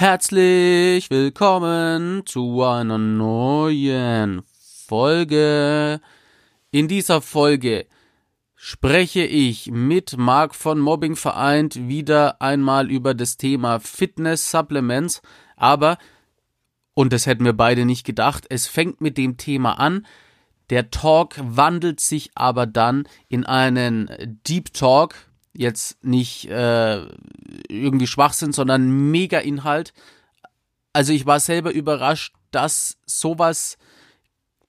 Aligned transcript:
Herzlich 0.00 1.10
willkommen 1.10 2.24
zu 2.24 2.62
einer 2.62 2.96
neuen 2.96 4.40
Folge. 4.86 6.00
In 6.70 6.88
dieser 6.88 7.20
Folge 7.20 7.84
spreche 8.54 9.20
ich 9.20 9.70
mit 9.70 10.16
Marc 10.16 10.54
von 10.54 10.78
Mobbing 10.78 11.16
vereint 11.16 11.86
wieder 11.86 12.40
einmal 12.40 12.90
über 12.90 13.12
das 13.12 13.36
Thema 13.36 13.78
Fitness 13.78 14.50
Supplements, 14.50 15.20
aber 15.58 15.98
und 16.94 17.12
das 17.12 17.26
hätten 17.26 17.44
wir 17.44 17.52
beide 17.52 17.84
nicht 17.84 18.06
gedacht, 18.06 18.46
es 18.48 18.68
fängt 18.68 19.02
mit 19.02 19.18
dem 19.18 19.36
Thema 19.36 19.78
an. 19.78 20.06
Der 20.70 20.90
Talk 20.90 21.34
wandelt 21.42 22.00
sich 22.00 22.30
aber 22.34 22.64
dann 22.64 23.06
in 23.28 23.44
einen 23.44 24.40
Deep 24.48 24.72
Talk, 24.72 25.29
jetzt 25.52 26.02
nicht 26.04 26.46
äh, 26.46 27.06
irgendwie 27.68 28.06
Schwachsinn, 28.06 28.52
sondern 28.52 29.10
mega 29.10 29.38
Inhalt. 29.38 29.92
Also 30.92 31.12
ich 31.12 31.26
war 31.26 31.40
selber 31.40 31.72
überrascht, 31.72 32.34
dass 32.50 32.98
sowas 33.06 33.76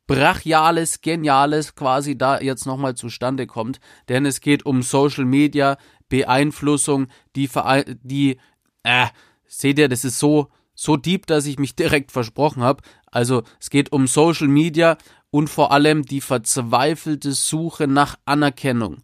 brachiales, 0.07 1.01
geniales 1.01 1.75
quasi 1.75 2.17
da 2.17 2.39
jetzt 2.39 2.65
nochmal 2.65 2.95
zustande 2.95 3.47
kommt, 3.47 3.79
denn 4.09 4.25
es 4.25 4.41
geht 4.41 4.65
um 4.65 4.81
Social 4.81 5.25
Media, 5.25 5.77
Beeinflussung, 6.09 7.07
die 7.35 7.47
Verein 7.47 7.99
die 8.03 8.37
äh, 8.83 9.07
seht 9.47 9.79
ihr, 9.79 9.87
das 9.87 10.03
ist 10.03 10.19
so 10.19 10.49
so 10.73 10.97
deep, 10.97 11.27
dass 11.27 11.45
ich 11.45 11.59
mich 11.59 11.75
direkt 11.77 12.11
versprochen 12.11 12.63
habe. 12.63 12.83
Also 13.05 13.43
es 13.59 13.69
geht 13.69 13.91
um 13.91 14.07
Social 14.07 14.47
Media 14.47 14.97
und 15.29 15.49
vor 15.49 15.71
allem 15.71 16.03
die 16.03 16.21
verzweifelte 16.21 17.31
Suche 17.31 17.87
nach 17.87 18.17
Anerkennung. 18.25 19.03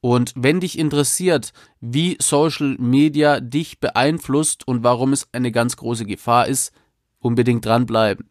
Und 0.00 0.32
wenn 0.34 0.60
dich 0.60 0.78
interessiert, 0.78 1.52
wie 1.80 2.16
Social 2.20 2.76
Media 2.78 3.40
dich 3.40 3.80
beeinflusst 3.80 4.66
und 4.66 4.82
warum 4.82 5.12
es 5.12 5.28
eine 5.32 5.52
ganz 5.52 5.76
große 5.76 6.06
Gefahr 6.06 6.46
ist, 6.46 6.72
unbedingt 7.18 7.66
dranbleiben. 7.66 8.30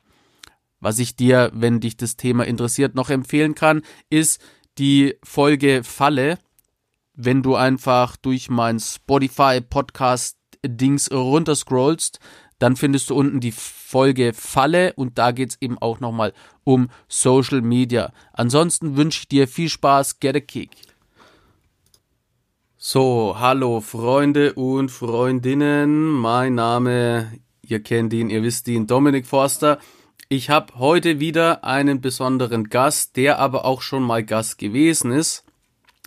Was 0.79 0.97
ich 0.99 1.15
dir, 1.15 1.51
wenn 1.53 1.79
dich 1.79 1.97
das 1.97 2.15
Thema 2.15 2.45
interessiert, 2.45 2.95
noch 2.95 3.09
empfehlen 3.09 3.53
kann, 3.53 3.81
ist 4.09 4.41
die 4.77 5.15
Folge 5.23 5.83
Falle. 5.83 6.39
Wenn 7.13 7.43
du 7.43 7.55
einfach 7.55 8.15
durch 8.15 8.49
mein 8.49 8.79
Spotify 8.79 9.61
Podcast 9.61 10.37
Dings 10.65 11.11
runterscrollst, 11.11 12.19
dann 12.59 12.75
findest 12.75 13.09
du 13.09 13.15
unten 13.15 13.39
die 13.39 13.53
Folge 13.53 14.33
Falle 14.33 14.93
und 14.93 15.17
da 15.17 15.31
geht's 15.31 15.57
eben 15.61 15.77
auch 15.77 15.99
nochmal 15.99 16.33
um 16.63 16.89
Social 17.07 17.61
Media. 17.61 18.11
Ansonsten 18.33 18.97
wünsche 18.97 19.21
ich 19.21 19.27
dir 19.27 19.47
viel 19.47 19.69
Spaß, 19.69 20.19
get 20.19 20.35
a 20.35 20.39
kick. 20.39 20.71
So, 22.81 23.35
hallo 23.37 23.81
Freunde 23.81 24.53
und 24.53 24.89
Freundinnen, 24.89 26.11
mein 26.11 26.55
Name, 26.55 27.29
ihr 27.61 27.83
kennt 27.83 28.13
ihn, 28.13 28.29
ihr 28.29 28.41
wisst 28.41 28.69
ihn, 28.69 28.87
Dominik 28.87 29.27
Forster. 29.27 29.79
Ich 30.29 30.49
habe 30.49 30.79
heute 30.79 31.19
wieder 31.19 31.65
einen 31.65 31.99
besonderen 31.99 32.69
Gast, 32.69 33.17
der 33.17 33.37
aber 33.37 33.65
auch 33.65 33.81
schon 33.81 34.01
mal 34.01 34.23
Gast 34.23 34.59
gewesen 34.59 35.11
ist, 35.11 35.43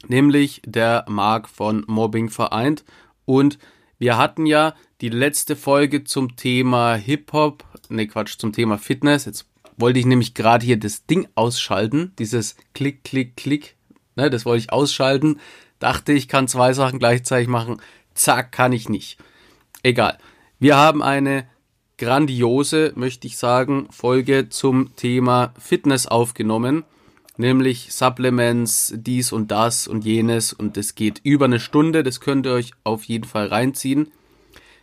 nämlich 0.09 0.63
der 0.65 1.05
Marc 1.09 1.47
von 1.47 1.85
Mobbing 1.89 2.31
vereint 2.31 2.87
und 3.27 3.59
wir 3.99 4.17
hatten 4.17 4.47
ja 4.47 4.75
die 5.03 5.11
letzte 5.11 5.57
Folge 5.57 6.05
zum 6.05 6.37
Thema 6.37 6.95
Hip-Hop, 6.95 7.65
ne 7.91 8.07
Quatsch, 8.07 8.39
zum 8.39 8.55
Thema 8.55 8.79
Fitness. 8.79 9.27
Jetzt 9.27 9.47
wollte 9.77 9.99
ich 9.99 10.07
nämlich 10.07 10.33
gerade 10.33 10.65
hier 10.65 10.81
das 10.81 11.05
Ding 11.05 11.29
ausschalten, 11.35 12.15
dieses 12.19 12.57
Klick, 12.73 13.05
Klick, 13.05 13.37
Klick, 13.37 13.77
ne, 14.17 14.31
das 14.31 14.47
wollte 14.47 14.61
ich 14.61 14.73
ausschalten. 14.73 15.39
Dachte, 15.83 16.13
ich 16.13 16.29
kann 16.29 16.47
zwei 16.47 16.73
Sachen 16.73 16.99
gleichzeitig 16.99 17.49
machen. 17.49 17.81
Zack, 18.15 18.53
kann 18.53 18.73
ich 18.73 18.89
nicht. 18.89 19.19
Egal. 19.83 20.17
Wir 20.61 20.77
haben 20.77 21.03
eine 21.03 21.45
grandiose, 21.99 22.93
möchte 22.95 23.27
ich 23.27 23.37
sagen, 23.37 23.89
Folge 23.91 24.49
zum 24.49 24.95
Thema 24.95 25.53
Fitness 25.59 26.07
aufgenommen. 26.07 26.85
Nämlich 27.37 27.93
Supplements, 27.93 28.95
dies 28.97 29.33
und 29.33 29.51
das 29.51 29.89
und 29.89 30.05
jenes. 30.05 30.53
Und 30.53 30.77
es 30.77 30.95
geht 30.95 31.21
über 31.25 31.47
eine 31.47 31.59
Stunde. 31.59 32.05
Das 32.05 32.21
könnt 32.21 32.47
ihr 32.47 32.53
euch 32.53 32.73
auf 32.85 33.03
jeden 33.05 33.25
Fall 33.25 33.49
reinziehen. 33.49 34.13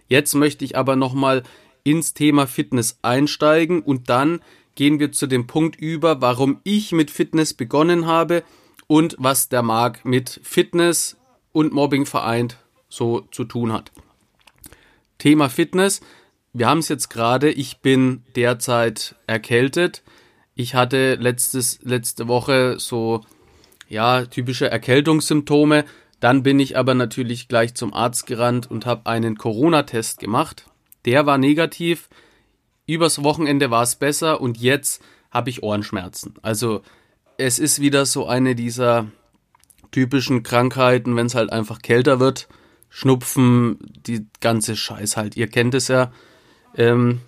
Jetzt 0.10 0.34
möchte 0.34 0.66
ich 0.66 0.76
aber 0.76 0.98
nochmal 0.98 1.44
ins 1.84 2.14
Thema 2.14 2.46
Fitness 2.46 3.00
einsteigen 3.04 3.82
und 3.82 4.10
dann 4.10 4.42
gehen 4.76 5.00
wir 5.00 5.14
zu 5.14 5.28
dem 5.28 5.48
Punkt 5.48 5.78
über, 5.78 6.22
warum 6.22 6.60
ich 6.64 6.92
mit 6.92 7.10
Fitness 7.10 7.54
begonnen 7.54 8.06
habe 8.06 8.44
und 8.90 9.16
was 9.20 9.50
der 9.50 9.62
Marc 9.62 10.04
mit 10.04 10.42
Fitness 10.44 11.16
und 11.52 11.72
Mobbing 11.72 12.08
vereint 12.08 12.58
so 12.90 13.22
zu 13.32 13.46
tun 13.46 13.72
hat. 13.72 13.92
Thema 15.20 15.48
Fitness. 15.48 16.02
Wir 16.54 16.68
haben 16.68 16.80
es 16.80 16.90
jetzt 16.90 17.10
gerade. 17.10 17.52
Ich 17.52 17.82
bin 17.82 18.24
derzeit 18.36 19.16
erkältet. 19.28 20.02
Ich 20.56 20.74
hatte 20.74 21.16
letztes, 21.16 21.80
letzte 21.84 22.28
Woche 22.28 22.80
so, 22.80 23.22
ja, 23.88 24.26
typische 24.26 24.72
Erkältungssymptome. 24.72 25.86
Dann 26.20 26.42
bin 26.42 26.60
ich 26.60 26.76
aber 26.76 26.96
natürlich 26.96 27.48
gleich 27.48 27.76
zum 27.76 27.94
Arzt 27.94 28.26
gerannt 28.26 28.72
und 28.72 28.88
habe 28.88 29.06
einen 29.06 29.38
Corona-Test 29.38 30.20
gemacht. 30.20 30.66
Der 31.06 31.28
war 31.28 31.38
negativ. 31.38 32.10
Übers 32.88 33.24
Wochenende 33.24 33.70
war 33.70 33.84
es 33.84 33.98
besser 33.98 34.42
und 34.42 34.58
jetzt 34.58 35.04
habe 35.30 35.52
ich 35.52 35.62
Ohrenschmerzen. 35.62 36.34
Also 36.42 36.82
es 37.40 37.58
ist 37.58 37.80
wieder 37.80 38.06
so 38.06 38.28
eine 38.28 38.54
dieser 38.54 39.08
typischen 39.92 40.44
Krankheiten, 40.44 41.16
wenn 41.16 41.28
es 41.28 41.36
halt 41.36 41.52
einfach 41.52 41.82
kälter 41.82 42.20
wird. 42.20 42.50
Schnupfen, 42.90 43.78
die 44.06 44.28
ganze 44.42 44.76
Scheiß 44.76 45.16
halt. 45.16 45.38
Ihr 45.38 45.48
kennt 45.48 45.74
es 45.74 45.88
ja. 45.88 46.12
Ähm, 46.76 47.22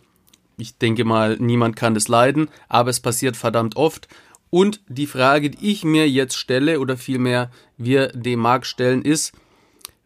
ich 0.57 0.77
denke 0.77 1.05
mal, 1.05 1.37
niemand 1.39 1.75
kann 1.75 1.93
das 1.93 2.07
leiden, 2.07 2.49
aber 2.67 2.89
es 2.89 2.99
passiert 2.99 3.37
verdammt 3.37 3.77
oft. 3.77 4.07
Und 4.49 4.81
die 4.89 5.07
Frage, 5.07 5.49
die 5.49 5.71
ich 5.71 5.85
mir 5.85 6.09
jetzt 6.09 6.35
stelle, 6.35 6.79
oder 6.79 6.97
vielmehr 6.97 7.49
wir 7.77 8.09
dem 8.09 8.39
Markt 8.39 8.67
stellen, 8.67 9.03
ist, 9.03 9.33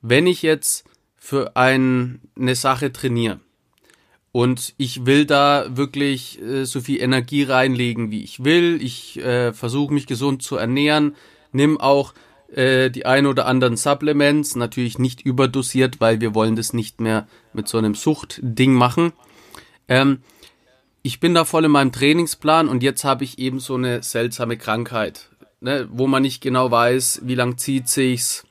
wenn 0.02 0.28
ich 0.28 0.44
jetzt 0.44 0.86
für 1.18 1.56
ein, 1.56 2.22
eine 2.38 2.56
Sache 2.56 2.94
trainiere 2.94 3.40
und 4.36 4.74
ich 4.76 5.06
will 5.06 5.26
da 5.26 5.66
wirklich 5.78 6.42
äh, 6.42 6.66
so 6.66 6.82
viel 6.82 7.02
Energie 7.02 7.44
reinlegen, 7.44 8.12
wie 8.12 8.22
ich 8.22 8.44
will, 8.44 8.80
ich 8.82 9.18
äh, 9.24 9.54
versuche 9.54 9.94
mich 9.94 10.08
gesund 10.08 10.44
zu 10.44 10.58
ernähren, 10.58 11.16
nimm 11.54 11.80
auch 11.80 12.14
äh, 12.54 12.90
die 12.90 13.06
ein 13.06 13.28
oder 13.28 13.46
anderen 13.46 13.78
Supplements, 13.78 14.58
natürlich 14.58 15.00
nicht 15.00 15.22
überdosiert, 15.22 16.02
weil 16.02 16.20
wir 16.20 16.36
wollen 16.36 16.58
das 16.58 16.74
nicht 16.74 17.00
mehr 17.00 17.30
mit 17.54 17.70
so 17.70 17.78
einem 17.78 17.96
Suchtding 17.96 18.74
machen. 18.74 19.14
Ähm, 19.88 20.20
ich 21.02 21.22
bin 21.22 21.34
da 21.34 21.46
voll 21.46 21.64
in 21.64 21.72
meinem 21.72 21.94
Trainingsplan 21.94 22.68
und 22.68 22.84
jetzt 22.84 23.06
habe 23.06 23.24
ich 23.24 23.40
eben 23.40 23.62
so 23.62 23.76
eine 23.76 24.04
seltsame 24.04 24.58
Krankheit, 24.58 25.30
ne, 25.62 25.88
wo 25.90 26.08
man 26.08 26.24
nicht 26.24 26.42
genau 26.42 26.70
weiß, 26.70 27.22
wie 27.24 27.36
lang 27.36 27.58
zieht 27.58 27.88
sich's, 27.88 28.44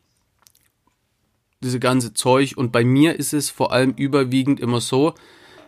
diese 1.61 1.78
ganze 1.78 2.15
Zeug. 2.15 2.55
Und 2.56 2.73
bei 2.73 2.84
mir 2.84 3.19
ist 3.19 3.34
es 3.34 3.50
vor 3.50 3.71
allem 3.71 3.93
überwiegend 3.99 4.61
immer 4.61 4.81
so, 4.81 5.12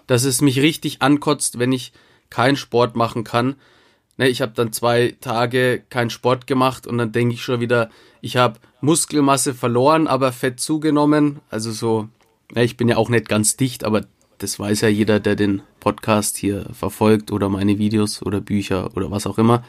dass 0.06 0.24
es 0.24 0.40
mich 0.40 0.60
richtig 0.60 1.02
ankotzt, 1.02 1.58
wenn 1.58 1.72
ich 1.72 1.92
keinen 2.30 2.56
Sport 2.56 2.96
machen 2.96 3.24
kann. 3.24 3.56
Ne, 4.16 4.28
ich 4.28 4.40
habe 4.40 4.52
dann 4.54 4.72
zwei 4.72 5.14
Tage 5.20 5.82
keinen 5.90 6.10
Sport 6.10 6.46
gemacht 6.46 6.86
und 6.86 6.98
dann 6.98 7.12
denke 7.12 7.34
ich 7.34 7.42
schon 7.42 7.60
wieder, 7.60 7.90
ich 8.20 8.36
habe 8.36 8.58
Muskelmasse 8.80 9.54
verloren, 9.54 10.06
aber 10.06 10.32
Fett 10.32 10.58
zugenommen. 10.58 11.40
Also 11.50 11.70
so, 11.70 12.08
ne, 12.54 12.64
ich 12.64 12.76
bin 12.76 12.88
ja 12.88 12.96
auch 12.96 13.10
nicht 13.10 13.28
ganz 13.28 13.56
dicht, 13.56 13.84
aber 13.84 14.06
das 14.38 14.58
weiß 14.58 14.82
ja 14.82 14.88
jeder, 14.88 15.20
der 15.20 15.36
den 15.36 15.62
Podcast 15.80 16.36
hier 16.36 16.66
verfolgt 16.72 17.30
oder 17.30 17.48
meine 17.48 17.78
Videos 17.78 18.22
oder 18.22 18.40
Bücher 18.40 18.96
oder 18.96 19.10
was 19.10 19.26
auch 19.26 19.38
immer. 19.38 19.64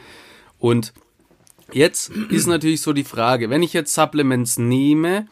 Und 0.58 0.92
jetzt 1.72 2.10
ist 2.10 2.46
natürlich 2.46 2.82
so 2.82 2.92
die 2.92 3.04
Frage, 3.04 3.50
wenn 3.50 3.62
ich 3.62 3.72
jetzt 3.72 3.94
Supplements 3.94 4.58
nehme, 4.58 5.26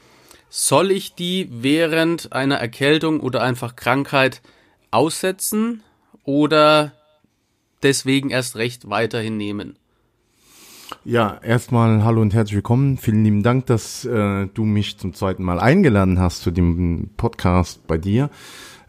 soll 0.49 0.91
ich 0.91 1.15
die 1.15 1.49
während 1.51 2.33
einer 2.33 2.57
Erkältung 2.57 3.21
oder 3.21 3.43
einfach 3.43 3.77
Krankheit 3.77 4.43
aussetzen 4.91 5.83
oder 6.25 6.93
deswegen 7.83 8.31
erst 8.31 8.57
recht 8.57 8.89
weiterhin 8.89 9.37
nehmen? 9.37 9.79
Ja, 11.05 11.39
erstmal 11.43 12.05
hallo 12.05 12.21
und 12.21 12.35
herzlich 12.35 12.57
willkommen. 12.57 12.97
Vielen 12.97 13.25
lieben 13.25 13.43
Dank, 13.43 13.67
dass 13.67 14.05
äh, 14.05 14.47
du 14.47 14.65
mich 14.65 14.99
zum 14.99 15.15
zweiten 15.15 15.43
Mal 15.43 15.59
eingeladen 15.59 16.19
hast 16.19 16.43
zu 16.43 16.51
dem 16.51 17.11
Podcast 17.17 17.87
bei 17.87 17.99
dir. 17.99 18.31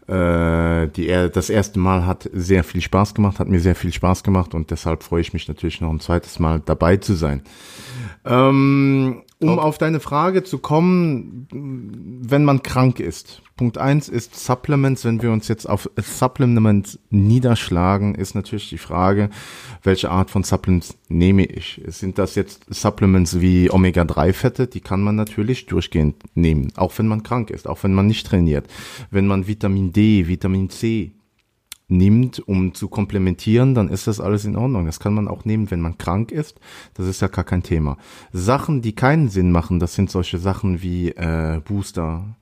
Äh, 0.06 0.88
die, 0.88 1.06
das 1.06 1.50
erste 1.50 1.78
Mal 1.78 2.06
hat 2.06 2.28
sehr 2.32 2.64
viel 2.64 2.80
Spaß 2.80 3.14
gemacht, 3.14 3.38
hat 3.38 3.48
mir 3.48 3.60
sehr 3.60 3.74
viel 3.74 3.92
Spaß 3.92 4.22
gemacht 4.22 4.54
und 4.54 4.70
deshalb 4.70 5.02
freue 5.02 5.20
ich 5.20 5.32
mich 5.32 5.48
natürlich 5.48 5.80
noch 5.80 5.90
ein 5.90 6.00
zweites 6.00 6.38
Mal 6.38 6.62
dabei 6.64 6.96
zu 6.96 7.14
sein. 7.14 7.42
Ähm, 8.24 9.22
um 9.40 9.58
auf 9.58 9.78
deine 9.78 10.00
Frage 10.00 10.42
zu 10.42 10.58
kommen, 10.58 11.46
wenn 11.50 12.44
man 12.44 12.62
krank 12.62 12.98
ist. 12.98 13.42
Punkt 13.56 13.78
eins 13.78 14.08
ist 14.08 14.36
Supplements. 14.36 15.04
Wenn 15.04 15.22
wir 15.22 15.32
uns 15.32 15.48
jetzt 15.48 15.68
auf 15.68 15.90
Supplements 15.96 16.98
niederschlagen, 17.10 18.14
ist 18.14 18.34
natürlich 18.34 18.68
die 18.68 18.78
Frage, 18.78 19.30
welche 19.82 20.10
Art 20.10 20.30
von 20.30 20.42
Supplements 20.44 20.96
nehme 21.08 21.44
ich? 21.44 21.80
Sind 21.86 22.18
das 22.18 22.34
jetzt 22.34 22.66
Supplements 22.68 23.40
wie 23.40 23.70
Omega-3-Fette? 23.70 24.66
Die 24.66 24.80
kann 24.80 25.02
man 25.02 25.16
natürlich 25.16 25.66
durchgehend 25.66 26.16
nehmen, 26.34 26.72
auch 26.76 26.96
wenn 26.98 27.08
man 27.08 27.22
krank 27.22 27.50
ist, 27.50 27.68
auch 27.68 27.82
wenn 27.82 27.94
man 27.94 28.06
nicht 28.06 28.26
trainiert. 28.26 28.66
Wenn 29.10 29.26
man 29.26 29.46
Vitamin 29.46 29.92
D, 29.92 30.26
Vitamin 30.26 30.70
C, 30.70 31.12
nimmt, 31.88 32.38
um 32.46 32.74
zu 32.74 32.88
komplementieren, 32.88 33.74
dann 33.74 33.88
ist 33.88 34.06
das 34.06 34.20
alles 34.20 34.44
in 34.44 34.56
Ordnung. 34.56 34.86
Das 34.86 35.00
kann 35.00 35.14
man 35.14 35.26
auch 35.26 35.44
nehmen, 35.44 35.70
wenn 35.70 35.80
man 35.80 35.98
krank 35.98 36.30
ist. 36.30 36.60
Das 36.94 37.06
ist 37.06 37.20
ja 37.20 37.28
gar 37.28 37.44
kein 37.44 37.62
Thema. 37.62 37.96
Sachen, 38.32 38.82
die 38.82 38.94
keinen 38.94 39.28
Sinn 39.28 39.50
machen, 39.50 39.80
das 39.80 39.94
sind 39.94 40.10
solche 40.10 40.38
Sachen 40.38 40.82
wie 40.82 41.10
äh, 41.10 41.60
Booster, 41.64 42.36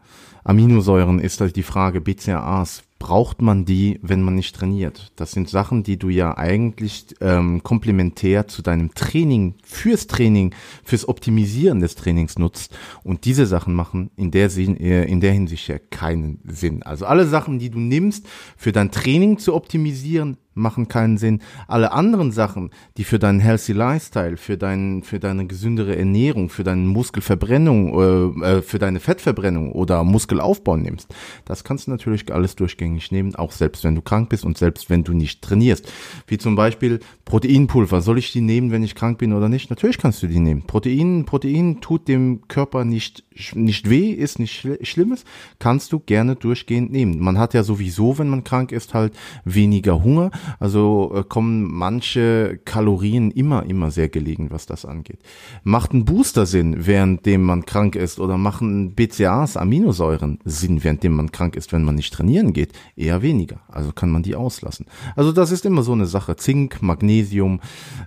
Aminosäuren 0.46 1.18
ist 1.18 1.40
halt 1.40 1.56
die 1.56 1.64
Frage, 1.64 2.00
BCAAs, 2.00 2.84
braucht 2.98 3.42
man 3.42 3.64
die, 3.64 3.98
wenn 4.02 4.22
man 4.22 4.34
nicht 4.34 4.56
trainiert? 4.56 5.12
Das 5.16 5.32
sind 5.32 5.48
Sachen, 5.48 5.82
die 5.82 5.98
du 5.98 6.08
ja 6.08 6.36
eigentlich 6.36 7.06
ähm, 7.20 7.62
komplementär 7.62 8.48
zu 8.48 8.62
deinem 8.62 8.94
Training, 8.94 9.54
fürs 9.62 10.06
Training, 10.06 10.54
fürs 10.84 11.08
Optimisieren 11.08 11.80
des 11.80 11.94
Trainings 11.94 12.38
nutzt. 12.38 12.76
Und 13.02 13.24
diese 13.24 13.46
Sachen 13.46 13.74
machen 13.74 14.10
in 14.16 14.30
der, 14.30 14.50
Sinn, 14.50 14.76
äh, 14.78 15.04
in 15.04 15.20
der 15.20 15.32
Hinsicht 15.32 15.68
ja 15.68 15.78
keinen 15.78 16.40
Sinn. 16.46 16.82
Also 16.82 17.06
alle 17.06 17.26
Sachen, 17.26 17.58
die 17.58 17.70
du 17.70 17.78
nimmst, 17.78 18.26
für 18.56 18.72
dein 18.72 18.90
Training 18.90 19.38
zu 19.38 19.54
optimisieren, 19.54 20.38
machen 20.56 20.88
keinen 20.88 21.18
Sinn. 21.18 21.40
Alle 21.68 21.92
anderen 21.92 22.32
Sachen, 22.32 22.70
die 22.96 23.04
für 23.04 23.18
deinen 23.18 23.40
healthy 23.40 23.72
Lifestyle, 23.72 24.36
für 24.36 24.56
dein, 24.56 25.02
für 25.02 25.20
deine 25.20 25.46
gesündere 25.46 25.96
Ernährung, 25.96 26.48
für 26.48 26.64
deine 26.64 26.82
Muskelverbrennung, 26.82 28.40
äh, 28.42 28.56
äh, 28.56 28.62
für 28.62 28.78
deine 28.78 28.98
Fettverbrennung 28.98 29.72
oder 29.72 30.02
Muskelaufbau 30.02 30.76
nimmst, 30.76 31.14
das 31.44 31.62
kannst 31.62 31.86
du 31.86 31.90
natürlich 31.90 32.32
alles 32.32 32.56
durchgängig 32.56 33.12
nehmen, 33.12 33.34
auch 33.36 33.52
selbst 33.52 33.84
wenn 33.84 33.94
du 33.94 34.02
krank 34.02 34.30
bist 34.30 34.44
und 34.44 34.58
selbst 34.58 34.90
wenn 34.90 35.04
du 35.04 35.12
nicht 35.12 35.42
trainierst. 35.42 35.92
Wie 36.26 36.38
zum 36.38 36.56
Beispiel 36.56 37.00
Proteinpulver. 37.24 38.00
Soll 38.00 38.18
ich 38.18 38.32
die 38.32 38.40
nehmen, 38.40 38.70
wenn 38.70 38.82
ich 38.82 38.94
krank 38.94 39.18
bin 39.18 39.32
oder 39.32 39.48
nicht? 39.48 39.68
Natürlich 39.70 39.98
kannst 39.98 40.22
du 40.22 40.26
die 40.26 40.40
nehmen. 40.40 40.62
Protein, 40.62 41.24
Protein 41.26 41.80
tut 41.80 42.08
dem 42.08 42.48
Körper 42.48 42.84
nicht, 42.84 43.24
nicht 43.54 43.88
weh, 43.90 44.10
ist 44.10 44.38
nicht 44.38 44.52
schl 44.52 44.78
Schlimmes, 44.82 45.24
kannst 45.58 45.92
du 45.92 46.00
gerne 46.00 46.36
durchgehend 46.36 46.92
nehmen. 46.92 47.20
Man 47.20 47.38
hat 47.38 47.54
ja 47.54 47.62
sowieso, 47.62 48.18
wenn 48.18 48.28
man 48.28 48.44
krank 48.44 48.72
ist, 48.72 48.94
halt 48.94 49.14
weniger 49.44 50.02
Hunger 50.02 50.30
also 50.58 51.12
äh, 51.14 51.24
kommen 51.24 51.68
manche 51.72 52.58
Kalorien 52.64 53.30
immer, 53.30 53.64
immer 53.64 53.90
sehr 53.90 54.08
gelegen, 54.08 54.50
was 54.50 54.66
das 54.66 54.84
angeht. 54.84 55.20
Macht 55.62 55.92
ein 55.92 56.04
Booster 56.04 56.46
Sinn, 56.46 56.86
währenddem 56.86 57.42
man 57.42 57.64
krank 57.66 57.96
ist 57.96 58.18
oder 58.18 58.38
machen 58.38 58.94
BCAAs, 58.94 59.56
Aminosäuren 59.56 60.38
Sinn, 60.44 60.82
währenddem 60.82 61.14
man 61.14 61.32
krank 61.32 61.56
ist, 61.56 61.72
wenn 61.72 61.84
man 61.84 61.96
nicht 61.96 62.12
trainieren 62.12 62.52
geht? 62.52 62.72
Eher 62.96 63.22
weniger. 63.22 63.60
Also 63.68 63.92
kann 63.92 64.10
man 64.10 64.22
die 64.22 64.36
auslassen. 64.36 64.86
Also 65.14 65.32
das 65.32 65.50
ist 65.50 65.66
immer 65.66 65.82
so 65.82 65.92
eine 65.92 66.06
Sache. 66.06 66.36
Zink, 66.36 66.82
Magnesium, 66.82 67.60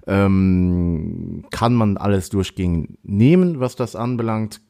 ähm, 0.07 1.45
kann 1.51 1.73
man 1.73 1.97
alles 1.97 2.29
durchgehend 2.29 2.97
nehmen, 3.03 3.59
was 3.59 3.75
das 3.75 3.95
anbelangt. 3.95 4.61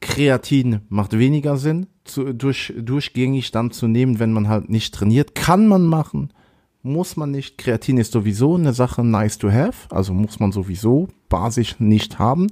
Kreatin 0.50 0.82
macht 0.90 1.18
weniger 1.18 1.58
Sinn, 1.58 1.86
zu, 2.06 2.34
durch, 2.34 2.74
durchgängig 2.76 3.52
dann 3.52 3.70
zu 3.70 3.88
nehmen, 3.88 4.18
wenn 4.18 4.34
man 4.34 4.48
halt 4.48 4.68
nicht 4.68 4.96
trainiert. 4.96 5.36
Kann 5.36 5.68
man 5.68 5.86
machen, 5.86 6.34
muss 6.82 7.16
man 7.18 7.30
nicht. 7.30 7.60
Kreatin 7.60 7.98
ist 7.98 8.14
sowieso 8.14 8.56
eine 8.56 8.74
Sache 8.74 9.04
nice 9.04 9.38
to 9.38 9.52
have, 9.52 9.94
also 9.94 10.12
muss 10.12 10.40
man 10.40 10.52
sowieso 10.52 11.08
basisch 11.30 11.80
nicht 11.80 12.18
haben. 12.18 12.48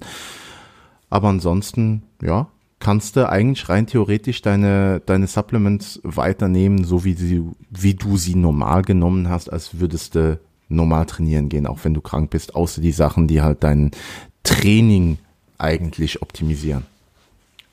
Aber 1.10 1.30
ansonsten, 1.30 2.04
ja, 2.22 2.50
kannst 2.78 3.16
du 3.16 3.28
eigentlich 3.28 3.68
rein 3.68 3.88
theoretisch 3.88 4.44
deine, 4.44 5.02
deine 5.04 5.26
Supplements 5.26 6.00
weiternehmen, 6.04 6.84
so 6.84 7.04
wie, 7.04 7.14
sie, 7.14 7.42
wie 7.72 7.96
du 7.96 8.18
sie 8.18 8.36
normal 8.36 8.84
genommen 8.84 9.28
hast, 9.28 9.52
als 9.52 9.80
würdest 9.80 10.14
du 10.14 10.40
normal 10.70 11.08
trainieren 11.08 11.50
gehen, 11.50 11.66
auch 11.66 11.80
wenn 11.84 11.96
du 11.96 12.02
krank 12.02 12.30
bist, 12.30 12.56
außer 12.56 12.80
die 12.80 12.92
Sachen, 12.92 13.28
die 13.28 13.42
halt 13.42 13.64
dein 13.64 13.90
Training 14.44 15.18
eigentlich 15.58 16.22
optimisieren. 16.22 16.86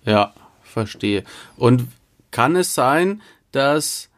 Ja, 0.04 0.34
verstehe. 0.62 1.24
Und 1.56 1.88
kann 2.30 2.56
es 2.56 2.74
sein, 2.74 3.22
dass 3.52 4.10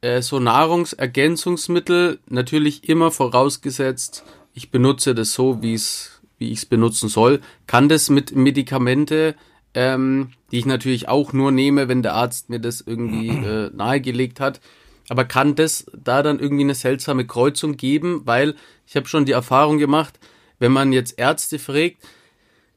äh, 0.00 0.22
so 0.22 0.38
Nahrungsergänzungsmittel 0.38 2.20
natürlich 2.28 2.88
immer 2.88 3.10
vorausgesetzt, 3.10 4.24
ich 4.54 4.70
benutze 4.70 5.14
das 5.14 5.32
so, 5.32 5.62
wie 5.62 5.74
es 5.74 6.10
wie 6.38 6.50
ich 6.50 6.58
es 6.58 6.66
benutzen 6.66 7.08
soll. 7.08 7.40
Kann 7.66 7.88
das 7.88 8.10
mit 8.10 8.34
Medikamente, 8.34 9.34
ähm, 9.72 10.32
die 10.50 10.58
ich 10.58 10.66
natürlich 10.66 11.08
auch 11.08 11.32
nur 11.32 11.52
nehme, 11.52 11.88
wenn 11.88 12.02
der 12.02 12.14
Arzt 12.14 12.50
mir 12.50 12.60
das 12.60 12.80
irgendwie 12.80 13.28
äh, 13.44 13.70
nahegelegt 13.72 14.40
hat, 14.40 14.60
aber 15.08 15.24
kann 15.24 15.54
das 15.54 15.86
da 15.92 16.22
dann 16.22 16.38
irgendwie 16.38 16.64
eine 16.64 16.74
seltsame 16.74 17.26
Kreuzung 17.26 17.76
geben? 17.76 18.22
Weil 18.24 18.54
ich 18.86 18.96
habe 18.96 19.06
schon 19.06 19.26
die 19.26 19.32
Erfahrung 19.32 19.78
gemacht, 19.78 20.18
wenn 20.58 20.72
man 20.72 20.92
jetzt 20.92 21.18
Ärzte 21.18 21.58
fragt, 21.58 21.96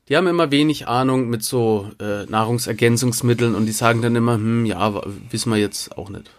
die 0.10 0.16
haben 0.16 0.28
immer 0.28 0.52
wenig 0.52 0.88
Ahnung 0.88 1.30
mit 1.30 1.44
so 1.44 1.92
äh, 2.00 2.26
Nahrungsergänzungsmitteln 2.26 3.56
und 3.56 3.66
die 3.66 3.72
sagen 3.72 4.02
dann 4.02 4.16
immer, 4.16 4.36
hm, 4.36 4.66
ja, 4.66 5.02
wissen 5.30 5.52
wir 5.52 5.58
jetzt 5.58 5.98
auch 5.98 6.10
nicht. 6.10 6.32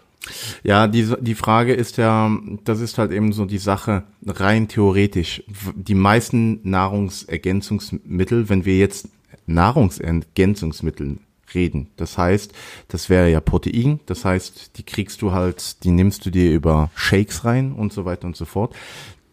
Ja, 0.63 0.87
die, 0.87 1.13
die 1.21 1.35
Frage 1.35 1.73
ist 1.73 1.97
ja, 1.97 2.29
das 2.63 2.81
ist 2.81 2.97
halt 2.97 3.11
eben 3.11 3.31
so 3.31 3.45
die 3.45 3.57
Sache 3.57 4.03
rein 4.25 4.67
theoretisch. 4.67 5.43
Die 5.75 5.95
meisten 5.95 6.59
Nahrungsergänzungsmittel, 6.63 8.49
wenn 8.49 8.65
wir 8.65 8.77
jetzt 8.77 9.07
Nahrungsergänzungsmittel 9.45 11.19
reden, 11.55 11.87
das 11.95 12.17
heißt, 12.17 12.53
das 12.89 13.09
wäre 13.09 13.31
ja 13.31 13.39
Protein, 13.39 13.99
das 14.05 14.25
heißt, 14.25 14.77
die 14.77 14.83
kriegst 14.83 15.21
du 15.21 15.31
halt, 15.31 15.83
die 15.83 15.91
nimmst 15.91 16.25
du 16.25 16.29
dir 16.29 16.51
über 16.51 16.91
Shakes 16.95 17.45
rein 17.45 17.71
und 17.71 17.93
so 17.93 18.05
weiter 18.05 18.27
und 18.27 18.35
so 18.35 18.45
fort 18.45 18.75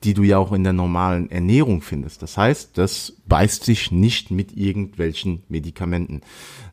die 0.07 0.15
du 0.15 0.23
ja 0.23 0.39
auch 0.39 0.53
in 0.53 0.63
der 0.63 0.73
normalen 0.73 1.29
Ernährung 1.31 1.83
findest. 1.83 2.23
Das 2.23 2.39
heißt, 2.39 2.79
das 2.79 3.15
beißt 3.27 3.65
sich 3.65 3.91
nicht 3.91 4.31
mit 4.31 4.57
irgendwelchen 4.57 5.43
Medikamenten. 5.49 6.21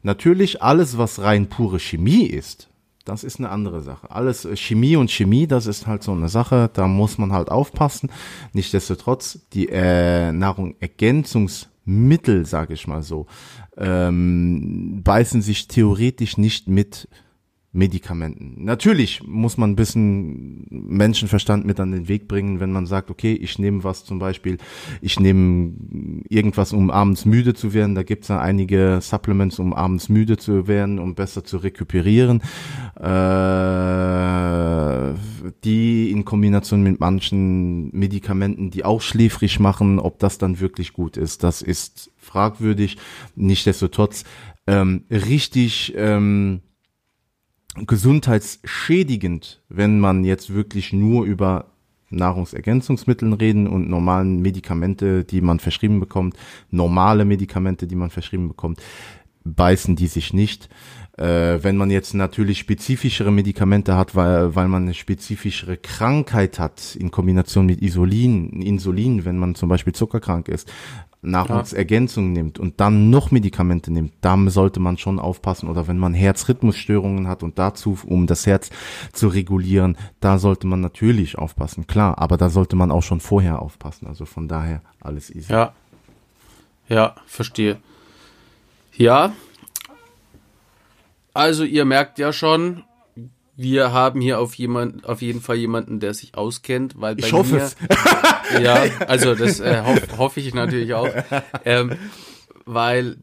Natürlich 0.03 0.61
alles, 0.61 0.99
was 0.99 1.19
rein 1.19 1.49
pure 1.49 1.79
Chemie 1.79 2.27
ist, 2.27 2.69
das 3.05 3.23
ist 3.23 3.39
eine 3.39 3.49
andere 3.49 3.81
Sache. 3.81 4.11
Alles 4.11 4.45
äh, 4.45 4.55
Chemie 4.55 4.95
und 4.95 5.09
Chemie, 5.09 5.47
das 5.47 5.65
ist 5.65 5.87
halt 5.87 6.03
so 6.03 6.11
eine 6.11 6.29
Sache, 6.29 6.69
da 6.71 6.87
muss 6.87 7.17
man 7.17 7.33
halt 7.33 7.49
aufpassen. 7.49 8.11
Nichtsdestotrotz, 8.53 9.39
die 9.51 9.69
äh, 9.69 10.31
Nahrungsergänzungsmittel, 10.31 12.45
sage 12.45 12.75
ich 12.75 12.85
mal 12.87 13.01
so, 13.01 13.25
ähm, 13.77 15.01
beißen 15.03 15.41
sich 15.41 15.67
theoretisch 15.67 16.37
nicht 16.37 16.67
mit 16.67 17.07
Medikamenten. 17.75 18.63
Natürlich 18.63 19.23
muss 19.25 19.57
man 19.57 19.71
ein 19.71 19.75
bisschen 19.75 20.67
Menschenverstand 20.69 21.65
mit 21.65 21.79
an 21.79 21.91
den 21.91 22.07
Weg 22.07 22.27
bringen, 22.27 22.59
wenn 22.59 22.71
man 22.71 22.85
sagt, 22.85 23.09
okay, 23.09 23.33
ich 23.33 23.57
nehme 23.57 23.83
was 23.83 24.05
zum 24.05 24.19
Beispiel, 24.19 24.59
ich 25.01 25.19
nehme 25.19 25.73
irgendwas, 26.29 26.71
um 26.71 26.91
abends 26.91 27.25
müde 27.25 27.55
zu 27.55 27.73
werden. 27.73 27.95
Da 27.95 28.03
gibt 28.03 28.23
es 28.23 28.27
ja 28.27 28.39
einige 28.39 28.99
Supplements, 29.01 29.57
um 29.57 29.73
abends 29.73 30.07
müde 30.07 30.37
zu 30.37 30.67
werden, 30.67 30.99
um 30.99 31.15
besser 31.15 31.43
zu 31.43 31.57
rekuperieren. 31.57 32.43
Äh, 32.95 33.03
die 35.63 36.11
in 36.11 36.25
Kombination 36.25 36.83
mit 36.83 36.99
manchen 36.99 37.89
Medikamenten, 37.91 38.69
die 38.69 38.85
auch 38.85 39.01
schläfrig 39.01 39.59
machen, 39.59 39.97
ob 39.97 40.19
das 40.19 40.37
dann 40.37 40.59
wirklich 40.59 40.93
gut 40.93 41.17
ist, 41.17 41.43
das 41.43 41.63
ist 41.63 42.11
fragwürdig. 42.17 42.97
Nichtsdestotrotz 43.35 44.25
ähm, 44.67 45.05
richtig 45.09 45.93
ähm, 45.97 46.61
gesundheitsschädigend, 47.75 49.61
wenn 49.69 49.99
man 49.99 50.23
jetzt 50.23 50.53
wirklich 50.53 50.93
nur 50.93 51.25
über 51.25 51.71
Nahrungsergänzungsmitteln 52.09 53.33
reden 53.33 53.67
und 53.67 53.89
normalen 53.89 54.41
Medikamente, 54.41 55.23
die 55.23 55.41
man 55.41 55.59
verschrieben 55.59 55.99
bekommt, 55.99 56.37
normale 56.69 57.25
Medikamente, 57.25 57.87
die 57.87 57.95
man 57.95 58.11
verschrieben 58.11 58.47
bekommt, 58.47 58.81
beißen 59.43 59.95
die 59.95 60.07
sich 60.07 60.33
nicht. 60.33 60.69
Äh, 61.17 61.59
wenn 61.61 61.77
man 61.77 61.91
jetzt 61.91 62.13
natürlich 62.13 62.57
spezifischere 62.59 63.31
Medikamente 63.31 63.95
hat, 63.95 64.15
weil, 64.15 64.55
weil 64.55 64.67
man 64.67 64.83
eine 64.83 64.93
spezifischere 64.93 65.77
Krankheit 65.77 66.59
hat, 66.59 66.95
in 66.95 67.11
Kombination 67.11 67.65
mit 67.65 67.81
Isolin, 67.81 68.61
Insulin, 68.61 69.25
wenn 69.25 69.37
man 69.37 69.53
zum 69.53 69.69
Beispiel 69.69 69.93
zuckerkrank 69.93 70.47
ist, 70.47 70.71
Nahrungsergänzung 71.23 72.27
ja. 72.27 72.41
nimmt 72.41 72.59
und 72.59 72.79
dann 72.79 73.09
noch 73.09 73.31
Medikamente 73.31 73.91
nimmt, 73.91 74.13
dann 74.21 74.49
sollte 74.49 74.79
man 74.79 74.97
schon 74.97 75.19
aufpassen. 75.19 75.69
Oder 75.69 75.87
wenn 75.87 75.97
man 75.97 76.13
Herzrhythmusstörungen 76.13 77.27
hat 77.27 77.43
und 77.43 77.57
dazu, 77.57 77.97
um 78.05 78.27
das 78.27 78.45
Herz 78.45 78.69
zu 79.13 79.27
regulieren, 79.27 79.97
da 80.19 80.37
sollte 80.37 80.67
man 80.67 80.81
natürlich 80.81 81.37
aufpassen. 81.37 81.87
Klar, 81.87 82.17
aber 82.19 82.37
da 82.37 82.49
sollte 82.49 82.75
man 82.75 82.91
auch 82.91 83.03
schon 83.03 83.19
vorher 83.19 83.61
aufpassen. 83.61 84.07
Also 84.07 84.25
von 84.25 84.47
daher 84.47 84.81
alles 84.99 85.33
easy. 85.33 85.51
Ja. 85.51 85.73
Ja, 86.89 87.15
verstehe. 87.25 87.77
Ja. 88.95 89.33
Also 91.33 91.63
ihr 91.63 91.85
merkt 91.85 92.19
ja 92.19 92.31
schon, 92.33 92.83
wir 93.63 93.91
haben 93.91 94.21
hier 94.21 94.39
auf 94.39 94.53
jemand, 94.53 95.05
auf 95.05 95.23
jeden 95.23 95.41
Fall 95.41 95.55
jemanden, 95.55 95.99
der 95.99 96.13
sich 96.13 96.35
auskennt, 96.35 96.99
weil 97.01 97.15
bei 97.15 97.25
ich 97.25 97.33
hoffe 97.33 97.55
mir, 97.55 97.61
es. 97.63 97.75
ja, 98.61 98.83
also 99.07 99.33
das 99.33 99.59
äh, 99.59 99.81
hoffe 99.83 100.17
hoff 100.17 100.37
ich 100.37 100.53
natürlich 100.53 100.93
auch, 100.93 101.09
ähm, 101.65 101.93
weil 102.65 103.17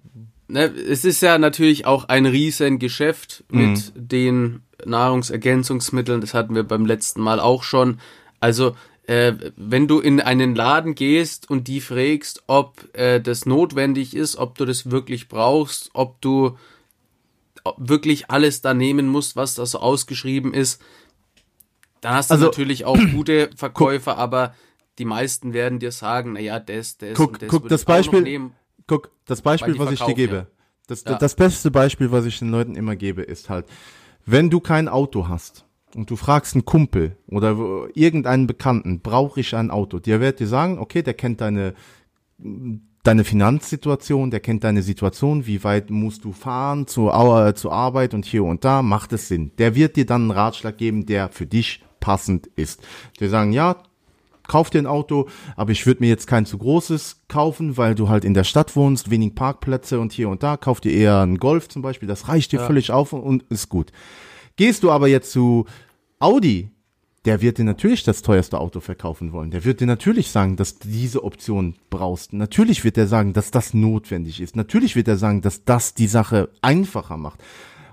ne, 0.48 0.64
es 0.64 1.04
ist 1.04 1.22
ja 1.22 1.38
natürlich 1.38 1.86
auch 1.86 2.08
ein 2.08 2.26
riesen 2.26 2.78
Geschäft 2.78 3.44
mit 3.50 3.94
mhm. 3.94 4.08
den 4.08 4.62
Nahrungsergänzungsmitteln. 4.84 6.20
Das 6.20 6.34
hatten 6.34 6.54
wir 6.54 6.64
beim 6.64 6.86
letzten 6.86 7.20
Mal 7.20 7.38
auch 7.38 7.62
schon. 7.62 8.00
Also 8.40 8.74
äh, 9.06 9.34
wenn 9.56 9.88
du 9.88 10.00
in 10.00 10.20
einen 10.20 10.54
Laden 10.54 10.94
gehst 10.94 11.50
und 11.50 11.68
die 11.68 11.80
fragst, 11.80 12.44
ob 12.46 12.88
äh, 12.96 13.20
das 13.20 13.46
notwendig 13.46 14.16
ist, 14.16 14.36
ob 14.36 14.56
du 14.56 14.64
das 14.64 14.90
wirklich 14.90 15.28
brauchst, 15.28 15.90
ob 15.92 16.20
du 16.20 16.56
wirklich 17.76 18.30
alles 18.30 18.60
da 18.60 18.74
nehmen 18.74 19.08
musst, 19.08 19.36
was 19.36 19.54
da 19.54 19.66
so 19.66 19.78
ausgeschrieben 19.78 20.54
ist, 20.54 20.82
dann 22.00 22.14
hast 22.14 22.30
du 22.30 22.34
also, 22.34 22.46
natürlich 22.46 22.84
auch 22.84 22.98
gute 23.12 23.50
Verkäufer, 23.56 24.16
aber 24.16 24.54
die 24.98 25.04
meisten 25.04 25.52
werden 25.52 25.78
dir 25.78 25.92
sagen, 25.92 26.34
naja, 26.34 26.60
das, 26.60 26.98
das 26.98 27.14
guck, 27.14 27.32
und 27.32 27.42
das 27.42 27.48
guck, 27.48 27.68
das 27.68 27.84
Beispiel, 27.84 28.22
nehmen, 28.22 28.54
guck, 28.86 29.10
das 29.26 29.42
Beispiel, 29.42 29.78
was 29.78 29.92
ich 29.92 30.00
dir 30.00 30.14
gebe. 30.14 30.34
Ja. 30.34 30.46
Das, 30.86 31.04
ja. 31.04 31.14
das 31.14 31.36
beste 31.36 31.70
Beispiel, 31.70 32.10
was 32.10 32.24
ich 32.24 32.38
den 32.40 32.50
Leuten 32.50 32.74
immer 32.74 32.96
gebe, 32.96 33.22
ist 33.22 33.48
halt, 33.48 33.66
wenn 34.26 34.50
du 34.50 34.60
kein 34.60 34.88
Auto 34.88 35.28
hast 35.28 35.64
und 35.94 36.10
du 36.10 36.16
fragst 36.16 36.54
einen 36.54 36.64
Kumpel 36.64 37.16
oder 37.28 37.88
irgendeinen 37.94 38.46
Bekannten, 38.46 39.00
brauche 39.00 39.40
ich 39.40 39.54
ein 39.54 39.70
Auto? 39.70 40.00
Der 40.00 40.20
wird 40.20 40.40
dir 40.40 40.48
sagen, 40.48 40.78
okay, 40.78 41.02
der 41.02 41.14
kennt 41.14 41.40
deine 41.40 41.74
deine 43.02 43.24
Finanzsituation, 43.24 44.30
der 44.30 44.40
kennt 44.40 44.64
deine 44.64 44.82
Situation, 44.82 45.46
wie 45.46 45.64
weit 45.64 45.90
musst 45.90 46.24
du 46.24 46.32
fahren 46.32 46.86
zur, 46.86 47.14
äh, 47.46 47.54
zur 47.54 47.72
Arbeit 47.72 48.14
und 48.14 48.24
hier 48.24 48.44
und 48.44 48.64
da, 48.64 48.82
macht 48.82 49.12
es 49.12 49.28
Sinn. 49.28 49.52
Der 49.58 49.74
wird 49.74 49.96
dir 49.96 50.06
dann 50.06 50.22
einen 50.22 50.30
Ratschlag 50.30 50.76
geben, 50.76 51.06
der 51.06 51.28
für 51.30 51.46
dich 51.46 51.82
passend 52.00 52.48
ist. 52.56 52.82
Der 53.18 53.28
sagen, 53.28 53.52
ja, 53.52 53.76
kauf 54.46 54.68
dir 54.68 54.82
ein 54.82 54.86
Auto, 54.86 55.28
aber 55.56 55.70
ich 55.70 55.86
würde 55.86 56.00
mir 56.02 56.08
jetzt 56.08 56.26
kein 56.26 56.44
zu 56.44 56.58
großes 56.58 57.22
kaufen, 57.28 57.76
weil 57.76 57.94
du 57.94 58.08
halt 58.08 58.24
in 58.24 58.34
der 58.34 58.44
Stadt 58.44 58.74
wohnst, 58.76 59.10
wenig 59.10 59.34
Parkplätze 59.34 60.00
und 60.00 60.12
hier 60.12 60.28
und 60.28 60.42
da, 60.42 60.56
kauf 60.56 60.80
dir 60.80 60.92
eher 60.92 61.20
einen 61.20 61.38
Golf 61.38 61.68
zum 61.68 61.82
Beispiel, 61.82 62.08
das 62.08 62.28
reicht 62.28 62.52
dir 62.52 62.60
ja. 62.60 62.66
völlig 62.66 62.90
auf 62.90 63.12
und 63.12 63.44
ist 63.44 63.68
gut. 63.68 63.92
Gehst 64.56 64.82
du 64.82 64.90
aber 64.90 65.08
jetzt 65.08 65.30
zu 65.30 65.66
Audi, 66.18 66.70
der 67.26 67.42
wird 67.42 67.58
dir 67.58 67.64
natürlich 67.64 68.02
das 68.02 68.22
teuerste 68.22 68.58
Auto 68.58 68.80
verkaufen 68.80 69.32
wollen. 69.32 69.50
Der 69.50 69.64
wird 69.64 69.80
dir 69.80 69.86
natürlich 69.86 70.30
sagen, 70.30 70.56
dass 70.56 70.78
du 70.78 70.88
diese 70.88 71.22
Option 71.22 71.74
brauchst. 71.90 72.32
Natürlich 72.32 72.82
wird 72.82 72.96
er 72.96 73.06
sagen, 73.06 73.34
dass 73.34 73.50
das 73.50 73.74
notwendig 73.74 74.40
ist. 74.40 74.56
Natürlich 74.56 74.96
wird 74.96 75.08
er 75.08 75.16
sagen, 75.16 75.42
dass 75.42 75.64
das 75.64 75.92
die 75.92 76.06
Sache 76.06 76.48
einfacher 76.62 77.18
macht. 77.18 77.42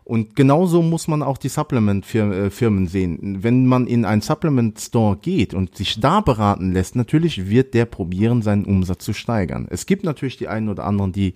Und 0.05 0.37
genauso 0.37 0.81
muss 0.81 1.09
man 1.09 1.21
auch 1.21 1.37
die 1.37 1.49
Supplement-Firmen 1.49 2.85
äh, 2.85 2.89
sehen. 2.89 3.43
Wenn 3.43 3.65
man 3.65 3.87
in 3.87 4.05
einen 4.05 4.21
Supplement-Store 4.21 5.17
geht 5.17 5.53
und 5.53 5.75
sich 5.75 5.99
da 5.99 6.21
beraten 6.21 6.71
lässt, 6.71 6.95
natürlich 6.95 7.49
wird 7.49 7.73
der 7.73 7.83
probieren, 7.83 8.41
seinen 8.41 8.63
Umsatz 8.63 9.03
zu 9.03 9.11
steigern. 9.11 9.67
Es 9.69 9.85
gibt 9.85 10.05
natürlich 10.05 10.37
die 10.37 10.47
einen 10.47 10.69
oder 10.69 10.85
anderen, 10.85 11.11
die 11.11 11.35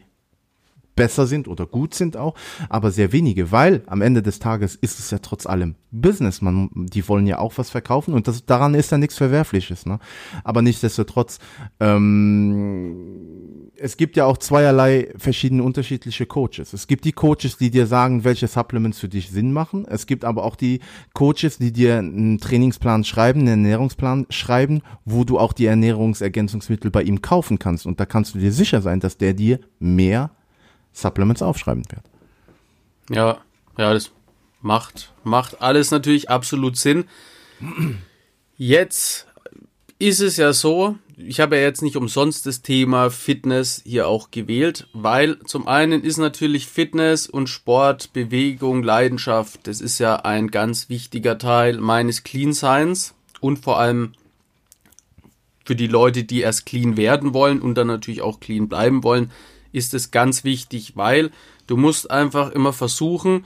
besser 1.01 1.25
sind 1.25 1.47
oder 1.47 1.65
gut 1.65 1.95
sind 1.95 2.15
auch, 2.15 2.35
aber 2.69 2.91
sehr 2.91 3.11
wenige, 3.11 3.51
weil 3.51 3.81
am 3.87 4.03
Ende 4.03 4.21
des 4.21 4.37
Tages 4.37 4.75
ist 4.75 4.99
es 4.99 5.09
ja 5.09 5.17
trotz 5.17 5.47
allem 5.47 5.73
Business. 5.89 6.43
Man, 6.43 6.69
die 6.75 7.07
wollen 7.09 7.25
ja 7.25 7.39
auch 7.39 7.53
was 7.57 7.71
verkaufen 7.71 8.13
und 8.13 8.27
das, 8.27 8.45
daran 8.45 8.75
ist 8.75 8.91
ja 8.91 8.99
nichts 8.99 9.17
Verwerfliches. 9.17 9.87
Ne? 9.87 9.97
Aber 10.43 10.61
nichtsdestotrotz, 10.61 11.39
ähm, 11.79 13.71
es 13.77 13.97
gibt 13.97 14.15
ja 14.15 14.25
auch 14.25 14.37
zweierlei 14.37 15.11
verschiedene 15.17 15.63
unterschiedliche 15.63 16.27
Coaches. 16.27 16.71
Es 16.73 16.85
gibt 16.85 17.03
die 17.03 17.13
Coaches, 17.13 17.57
die 17.57 17.71
dir 17.71 17.87
sagen, 17.87 18.23
welche 18.23 18.47
Supplements 18.47 18.99
für 18.99 19.09
dich 19.09 19.31
Sinn 19.31 19.53
machen. 19.53 19.87
Es 19.87 20.05
gibt 20.05 20.23
aber 20.23 20.43
auch 20.43 20.55
die 20.55 20.81
Coaches, 21.13 21.57
die 21.57 21.73
dir 21.73 21.97
einen 21.97 22.37
Trainingsplan 22.37 23.05
schreiben, 23.05 23.39
einen 23.39 23.65
Ernährungsplan 23.65 24.27
schreiben, 24.29 24.81
wo 25.03 25.23
du 25.23 25.39
auch 25.39 25.53
die 25.53 25.65
Ernährungsergänzungsmittel 25.65 26.91
bei 26.91 27.01
ihm 27.01 27.23
kaufen 27.23 27.57
kannst. 27.57 27.87
Und 27.87 27.99
da 27.99 28.05
kannst 28.05 28.35
du 28.35 28.39
dir 28.39 28.51
sicher 28.51 28.83
sein, 28.83 28.99
dass 28.99 29.17
der 29.17 29.33
dir 29.33 29.59
mehr 29.79 30.29
Supplements 30.93 31.41
aufschreiben 31.41 31.83
wird. 31.89 32.03
Ja, 33.09 33.39
ja, 33.77 33.93
das 33.93 34.11
macht, 34.61 35.13
macht 35.23 35.61
alles 35.61 35.91
natürlich 35.91 36.29
absolut 36.29 36.77
Sinn. 36.77 37.05
Jetzt 38.57 39.27
ist 39.99 40.19
es 40.19 40.37
ja 40.37 40.53
so, 40.53 40.95
ich 41.15 41.39
habe 41.39 41.57
ja 41.57 41.61
jetzt 41.61 41.81
nicht 41.81 41.95
umsonst 41.95 42.45
das 42.45 42.61
Thema 42.61 43.09
Fitness 43.09 43.81
hier 43.85 44.07
auch 44.07 44.31
gewählt, 44.31 44.87
weil 44.93 45.39
zum 45.45 45.67
einen 45.67 46.03
ist 46.03 46.17
natürlich 46.17 46.67
Fitness 46.67 47.27
und 47.27 47.47
Sport, 47.47 48.13
Bewegung, 48.13 48.83
Leidenschaft, 48.83 49.67
das 49.67 49.81
ist 49.81 49.99
ja 49.99 50.15
ein 50.17 50.49
ganz 50.49 50.89
wichtiger 50.89 51.37
Teil 51.37 51.77
meines 51.79 52.23
Clean 52.23 52.53
Science 52.53 53.13
und 53.39 53.59
vor 53.59 53.79
allem 53.79 54.13
für 55.65 55.75
die 55.75 55.87
Leute, 55.87 56.23
die 56.23 56.41
erst 56.41 56.65
clean 56.65 56.97
werden 56.97 57.33
wollen 57.33 57.61
und 57.61 57.75
dann 57.75 57.87
natürlich 57.87 58.21
auch 58.21 58.39
clean 58.39 58.67
bleiben 58.67 59.03
wollen, 59.03 59.31
ist 59.71 59.93
es 59.93 60.11
ganz 60.11 60.43
wichtig, 60.43 60.93
weil 60.95 61.31
du 61.67 61.77
musst 61.77 62.09
einfach 62.11 62.51
immer 62.51 62.73
versuchen, 62.73 63.45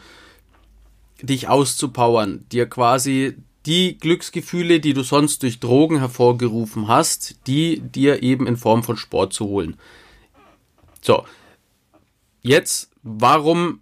dich 1.22 1.48
auszupowern, 1.48 2.46
dir 2.51 2.67
quasi 2.67 3.36
die 3.65 3.98
Glücksgefühle, 3.98 4.79
die 4.79 4.94
du 4.94 5.01
sonst 5.01 5.41
durch 5.44 5.60
Drogen 5.60 6.00
hervorgerufen 6.00 6.88
hast, 6.88 7.48
die 7.48 7.79
dir 7.79 8.22
eben 8.22 8.48
in 8.48 8.58
Form 8.58 8.84
von 8.84 8.98
Sport 8.98 9.34
zu 9.34 9.46
holen. 9.46 9.77
So, 11.01 11.25
jetzt, 12.41 12.91
warum 13.01 13.82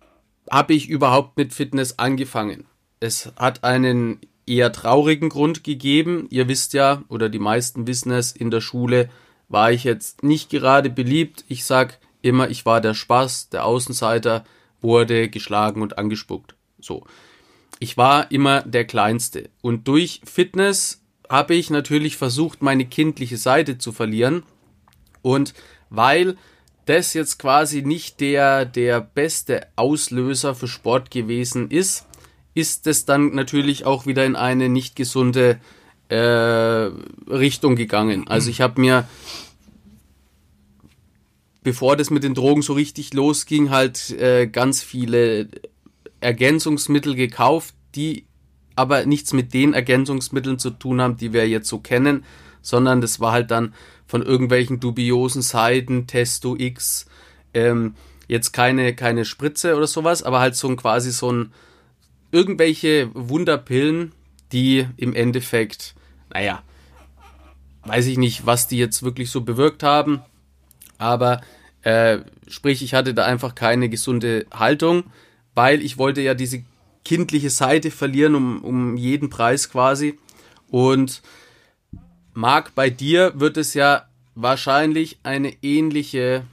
habe 0.50 0.74
ich 0.74 0.90
überhaupt 0.90 1.38
mit 1.38 1.54
Fitness 1.54 2.00
angefangen? 2.00 2.66
Es 3.00 3.34
hat 3.36 3.64
einen 3.64 4.20
eher 4.46 4.72
traurigen 4.72 5.30
Grund 5.30 5.64
gegeben. 5.64 6.28
Ihr 6.30 6.48
wisst 6.48 6.74
ja, 6.74 7.04
oder 7.10 7.30
die 7.30 7.40
meisten 7.40 7.88
wissen 7.88 8.12
es, 8.12 8.32
in 8.32 8.52
der 8.52 8.62
Schule 8.62 9.10
war 9.50 9.72
ich 9.72 9.84
jetzt 9.84 10.24
nicht 10.24 10.50
gerade 10.50 10.90
beliebt. 10.90 11.44
Ich 11.48 11.66
sag 11.66 12.00
immer, 12.24 12.50
ich 12.50 12.66
war 12.66 12.82
der 12.82 12.96
Spaß, 12.96 13.50
der 13.50 13.66
Außenseiter, 13.66 14.44
wurde 14.82 15.30
geschlagen 15.30 15.82
und 15.82 15.98
angespuckt. 15.98 16.56
So. 16.80 17.06
Ich 17.80 17.98
war 17.98 18.32
immer 18.32 18.62
der 18.64 18.86
Kleinste. 18.86 19.50
Und 19.62 19.88
durch 19.88 20.22
Fitness 20.24 21.02
habe 21.30 21.56
ich 21.56 21.70
natürlich 21.70 22.18
versucht, 22.18 22.62
meine 22.62 22.86
kindliche 22.86 23.38
Seite 23.38 23.78
zu 23.78 23.92
verlieren. 23.92 24.44
Und 25.22 25.54
weil 25.90 26.38
das 26.86 27.14
jetzt 27.14 27.40
quasi 27.40 27.82
nicht 27.82 28.20
der, 28.20 28.66
der 28.66 29.00
beste 29.02 29.68
Auslöser 29.76 30.54
für 30.56 30.68
Sport 30.68 31.12
gewesen 31.12 31.72
ist, 31.72 32.06
ist 32.54 32.88
es 32.88 33.06
dann 33.06 33.34
natürlich 33.34 33.86
auch 33.86 34.06
wieder 34.06 34.26
in 34.26 34.36
eine 34.36 34.70
nicht 34.70 34.96
gesunde 34.96 35.60
äh, 36.10 36.16
Richtung 36.16 37.76
gegangen. 37.76 38.28
Also 38.28 38.50
ich 38.50 38.62
habe 38.62 38.80
mir 38.80 39.08
bevor 41.64 41.96
das 41.96 42.10
mit 42.10 42.24
den 42.24 42.34
Drogen 42.34 42.62
so 42.62 42.74
richtig 42.74 43.14
losging, 43.14 43.70
halt 43.70 44.12
äh, 44.12 44.48
ganz 44.48 44.84
viele 44.84 45.50
Ergänzungsmittel 46.20 47.16
gekauft, 47.16 47.74
die 47.96 48.26
aber 48.76 49.06
nichts 49.06 49.34
mit 49.34 49.54
den 49.54 49.74
Ergänzungsmitteln 49.74 50.60
zu 50.60 50.72
tun 50.72 51.02
haben, 51.02 51.18
die 51.18 51.34
wir 51.34 51.48
jetzt 51.48 51.70
so 51.70 51.80
kennen, 51.80 52.26
sondern 52.62 53.02
das 53.02 53.20
war 53.20 53.32
halt 53.32 53.52
dann 53.52 53.74
von 54.08 54.24
irgendwelchen 54.24 54.80
dubiosen 54.80 55.42
Seiten, 55.42 56.08
Testo 56.08 56.56
X, 56.58 57.06
ähm, 57.54 57.96
jetzt 58.28 58.52
keine, 58.52 58.96
keine 58.96 59.26
Spritze 59.26 59.76
oder 59.76 59.88
sowas, 59.88 60.24
aber 60.24 60.40
halt 60.40 60.56
so 60.56 60.68
ein 60.68 60.78
quasi 60.78 61.12
so 61.12 61.32
ein 61.32 61.54
irgendwelche 62.32 63.10
Wunderpillen, 63.14 64.14
die 64.52 64.88
im 64.98 65.14
Endeffekt, 65.14 65.94
naja, 66.34 66.64
weiß 67.86 68.08
ich 68.08 68.18
nicht, 68.18 68.46
was 68.46 68.68
die 68.68 68.78
jetzt 68.78 69.04
wirklich 69.04 69.30
so 69.30 69.42
bewirkt 69.42 69.84
haben, 69.84 70.22
aber 70.98 71.42
äh, 71.82 72.20
sprich, 72.48 72.82
ich 72.82 72.94
hatte 72.94 73.14
da 73.14 73.26
einfach 73.26 73.56
keine 73.56 73.90
gesunde 73.90 74.46
Haltung, 74.54 75.06
weil 75.56 75.82
ich 75.82 75.98
wollte 75.98 76.22
ja 76.22 76.34
diese 76.34 76.64
kindliche 77.04 77.50
Seite 77.50 77.92
verlieren 77.92 78.36
um, 78.36 78.64
um 78.64 78.98
jeden 78.98 79.30
Preis 79.30 79.70
quasi. 79.70 80.18
Und 80.70 81.22
Marc, 82.34 82.74
bei 82.76 82.90
dir 82.90 83.34
wird 83.36 83.58
es 83.58 83.74
ja 83.74 84.08
wahrscheinlich 84.36 85.20
eine 85.24 85.54
ähnliche 85.62 86.44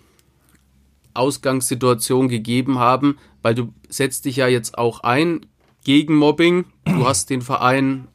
Ausgangssituation 1.15 2.29
gegeben 2.29 2.79
haben, 2.79 3.19
weil 3.43 3.55
du 3.55 3.73
setzt 3.89 4.25
dich 4.25 4.37
ja 4.37 4.49
jetzt 4.49 4.77
auch 4.77 5.01
ein 5.01 5.47
gegen 5.85 6.17
Mobbing. 6.17 6.67
Du 6.85 7.07
hast 7.07 7.31
den 7.31 7.43
Verein 7.43 8.09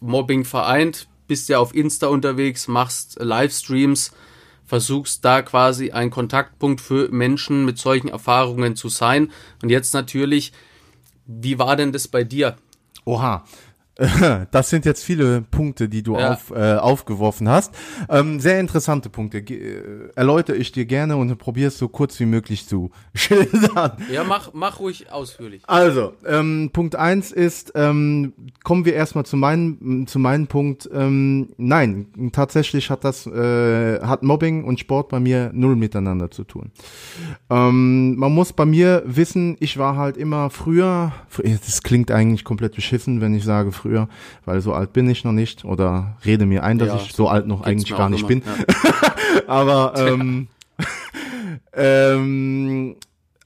Mobbing 0.00 0.44
vereint, 0.44 1.08
bist 1.28 1.48
ja 1.48 1.58
auf 1.58 1.74
Insta 1.74 2.08
unterwegs, 2.08 2.66
machst 2.68 3.18
Livestreams, 3.20 4.12
versuchst 4.64 5.24
da 5.24 5.42
quasi 5.42 5.90
ein 5.90 6.10
Kontaktpunkt 6.10 6.80
für 6.80 7.08
Menschen 7.10 7.64
mit 7.64 7.78
solchen 7.78 8.08
Erfahrungen 8.08 8.76
zu 8.76 8.88
sein. 8.88 9.30
Und 9.62 9.70
jetzt 9.70 9.94
natürlich, 9.94 10.52
wie 11.26 11.58
war 11.58 11.76
denn 11.76 11.92
das 11.92 12.08
bei 12.08 12.24
dir? 12.24 12.56
Oha. 13.04 13.44
Das 14.50 14.70
sind 14.70 14.84
jetzt 14.84 15.04
viele 15.04 15.42
Punkte, 15.42 15.88
die 15.88 16.02
du 16.02 16.16
Ja. 16.18 16.32
auf, 16.32 16.50
äh, 16.50 16.74
aufgeworfen 16.74 17.48
hast. 17.48 17.74
Ähm, 18.08 18.40
sehr 18.40 18.60
interessante 18.60 19.08
Punkte. 19.08 19.42
Ge 19.42 19.58
äh, 19.58 19.82
erläutere 20.14 20.56
ich 20.56 20.72
dir 20.72 20.84
gerne 20.84 21.16
und 21.16 21.36
probiere 21.38 21.68
es 21.68 21.78
so 21.78 21.88
kurz 21.88 22.18
wie 22.20 22.26
möglich 22.26 22.66
zu 22.66 22.90
schildern. 23.14 23.92
Ja, 24.12 24.24
mach, 24.24 24.50
mach 24.52 24.80
ruhig 24.80 25.10
ausführlich. 25.12 25.62
Also, 25.66 26.14
ähm, 26.26 26.70
Punkt 26.72 26.96
eins 26.96 27.32
ist, 27.32 27.72
ähm, 27.74 28.32
kommen 28.64 28.84
wir 28.84 28.94
erstmal 28.94 29.24
zu 29.24 29.36
meinem, 29.36 30.06
zu 30.06 30.18
meinem 30.18 30.46
Punkt. 30.46 30.88
Ähm, 30.92 31.50
nein, 31.56 32.06
tatsächlich 32.32 32.90
hat 32.90 33.04
das, 33.04 33.26
äh, 33.26 34.00
hat 34.00 34.22
Mobbing 34.22 34.64
und 34.64 34.80
Sport 34.80 35.08
bei 35.08 35.20
mir 35.20 35.50
null 35.54 35.76
miteinander 35.76 36.30
zu 36.30 36.44
tun. 36.44 36.70
Ähm, 37.50 38.16
man 38.16 38.32
muss 38.32 38.52
bei 38.52 38.64
mir 38.64 39.02
wissen, 39.06 39.56
ich 39.60 39.78
war 39.78 39.96
halt 39.96 40.16
immer 40.16 40.50
früher, 40.50 41.12
fr- 41.30 41.42
das 41.64 41.82
klingt 41.82 42.10
eigentlich 42.10 42.44
komplett 42.44 42.74
beschissen, 42.74 43.20
wenn 43.20 43.34
ich 43.34 43.44
sage 43.44 43.72
früher, 43.72 43.91
weil 44.44 44.60
so 44.60 44.72
alt 44.72 44.92
bin 44.92 45.08
ich 45.08 45.24
noch 45.24 45.32
nicht 45.32 45.64
oder 45.64 46.16
rede 46.24 46.46
mir 46.46 46.62
ein, 46.64 46.78
dass 46.78 46.88
Ja, 46.88 46.96
ich 46.96 47.12
so 47.12 47.28
alt 47.28 47.46
noch 47.46 47.62
eigentlich 47.62 47.96
gar 47.96 48.08
nicht 48.08 48.20
immer. 48.20 48.28
bin. 48.28 48.42
Ja. 48.44 49.12
Aber 49.46 49.94
ähm, 49.96 50.48
ähm, 51.74 52.96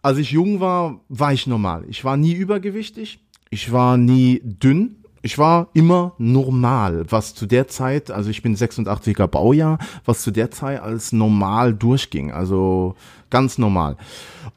als 0.03 0.19
ich 0.19 0.31
jung 0.31 0.61
war, 0.61 1.01
war 1.09 1.33
ich 1.33 1.47
normal. 1.47 1.85
Ich 1.89 2.05
war 2.05 2.17
nie 2.17 2.33
übergewichtig. 2.33 3.21
Ich 3.51 3.73
war 3.73 3.97
nie 3.97 4.41
dünn. 4.45 4.97
Ich 5.23 5.39
war 5.39 5.69
immer 5.75 6.13
normal, 6.19 7.05
was 7.09 7.35
zu 7.35 7.47
der 7.47 7.67
Zeit, 7.67 8.13
also 8.13 8.31
ich 8.31 8.43
bin 8.43 8.55
86er 8.57 9.27
Baujahr, 9.27 9.79
was 10.05 10.23
zu 10.23 10.31
der 10.31 10.53
Zeit 10.53 10.81
als 10.81 11.11
normal 11.11 11.75
durchging, 11.75 12.31
also 12.31 12.95
ganz 13.29 13.59
normal. 13.59 13.97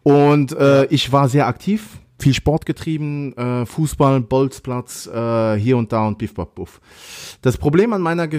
Und 0.03 0.51
äh, 0.51 0.85
ich 0.85 1.11
war 1.11 1.27
sehr 1.27 1.47
aktiv, 1.47 1.97
viel 2.19 2.33
Sport 2.33 2.65
getrieben, 2.65 3.33
äh, 3.37 3.65
Fußball, 3.65 4.21
Bolzplatz, 4.21 5.07
äh, 5.07 5.55
hier 5.55 5.77
und 5.77 5.91
da 5.91 6.07
und 6.07 6.17
Biff, 6.17 6.33
Baff, 6.33 6.53
Buff. 6.53 6.81
Das 7.41 7.57
Problem 7.57 7.93
an 7.93 8.01
meiner, 8.01 8.29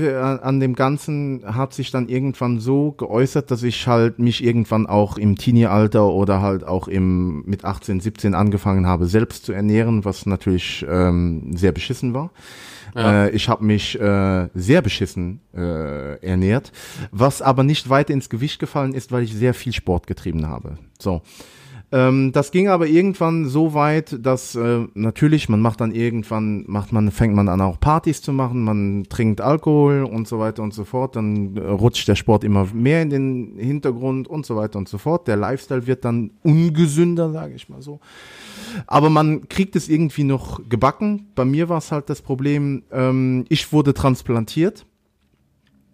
an 0.43 0.61
dem 0.61 0.75
Ganzen 0.75 1.43
hat 1.45 1.75
sich 1.75 1.91
dann 1.91 2.09
irgendwann 2.09 2.61
so 2.61 2.93
geäußert, 2.93 3.51
dass 3.51 3.63
ich 3.63 3.87
halt 3.87 4.19
mich 4.19 4.45
irgendwann 4.45 4.87
auch 4.87 5.19
im 5.19 5.37
Teenie-Alter 5.37 6.07
oder 6.07 6.43
halt 6.43 6.65
auch 6.65 6.89
im, 6.89 7.43
mit 7.47 7.65
18, 7.65 8.01
17 8.01 8.35
angefangen 8.35 8.87
habe, 8.87 9.07
selbst 9.07 9.45
zu 9.45 9.53
ernähren, 9.53 10.05
was 10.05 10.27
natürlich 10.27 10.85
ähm, 10.89 11.57
sehr 11.57 11.73
beschissen 11.73 12.15
war. 12.15 12.31
Ja. 12.95 13.27
Äh, 13.27 13.31
ich 13.31 13.49
habe 13.49 13.65
mich 13.65 13.99
äh, 14.01 14.49
sehr 14.55 14.83
beschissen 14.83 15.41
äh, 15.55 16.17
ernährt, 16.25 16.73
was 17.13 17.43
aber 17.43 17.63
nicht 17.63 17.89
weiter 17.89 18.13
ins 18.13 18.29
Gewicht 18.29 18.59
gefallen 18.59 18.95
ist, 18.95 19.13
weil 19.13 19.23
ich 19.23 19.35
sehr 19.35 19.55
viel 19.55 19.73
Sport 19.73 20.07
getrieben 20.07 20.47
habe. 20.49 20.79
So. 20.99 21.23
Ähm, 21.93 22.31
das 22.33 22.53
ging 22.53 22.69
aber 22.69 22.87
irgendwann 22.87 23.47
so 23.47 23.75
weit, 23.75 24.25
dass 24.25 24.55
äh, 24.55 24.87
natürlich 24.95 25.49
man 25.49 25.61
macht 25.61 25.81
dann 25.81 25.91
irgendwann 25.91 26.65
macht 26.69 26.93
man 26.93 27.11
fängt 27.11 27.35
man 27.35 27.49
an 27.49 27.61
auch 27.61 27.81
Partys 27.81 28.23
zu 28.23 28.33
machen, 28.33 28.63
man 28.63 29.05
trinkt 29.09 29.41
Alkohol 29.41 30.05
und 30.05 30.29
so 30.29 30.39
weiter 30.39 30.63
und 30.63 30.73
so 30.73 30.85
fort, 30.85 31.17
dann 31.17 31.57
äh, 31.57 31.61
rutscht 31.61 32.07
der 32.07 32.15
Sport 32.15 32.45
immer 32.45 32.69
mehr 32.73 33.03
in 33.03 33.11
den 33.11 33.57
Hintergrund 33.59 34.29
und 34.29 34.47
so 34.47 34.55
weiter 34.55 34.79
und 34.79 34.89
so 34.89 34.99
fort. 34.99 35.27
Der 35.27 35.37
Lifestyle 35.37 35.89
wird 35.89 36.05
dann 36.05 36.31
ungesünder, 36.43 37.33
sage 37.33 37.55
ich 37.55 37.69
mal 37.69 37.83
so. 37.83 37.99
Aber 38.87 39.11
man 39.11 39.49
kriegt 39.49 39.75
es 39.75 39.89
irgendwie 39.89 40.25
noch 40.25 40.61
gebacken. 40.69 41.27
Bei 41.35 41.45
mir 41.45 41.69
war 41.69 41.79
es 41.79 41.91
halt 41.91 42.09
das 42.09 42.23
Problem, 42.23 42.85
ähm, 42.93 43.47
ich 43.49 43.73
wurde 43.73 43.95
transplantiert 43.95 44.87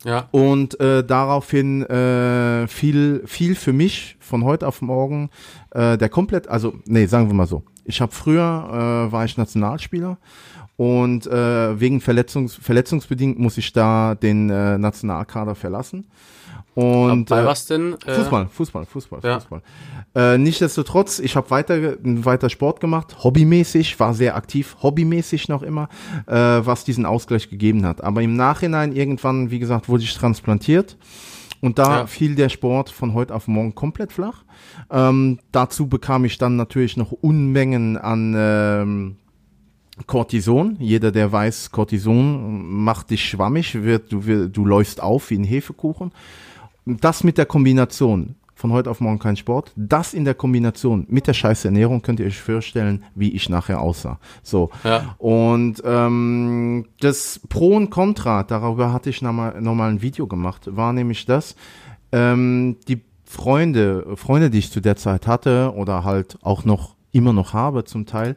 Ja. 0.04 0.28
und 0.30 0.78
äh, 0.78 1.04
daraufhin 1.04 1.82
äh, 1.82 2.68
fiel, 2.68 3.22
viel 3.26 3.54
für 3.54 3.72
mich 3.72 4.16
von 4.20 4.44
heute 4.44 4.66
auf 4.68 4.82
morgen 4.82 5.30
äh, 5.70 5.96
der 5.96 6.08
komplett, 6.08 6.48
also 6.48 6.74
nee, 6.84 7.06
sagen 7.06 7.28
wir 7.28 7.34
mal 7.34 7.46
so. 7.46 7.62
Ich 7.84 8.00
habe 8.00 8.12
früher 8.12 9.08
äh, 9.08 9.12
war 9.12 9.24
ich 9.24 9.36
Nationalspieler 9.36 10.18
und 10.76 11.26
äh, 11.26 11.80
wegen 11.80 12.00
Verletzungs 12.00 12.54
verletzungsbedingt 12.54 13.38
muss 13.38 13.56
ich 13.58 13.72
da 13.72 14.14
den 14.14 14.50
äh, 14.50 14.76
Nationalkader 14.78 15.54
verlassen. 15.54 16.06
Und 16.76 17.24
Bei 17.30 17.40
äh, 17.40 17.46
was 17.46 17.64
denn? 17.66 17.96
Äh, 18.04 18.12
Fußball, 18.12 18.48
Fußball, 18.48 18.84
Fußball, 18.84 19.20
Ja. 19.24 19.40
Fußball. 19.40 19.62
Äh, 20.14 20.36
nichtsdestotrotz, 20.36 21.18
ich 21.20 21.34
habe 21.34 21.50
weiter, 21.50 21.96
weiter 22.02 22.50
Sport 22.50 22.80
gemacht, 22.80 23.24
hobbymäßig, 23.24 23.98
war 23.98 24.12
sehr 24.12 24.36
aktiv, 24.36 24.76
hobbymäßig 24.82 25.48
noch 25.48 25.62
immer, 25.62 25.88
äh, 26.26 26.34
was 26.34 26.84
diesen 26.84 27.06
Ausgleich 27.06 27.48
gegeben 27.48 27.86
hat. 27.86 28.04
Aber 28.04 28.20
im 28.20 28.36
Nachhinein 28.36 28.92
irgendwann, 28.92 29.50
wie 29.50 29.58
gesagt, 29.58 29.88
wurde 29.88 30.02
ich 30.04 30.14
transplantiert. 30.14 30.98
Und 31.62 31.78
da 31.78 32.00
Ja. 32.00 32.06
fiel 32.06 32.34
der 32.34 32.50
Sport 32.50 32.90
von 32.90 33.14
heute 33.14 33.34
auf 33.34 33.48
morgen 33.48 33.74
komplett 33.74 34.12
flach. 34.12 34.44
Ähm, 34.90 35.38
dazu 35.52 35.88
bekam 35.88 36.26
ich 36.26 36.36
dann 36.36 36.56
natürlich 36.56 36.98
noch 36.98 37.10
Unmengen 37.12 37.96
an 37.96 38.34
ähm, 38.36 39.16
Cortison. 40.06 40.76
Jeder, 40.78 41.10
der 41.10 41.32
weiß, 41.32 41.70
Cortison 41.70 42.84
macht 42.84 43.08
dich 43.10 43.24
schwammig, 43.24 43.82
wird, 43.82 44.12
du, 44.12 44.48
du 44.48 44.64
läufst 44.66 45.02
auf 45.02 45.30
wie 45.30 45.38
ein 45.38 45.44
Hefekuchen. 45.44 46.12
Das 46.86 47.24
mit 47.24 47.36
der 47.36 47.46
Kombination 47.46 48.36
von 48.54 48.72
heute 48.72 48.90
auf 48.90 49.00
morgen 49.00 49.18
kein 49.18 49.36
Sport, 49.36 49.72
das 49.76 50.14
in 50.14 50.24
der 50.24 50.34
Kombination 50.34 51.06
mit 51.10 51.26
der 51.26 51.34
scheiß 51.34 51.66
Ernährung 51.66 52.00
könnt 52.00 52.20
ihr 52.20 52.26
euch 52.26 52.40
vorstellen, 52.40 53.04
wie 53.14 53.32
ich 53.32 53.50
nachher 53.50 53.80
aussah. 53.80 54.18
So. 54.42 54.70
Ja. 54.82 55.14
Und 55.18 55.82
ähm, 55.84 56.86
das 57.00 57.40
Pro 57.50 57.76
und 57.76 57.90
Contra, 57.90 58.44
darüber 58.44 58.92
hatte 58.92 59.10
ich 59.10 59.20
nochmal 59.20 59.60
noch 59.60 59.74
mal 59.74 59.90
ein 59.90 60.00
Video 60.00 60.26
gemacht, 60.26 60.74
war 60.74 60.94
nämlich 60.94 61.26
das, 61.26 61.54
ähm, 62.12 62.76
die 62.88 63.02
Freunde, 63.26 64.16
Freunde, 64.16 64.48
die 64.48 64.58
ich 64.58 64.72
zu 64.72 64.80
der 64.80 64.96
Zeit 64.96 65.26
hatte 65.26 65.74
oder 65.76 66.04
halt 66.04 66.38
auch 66.42 66.64
noch 66.64 66.95
immer 67.16 67.32
noch 67.32 67.52
habe 67.54 67.84
zum 67.84 68.06
Teil, 68.06 68.36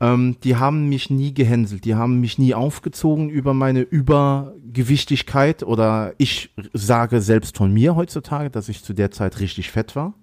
ähm, 0.00 0.36
die 0.44 0.56
haben 0.56 0.88
mich 0.88 1.10
nie 1.10 1.32
gehänselt, 1.34 1.84
die 1.84 1.94
haben 1.94 2.20
mich 2.20 2.38
nie 2.38 2.54
aufgezogen 2.54 3.30
über 3.30 3.54
meine 3.54 3.80
Übergewichtigkeit 3.80 5.62
oder 5.62 6.12
ich 6.18 6.50
sage 6.72 7.20
selbst 7.20 7.56
von 7.56 7.72
mir 7.72 7.96
heutzutage, 7.96 8.50
dass 8.50 8.68
ich 8.68 8.84
zu 8.84 8.92
der 8.92 9.10
Zeit 9.10 9.40
richtig 9.40 9.70
fett 9.70 9.96
war. 9.96 10.14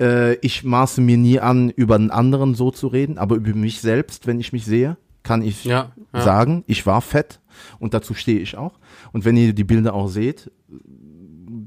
Äh, 0.00 0.34
ich 0.36 0.64
maße 0.64 1.00
mir 1.00 1.18
nie 1.18 1.38
an, 1.40 1.70
über 1.70 1.96
einen 1.96 2.10
anderen 2.10 2.54
so 2.54 2.70
zu 2.70 2.86
reden, 2.86 3.18
aber 3.18 3.36
über 3.36 3.54
mich 3.54 3.80
selbst, 3.80 4.26
wenn 4.26 4.40
ich 4.40 4.52
mich 4.52 4.64
sehe, 4.64 4.96
kann 5.22 5.42
ich 5.42 5.64
Ja, 5.64 5.92
ja. 6.14 6.20
sagen, 6.22 6.64
ich 6.66 6.86
war 6.86 7.02
fett 7.02 7.40
und 7.78 7.92
dazu 7.92 8.14
stehe 8.14 8.40
ich 8.40 8.56
auch. 8.56 8.78
Und 9.12 9.24
wenn 9.24 9.36
ihr 9.36 9.52
die 9.52 9.64
Bilder 9.64 9.92
auch 9.94 10.08
seht, 10.08 10.50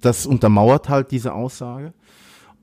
das 0.02 0.26
untermauert 0.26 0.90
halt 0.90 1.12
diese 1.12 1.34
Aussage. 1.34 1.94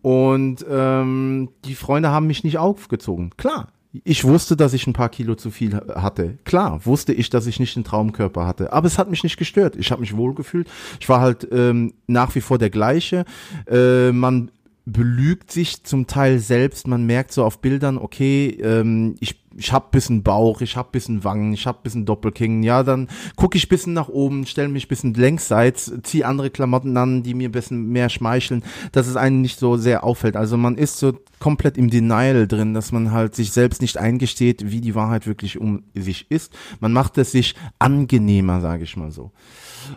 Und 0.08 0.64
ähm, 0.70 1.50
die 1.66 1.74
Freunde 1.74 2.08
haben 2.08 2.26
mich 2.26 2.42
nicht 2.42 2.56
aufgezogen. 2.56 3.32
Klar, 3.36 3.68
ich 4.04 4.24
wusste, 4.24 4.56
dass 4.56 4.72
ich 4.72 4.86
ein 4.86 4.94
paar 4.94 5.10
Kilo 5.10 5.34
zu 5.34 5.50
viel 5.50 5.74
hatte. 5.74 6.38
Klar, 6.44 6.86
wusste 6.86 7.12
ich, 7.12 7.28
dass 7.28 7.46
ich 7.46 7.60
nicht 7.60 7.76
den 7.76 7.84
Traumkörper 7.84 8.46
hatte. 8.46 8.72
Aber 8.72 8.86
es 8.86 8.96
hat 8.96 9.10
mich 9.10 9.22
nicht 9.22 9.36
gestört. 9.36 9.76
Ich 9.76 9.90
habe 9.90 10.00
mich 10.00 10.16
wohlgefühlt. 10.16 10.66
Ich 10.98 11.10
war 11.10 11.20
halt 11.20 11.46
ähm, 11.52 11.92
nach 12.06 12.34
wie 12.34 12.40
vor 12.40 12.56
der 12.56 12.70
gleiche. 12.70 13.26
Äh, 13.70 14.12
man 14.12 14.50
belügt 14.92 15.50
sich 15.50 15.84
zum 15.84 16.06
Teil 16.06 16.38
selbst. 16.38 16.86
Man 16.86 17.06
merkt 17.06 17.32
so 17.32 17.44
auf 17.44 17.60
Bildern, 17.60 17.98
okay, 17.98 18.58
ähm, 18.62 19.16
ich 19.20 19.36
ich 19.58 19.72
hab 19.72 19.90
bisschen 19.90 20.22
Bauch, 20.22 20.60
ich 20.60 20.76
hab 20.76 20.92
bisschen 20.92 21.24
Wangen, 21.24 21.52
ich 21.52 21.66
hab 21.66 21.82
bisschen 21.82 22.06
Doppelkinn. 22.06 22.62
Ja, 22.62 22.82
dann 22.84 23.08
gucke 23.36 23.58
ich 23.58 23.68
bisschen 23.68 23.92
nach 23.92 24.08
oben, 24.08 24.46
stelle 24.46 24.68
mich 24.68 24.88
bisschen 24.88 25.14
längsseits, 25.14 25.92
zieh 26.04 26.24
andere 26.24 26.50
Klamotten 26.50 26.96
an, 26.96 27.22
die 27.24 27.34
mir 27.34 27.50
bisschen 27.50 27.88
mehr 27.88 28.08
schmeicheln, 28.08 28.62
dass 28.92 29.08
es 29.08 29.16
einen 29.16 29.40
nicht 29.40 29.58
so 29.58 29.76
sehr 29.76 30.04
auffällt. 30.04 30.36
Also 30.36 30.56
man 30.56 30.76
ist 30.76 30.98
so 30.98 31.18
komplett 31.40 31.76
im 31.76 31.90
Denial 31.90 32.46
drin, 32.46 32.72
dass 32.72 32.92
man 32.92 33.10
halt 33.10 33.34
sich 33.34 33.50
selbst 33.50 33.82
nicht 33.82 33.98
eingesteht, 33.98 34.70
wie 34.70 34.80
die 34.80 34.94
Wahrheit 34.94 35.26
wirklich 35.26 35.58
um 35.58 35.82
sich 35.94 36.30
ist. 36.30 36.56
Man 36.80 36.92
macht 36.92 37.18
es 37.18 37.32
sich 37.32 37.54
angenehmer, 37.78 38.60
sage 38.60 38.84
ich 38.84 38.96
mal 38.96 39.10
so. 39.10 39.32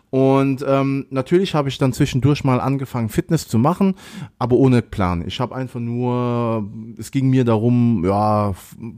Und 0.09 0.63
ähm, 0.67 1.05
natürlich 1.09 1.55
habe 1.55 1.69
ich 1.69 1.77
dann 1.77 1.93
zwischendurch 1.93 2.43
mal 2.43 2.59
angefangen, 2.59 3.09
Fitness 3.09 3.47
zu 3.47 3.57
machen, 3.57 3.95
aber 4.39 4.55
ohne 4.55 4.81
Plan. 4.81 5.23
Ich 5.25 5.39
habe 5.39 5.55
einfach 5.55 5.79
nur, 5.79 6.69
es 6.97 7.11
ging 7.11 7.29
mir 7.29 7.45
darum, 7.45 8.03
ja, 8.05 8.53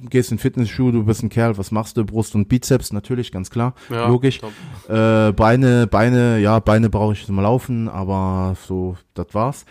gehst 0.10 0.32
in 0.32 0.38
Fitnessschuhe, 0.38 0.92
du 0.92 1.04
bist 1.04 1.24
ein 1.24 1.30
Kerl, 1.30 1.58
was 1.58 1.72
machst 1.72 1.98
du? 1.98 2.06
Brust 2.06 2.36
und 2.36 2.50
Bizeps, 2.50 2.94
natürlich, 2.94 3.32
ganz 3.32 3.50
klar, 3.50 3.74
Ja, 3.90 4.08
logisch. 4.08 4.42
Äh, 4.88 5.32
Beine, 5.32 5.88
Beine, 5.88 6.40
ja, 6.40 6.60
Beine 6.60 6.90
brauche 6.90 7.14
ich 7.14 7.26
zum 7.26 7.40
Laufen, 7.40 7.90
aber 7.90 8.56
so, 8.68 8.98
das 9.14 9.28
war's. 9.34 9.66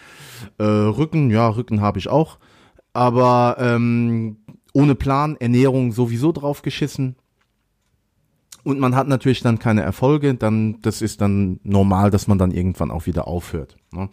Äh, 0.59 0.65
Rücken, 0.65 1.31
ja, 1.31 1.49
Rücken 1.49 1.81
habe 1.81 1.99
ich 1.99 2.09
auch, 2.09 2.39
aber 2.93 3.57
ähm, 3.59 4.37
ohne 4.73 4.95
Plan, 4.95 5.37
Ernährung 5.39 5.93
sowieso 5.93 6.33
draufgeschissen. 6.33 7.17
Und 8.65 8.79
man 8.79 8.95
hat 8.95 9.09
natürlich 9.09 9.41
dann 9.41 9.59
keine 9.59 9.83
Erfolge, 9.83 10.35
dann 10.35 10.77
das 10.83 11.03
ist 11.03 11.21
dann 11.21 11.59
normal, 11.65 12.13
dass 12.13 12.29
man 12.29 12.39
dann 12.39 12.53
irgendwann 12.53 12.93
auch 12.93 13.07
wieder 13.07 13.27
aufhört. 13.27 13.77
Ne? 13.93 14.09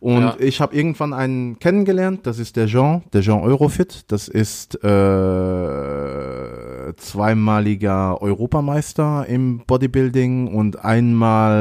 Und 0.00 0.22
Ja. 0.22 0.34
ich 0.38 0.62
habe 0.62 0.74
irgendwann 0.74 1.12
einen 1.12 1.58
kennengelernt, 1.58 2.26
das 2.26 2.38
ist 2.38 2.56
der 2.56 2.68
Jean, 2.68 3.02
der 3.12 3.20
Jean 3.20 3.42
Eurofit, 3.42 4.10
das 4.10 4.28
ist 4.28 4.82
äh, 4.82 4.88
zweimaliger 6.96 8.22
Europameister 8.22 9.26
im 9.28 9.58
Bodybuilding 9.66 10.48
und 10.48 10.82
einmal 10.82 11.58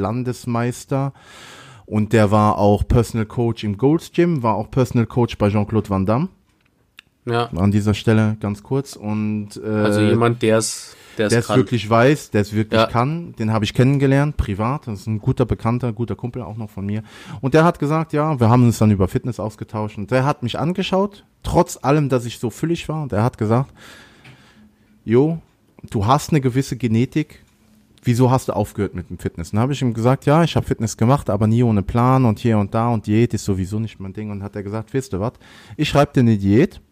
Landesmeister. 0.00 1.14
Und 1.86 2.12
der 2.12 2.30
war 2.30 2.58
auch 2.58 2.86
Personal 2.86 3.24
Coach 3.24 3.64
im 3.64 3.78
Gold's 3.78 4.12
Gym, 4.12 4.42
war 4.42 4.56
auch 4.56 4.70
Personal 4.70 5.06
Coach 5.06 5.38
bei 5.38 5.48
Jean-Claude 5.48 5.88
Van 5.88 6.04
Damme. 6.04 6.28
Ja. 7.28 7.50
An 7.56 7.70
dieser 7.70 7.94
Stelle 7.94 8.36
ganz 8.40 8.62
kurz. 8.62 8.96
Und, 8.96 9.60
äh, 9.62 9.68
also 9.68 10.00
jemand, 10.00 10.42
der 10.42 10.58
es 10.58 10.96
der 11.18 11.26
es 11.32 11.48
wirklich 11.48 11.90
weiß, 11.90 12.30
der 12.30 12.42
es 12.42 12.52
wirklich 12.52 12.80
ja. 12.80 12.86
kann. 12.86 13.34
Den 13.40 13.52
habe 13.52 13.64
ich 13.64 13.74
kennengelernt, 13.74 14.36
privat. 14.36 14.86
Das 14.86 15.00
ist 15.00 15.06
ein 15.08 15.18
guter 15.18 15.46
Bekannter, 15.46 15.92
guter 15.92 16.14
Kumpel 16.14 16.42
auch 16.42 16.56
noch 16.56 16.70
von 16.70 16.86
mir. 16.86 17.02
Und 17.40 17.54
der 17.54 17.64
hat 17.64 17.80
gesagt, 17.80 18.12
ja, 18.12 18.38
wir 18.38 18.48
haben 18.48 18.64
uns 18.64 18.78
dann 18.78 18.92
über 18.92 19.08
Fitness 19.08 19.40
ausgetauscht. 19.40 19.98
Und 19.98 20.12
der 20.12 20.24
hat 20.24 20.44
mich 20.44 20.60
angeschaut, 20.60 21.24
trotz 21.42 21.76
allem, 21.82 22.08
dass 22.08 22.24
ich 22.24 22.38
so 22.38 22.50
füllig 22.50 22.88
war. 22.88 23.02
Und 23.02 23.10
der 23.10 23.24
hat 23.24 23.36
gesagt, 23.36 23.72
Jo, 25.08 25.38
du 25.88 26.04
hast 26.04 26.30
eine 26.30 26.42
gewisse 26.42 26.76
Genetik. 26.76 27.42
Wieso 28.04 28.30
hast 28.30 28.48
du 28.48 28.52
aufgehört 28.52 28.94
mit 28.94 29.08
dem 29.08 29.18
Fitness? 29.18 29.52
Dann 29.52 29.60
habe 29.60 29.72
ich 29.72 29.80
ihm 29.80 29.94
gesagt, 29.94 30.26
ja, 30.26 30.44
ich 30.44 30.54
habe 30.54 30.66
Fitness 30.66 30.98
gemacht, 30.98 31.30
aber 31.30 31.46
nie 31.46 31.62
ohne 31.62 31.82
Plan 31.82 32.26
und 32.26 32.38
hier 32.38 32.58
und 32.58 32.74
da 32.74 32.90
und 32.90 33.06
Diät 33.06 33.32
ist 33.32 33.46
sowieso 33.46 33.80
nicht 33.80 34.00
mein 34.00 34.12
Ding. 34.12 34.30
Und 34.30 34.42
hat 34.42 34.54
er 34.54 34.62
gesagt, 34.62 34.92
weißt 34.92 35.14
du 35.14 35.20
was, 35.20 35.32
ich 35.78 35.88
schreibe 35.88 36.12
dir 36.12 36.20
eine 36.20 36.36
Diät, 36.36 36.82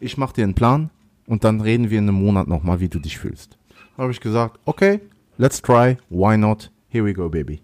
ich 0.00 0.16
mache 0.16 0.34
dir 0.34 0.44
einen 0.44 0.54
Plan 0.54 0.90
und 1.26 1.44
dann 1.44 1.60
reden 1.60 1.90
wir 1.90 1.98
in 1.98 2.08
einem 2.08 2.22
Monat 2.22 2.48
nochmal, 2.48 2.80
wie 2.80 2.88
du 2.88 2.98
dich 2.98 3.18
fühlst 3.18 3.58
habe 3.98 4.12
ich 4.12 4.20
gesagt, 4.20 4.58
okay, 4.64 5.00
let's 5.36 5.60
try, 5.60 5.96
why 6.08 6.38
not, 6.38 6.70
here 6.88 7.04
we 7.04 7.12
go, 7.12 7.28
baby. 7.28 7.60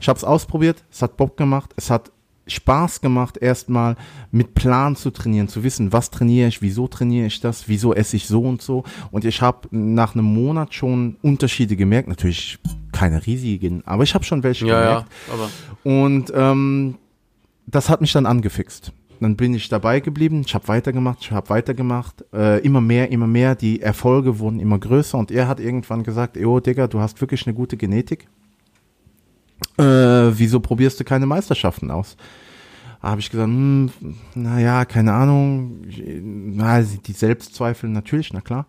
Ich 0.00 0.08
habe 0.08 0.16
es 0.16 0.24
ausprobiert, 0.24 0.84
es 0.90 1.02
hat 1.02 1.16
Bock 1.16 1.36
gemacht, 1.36 1.72
es 1.76 1.90
hat 1.90 2.10
Spaß 2.46 3.00
gemacht, 3.00 3.38
erstmal 3.38 3.96
mit 4.30 4.54
Plan 4.54 4.96
zu 4.96 5.10
trainieren, 5.10 5.48
zu 5.48 5.64
wissen, 5.64 5.92
was 5.92 6.10
trainiere 6.10 6.48
ich, 6.48 6.62
wieso 6.62 6.88
trainiere 6.88 7.26
ich 7.26 7.40
das, 7.40 7.68
wieso 7.68 7.94
esse 7.94 8.16
ich 8.16 8.26
so 8.26 8.42
und 8.42 8.60
so. 8.60 8.84
Und 9.10 9.24
ich 9.24 9.40
habe 9.40 9.66
nach 9.70 10.14
einem 10.14 10.26
Monat 10.26 10.74
schon 10.74 11.16
Unterschiede 11.22 11.74
gemerkt, 11.74 12.08
natürlich 12.08 12.58
keine 12.92 13.24
riesigen, 13.24 13.82
aber 13.86 14.02
ich 14.02 14.14
habe 14.14 14.24
schon 14.24 14.42
welche 14.42 14.66
ja, 14.66 14.80
gemerkt. 14.80 15.12
Ja, 15.28 15.34
aber 15.34 15.50
und 15.84 16.32
ähm, 16.36 16.96
das 17.66 17.88
hat 17.88 18.02
mich 18.02 18.12
dann 18.12 18.26
angefixt. 18.26 18.92
Dann 19.24 19.36
bin 19.36 19.54
ich 19.54 19.70
dabei 19.70 20.00
geblieben, 20.00 20.42
ich 20.44 20.54
habe 20.54 20.68
weitergemacht, 20.68 21.18
ich 21.22 21.30
habe 21.30 21.48
weitergemacht, 21.48 22.26
äh, 22.34 22.60
immer 22.60 22.82
mehr, 22.82 23.10
immer 23.10 23.26
mehr, 23.26 23.54
die 23.54 23.80
Erfolge 23.80 24.38
wurden 24.38 24.60
immer 24.60 24.78
größer 24.78 25.16
und 25.16 25.30
er 25.30 25.48
hat 25.48 25.60
irgendwann 25.60 26.02
gesagt, 26.02 26.36
oh 26.36 26.60
Digga, 26.60 26.88
du 26.88 27.00
hast 27.00 27.22
wirklich 27.22 27.46
eine 27.46 27.54
gute 27.54 27.78
Genetik. 27.78 28.28
Äh, 29.78 29.82
wieso 29.82 30.60
probierst 30.60 31.00
du 31.00 31.04
keine 31.04 31.24
Meisterschaften 31.24 31.90
aus? 31.90 32.18
habe 33.00 33.20
ich 33.22 33.30
gesagt, 33.30 33.48
hm, 33.48 33.90
naja, 34.34 34.84
keine 34.84 35.14
Ahnung, 35.14 35.80
na, 35.86 36.82
die 36.82 37.12
Selbstzweifel 37.12 37.88
natürlich, 37.88 38.30
na 38.34 38.42
klar. 38.42 38.66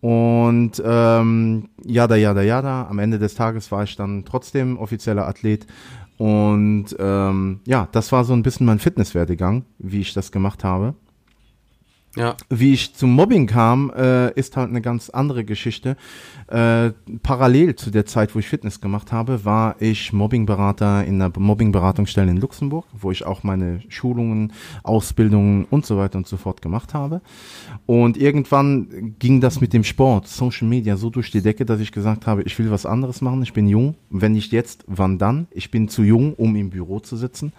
Und 0.00 0.82
ähm, 0.84 1.68
jada, 1.84 2.16
jada, 2.16 2.42
jada. 2.42 2.88
Am 2.88 2.98
Ende 2.98 3.20
des 3.20 3.34
Tages 3.34 3.70
war 3.70 3.84
ich 3.84 3.94
dann 3.94 4.24
trotzdem 4.24 4.78
offizieller 4.78 5.28
Athlet 5.28 5.66
und 6.18 6.96
ähm, 6.98 7.60
ja, 7.66 7.88
das 7.92 8.12
war 8.12 8.24
so 8.24 8.32
ein 8.32 8.42
bisschen 8.42 8.66
mein 8.66 8.78
Fitnesswerdegang, 8.78 9.64
wie 9.78 10.00
ich 10.00 10.14
das 10.14 10.32
gemacht 10.32 10.64
habe. 10.64 10.94
Ja. 12.16 12.34
Wie 12.48 12.72
ich 12.72 12.94
zum 12.94 13.12
Mobbing 13.12 13.46
kam, 13.46 13.92
äh, 13.94 14.32
ist 14.32 14.56
halt 14.56 14.70
eine 14.70 14.80
ganz 14.80 15.10
andere 15.10 15.44
Geschichte. 15.44 15.96
Äh, 16.48 16.92
parallel 17.22 17.76
zu 17.76 17.90
der 17.90 18.06
Zeit, 18.06 18.34
wo 18.34 18.38
ich 18.38 18.48
Fitness 18.48 18.80
gemacht 18.80 19.12
habe, 19.12 19.44
war 19.44 19.76
ich 19.80 20.12
Mobbingberater 20.12 21.04
in 21.04 21.20
einer 21.20 21.32
Mobbingberatungsstelle 21.36 22.30
in 22.30 22.38
Luxemburg, 22.38 22.86
wo 22.98 23.10
ich 23.10 23.26
auch 23.26 23.42
meine 23.42 23.80
Schulungen, 23.88 24.52
Ausbildungen 24.82 25.66
und 25.70 25.84
so 25.84 25.98
weiter 25.98 26.16
und 26.16 26.26
so 26.26 26.38
fort 26.38 26.62
gemacht 26.62 26.94
habe. 26.94 27.20
Und 27.84 28.16
irgendwann 28.16 29.14
ging 29.18 29.42
das 29.42 29.60
mit 29.60 29.74
dem 29.74 29.84
Sport, 29.84 30.26
Social 30.26 30.68
Media 30.68 30.96
so 30.96 31.10
durch 31.10 31.30
die 31.30 31.42
Decke, 31.42 31.66
dass 31.66 31.80
ich 31.80 31.92
gesagt 31.92 32.26
habe, 32.26 32.42
ich 32.44 32.58
will 32.58 32.70
was 32.70 32.86
anderes 32.86 33.20
machen. 33.20 33.42
Ich 33.42 33.52
bin 33.52 33.68
jung. 33.68 33.94
Wenn 34.08 34.32
nicht 34.32 34.52
jetzt, 34.52 34.84
wann 34.86 35.18
dann? 35.18 35.48
Ich 35.50 35.70
bin 35.70 35.88
zu 35.88 36.02
jung, 36.02 36.32
um 36.34 36.56
im 36.56 36.70
Büro 36.70 37.00
zu 37.00 37.16
sitzen. 37.16 37.52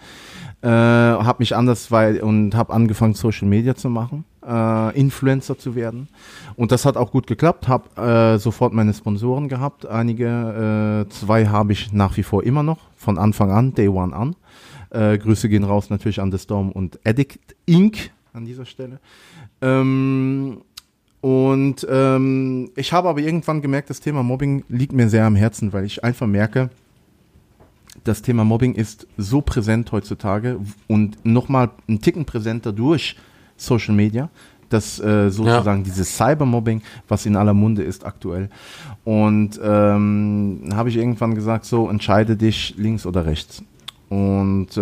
Äh, 0.62 0.68
habe 0.68 1.36
mich 1.38 1.54
anders 1.54 1.92
weil 1.92 2.20
und 2.20 2.56
habe 2.56 2.72
angefangen 2.72 3.14
Social 3.14 3.46
Media 3.46 3.76
zu 3.76 3.88
machen 3.88 4.24
äh, 4.48 4.98
Influencer 4.98 5.58
zu 5.58 5.74
werden. 5.74 6.08
Und 6.56 6.72
das 6.72 6.84
hat 6.84 6.96
auch 6.96 7.10
gut 7.10 7.26
geklappt. 7.26 7.68
Habe 7.68 8.34
äh, 8.34 8.38
sofort 8.38 8.72
meine 8.72 8.94
Sponsoren 8.94 9.48
gehabt. 9.48 9.86
Einige, 9.86 11.06
äh, 11.06 11.12
zwei 11.12 11.46
habe 11.46 11.72
ich 11.72 11.92
nach 11.92 12.16
wie 12.16 12.22
vor 12.22 12.44
immer 12.44 12.62
noch, 12.62 12.78
von 12.96 13.18
Anfang 13.18 13.50
an, 13.50 13.74
Day 13.74 13.88
One 13.88 14.14
an. 14.14 14.36
Äh, 14.90 15.18
Grüße 15.18 15.48
gehen 15.48 15.64
raus 15.64 15.90
natürlich 15.90 16.20
an 16.20 16.32
The 16.32 16.38
Storm 16.38 16.72
und 16.72 16.98
Addict 17.04 17.56
Inc. 17.66 18.10
an 18.32 18.46
dieser 18.46 18.64
Stelle. 18.64 19.00
Ähm, 19.60 20.62
und 21.20 21.86
ähm, 21.90 22.70
ich 22.76 22.92
habe 22.92 23.08
aber 23.08 23.20
irgendwann 23.20 23.60
gemerkt, 23.60 23.90
das 23.90 24.00
Thema 24.00 24.22
Mobbing 24.22 24.64
liegt 24.68 24.92
mir 24.92 25.08
sehr 25.08 25.26
am 25.26 25.36
Herzen, 25.36 25.72
weil 25.72 25.84
ich 25.84 26.04
einfach 26.04 26.26
merke, 26.26 26.70
das 28.04 28.22
Thema 28.22 28.44
Mobbing 28.44 28.74
ist 28.74 29.06
so 29.16 29.40
präsent 29.40 29.90
heutzutage 29.92 30.58
und 30.86 31.24
nochmal 31.24 31.70
einen 31.88 32.00
Ticken 32.00 32.24
präsenter 32.24 32.72
durch 32.72 33.16
Social 33.58 33.94
Media. 33.94 34.28
Das 34.70 35.00
äh, 35.00 35.30
sozusagen 35.30 35.80
ja. 35.80 35.84
dieses 35.84 36.14
Cybermobbing, 36.16 36.82
was 37.08 37.24
in 37.24 37.36
aller 37.36 37.54
Munde 37.54 37.82
ist 37.82 38.04
aktuell. 38.04 38.50
Und 39.04 39.58
ähm, 39.62 40.68
habe 40.74 40.90
ich 40.90 40.96
irgendwann 40.96 41.34
gesagt, 41.34 41.64
so 41.64 41.88
entscheide 41.88 42.36
dich 42.36 42.74
links 42.76 43.06
oder 43.06 43.24
rechts. 43.24 43.62
Und 44.10 44.76
äh, 44.76 44.80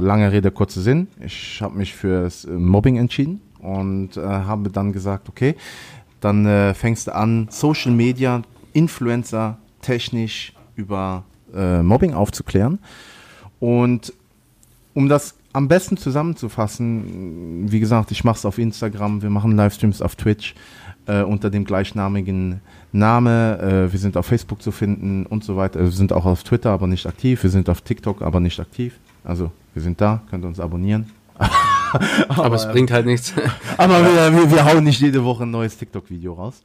lange 0.00 0.32
Rede, 0.32 0.50
kurzer 0.50 0.80
Sinn. 0.80 1.08
Ich 1.24 1.60
habe 1.62 1.76
mich 1.76 1.94
fürs 1.94 2.46
Mobbing 2.46 2.96
entschieden 2.96 3.40
und 3.60 4.16
äh, 4.16 4.20
habe 4.22 4.70
dann 4.70 4.92
gesagt, 4.92 5.28
okay, 5.28 5.54
dann 6.20 6.46
äh, 6.46 6.74
fängst 6.74 7.06
du 7.06 7.14
an, 7.14 7.48
Social 7.50 7.92
Media, 7.92 8.42
Influencer 8.72 9.58
technisch 9.80 10.52
über 10.76 11.24
äh, 11.54 11.82
Mobbing 11.82 12.14
aufzuklären. 12.14 12.78
Und 13.60 14.12
um 14.94 15.08
das 15.08 15.34
am 15.58 15.66
besten 15.66 15.96
zusammenzufassen, 15.96 17.70
wie 17.70 17.80
gesagt, 17.80 18.12
ich 18.12 18.22
mache 18.22 18.38
es 18.38 18.46
auf 18.46 18.58
Instagram, 18.58 19.22
wir 19.22 19.30
machen 19.30 19.56
Livestreams 19.56 20.00
auf 20.00 20.14
Twitch 20.14 20.54
äh, 21.06 21.22
unter 21.22 21.50
dem 21.50 21.64
gleichnamigen 21.64 22.60
Name. 22.92 23.58
Äh, 23.58 23.92
wir 23.92 23.98
sind 23.98 24.16
auf 24.16 24.26
Facebook 24.26 24.62
zu 24.62 24.70
finden 24.70 25.26
und 25.26 25.42
so 25.42 25.56
weiter. 25.56 25.80
Wir 25.80 25.90
sind 25.90 26.12
auch 26.12 26.26
auf 26.26 26.44
Twitter, 26.44 26.70
aber 26.70 26.86
nicht 26.86 27.06
aktiv. 27.06 27.42
Wir 27.42 27.50
sind 27.50 27.68
auf 27.68 27.80
TikTok, 27.80 28.22
aber 28.22 28.38
nicht 28.38 28.60
aktiv. 28.60 28.94
Also 29.24 29.50
wir 29.74 29.82
sind 29.82 30.00
da, 30.00 30.22
könnt 30.30 30.44
ihr 30.44 30.48
uns 30.48 30.60
abonnieren. 30.60 31.10
aber, 31.36 31.50
aber, 32.44 32.54
es 32.54 32.68
bringt 32.68 32.92
halt 32.92 33.06
nichts. 33.06 33.34
aber 33.76 34.00
wir, 34.04 34.32
wir, 34.32 34.50
wir, 34.52 34.64
hauen 34.64 34.84
nicht 34.84 35.00
jede 35.00 35.24
Woche 35.24 35.42
ein 35.42 35.50
neues 35.50 35.76
TikTok-Video 35.76 36.34
raus. 36.34 36.62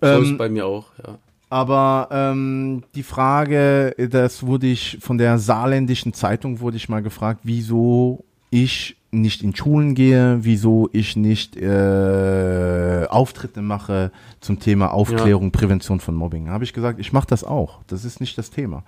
So 0.00 0.08
ähm, 0.08 0.22
ist 0.24 0.38
bei 0.38 0.48
mir 0.48 0.66
auch, 0.66 0.86
ja. 0.98 1.16
Aber 1.50 2.08
ähm, 2.10 2.82
die 2.94 3.02
Frage, 3.02 3.94
das 4.10 4.44
wurde 4.44 4.66
ich 4.66 4.98
von 5.00 5.18
der 5.18 5.38
saarländischen 5.38 6.12
Zeitung 6.12 6.60
wurde 6.60 6.76
ich 6.76 6.88
mal 6.88 7.02
gefragt, 7.02 7.40
wieso 7.44 8.24
ich 8.50 8.96
nicht 9.14 9.42
in 9.42 9.54
Schulen 9.54 9.94
gehe, 9.94 10.38
wieso 10.42 10.88
ich 10.92 11.16
nicht 11.16 11.56
äh, 11.56 13.06
Auftritte 13.08 13.62
mache 13.62 14.10
zum 14.40 14.58
Thema 14.58 14.92
Aufklärung, 14.92 15.44
ja. 15.44 15.50
Prävention 15.50 16.00
von 16.00 16.14
Mobbing. 16.14 16.48
Habe 16.48 16.64
ich 16.64 16.72
gesagt, 16.72 16.98
ich 16.98 17.12
mache 17.12 17.26
das 17.28 17.44
auch. 17.44 17.80
Das 17.86 18.04
ist 18.04 18.20
nicht 18.20 18.36
das 18.36 18.50
Thema. 18.50 18.82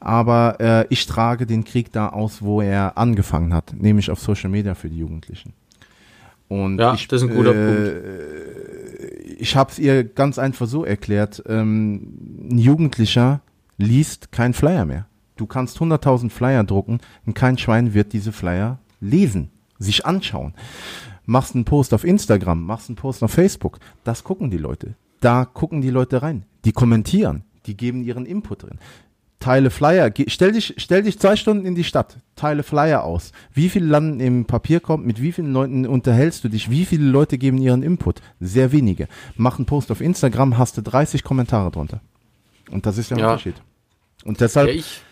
Aber 0.00 0.56
äh, 0.60 0.86
ich 0.90 1.06
trage 1.06 1.46
den 1.46 1.64
Krieg 1.64 1.92
da 1.92 2.08
aus, 2.08 2.42
wo 2.42 2.60
er 2.60 2.98
angefangen 2.98 3.54
hat, 3.54 3.72
nämlich 3.76 4.10
auf 4.10 4.20
Social 4.20 4.50
Media 4.50 4.74
für 4.74 4.88
die 4.88 4.98
Jugendlichen. 4.98 5.52
Und 6.48 6.78
ja, 6.78 6.94
ich, 6.94 7.08
das 7.08 7.22
ist 7.22 7.30
ein 7.30 7.34
guter 7.34 7.54
äh, 7.54 7.64
Punkt 7.64 8.61
ich 9.42 9.56
habe 9.56 9.72
es 9.72 9.78
ihr 9.80 10.04
ganz 10.04 10.38
einfach 10.38 10.68
so 10.68 10.84
erklärt. 10.84 11.42
Ähm, 11.48 12.48
ein 12.52 12.58
Jugendlicher 12.58 13.40
liest 13.76 14.30
kein 14.30 14.54
Flyer 14.54 14.84
mehr. 14.84 15.06
Du 15.34 15.46
kannst 15.46 15.78
100.000 15.78 16.30
Flyer 16.30 16.62
drucken 16.62 17.00
und 17.26 17.34
kein 17.34 17.58
Schwein 17.58 17.92
wird 17.92 18.12
diese 18.12 18.30
Flyer 18.30 18.78
lesen, 19.00 19.50
sich 19.80 20.06
anschauen. 20.06 20.54
Machst 21.26 21.56
einen 21.56 21.64
Post 21.64 21.92
auf 21.92 22.04
Instagram, 22.04 22.62
machst 22.64 22.88
einen 22.88 22.94
Post 22.94 23.24
auf 23.24 23.32
Facebook. 23.32 23.80
Das 24.04 24.22
gucken 24.22 24.48
die 24.48 24.58
Leute. 24.58 24.94
Da 25.18 25.44
gucken 25.44 25.80
die 25.80 25.90
Leute 25.90 26.22
rein. 26.22 26.44
Die 26.64 26.72
kommentieren. 26.72 27.42
Die 27.66 27.76
geben 27.76 28.04
ihren 28.04 28.26
Input 28.26 28.62
drin 28.62 28.78
teile 29.42 29.70
Flyer. 29.70 30.12
Stell 30.28 30.52
dich, 30.52 30.74
stell 30.78 31.02
dich 31.02 31.18
zwei 31.18 31.36
Stunden 31.36 31.66
in 31.66 31.74
die 31.74 31.84
Stadt, 31.84 32.16
teile 32.36 32.62
Flyer 32.62 33.04
aus. 33.04 33.32
Wie 33.52 33.68
viele 33.68 33.86
landen 33.86 34.20
im 34.20 34.46
Papierkorb? 34.46 35.00
Mit 35.00 35.20
wie 35.20 35.32
vielen 35.32 35.52
Leuten 35.52 35.86
unterhältst 35.86 36.44
du 36.44 36.48
dich? 36.48 36.70
Wie 36.70 36.86
viele 36.86 37.04
Leute 37.04 37.38
geben 37.38 37.58
ihren 37.58 37.82
Input? 37.82 38.22
Sehr 38.40 38.72
wenige. 38.72 39.08
Mach 39.36 39.58
einen 39.58 39.66
Post 39.66 39.90
auf 39.90 40.00
Instagram, 40.00 40.56
hast 40.56 40.76
du 40.78 40.82
30 40.82 41.24
Kommentare 41.24 41.70
drunter. 41.70 42.00
Und 42.70 42.86
das 42.86 42.96
ist 42.98 43.10
der 43.10 43.18
ja. 43.18 43.26
Unterschied. 43.26 43.56
Und 44.24 44.40
deshalb. 44.40 44.68
Ja, 44.68 44.74
ich, 44.74 45.02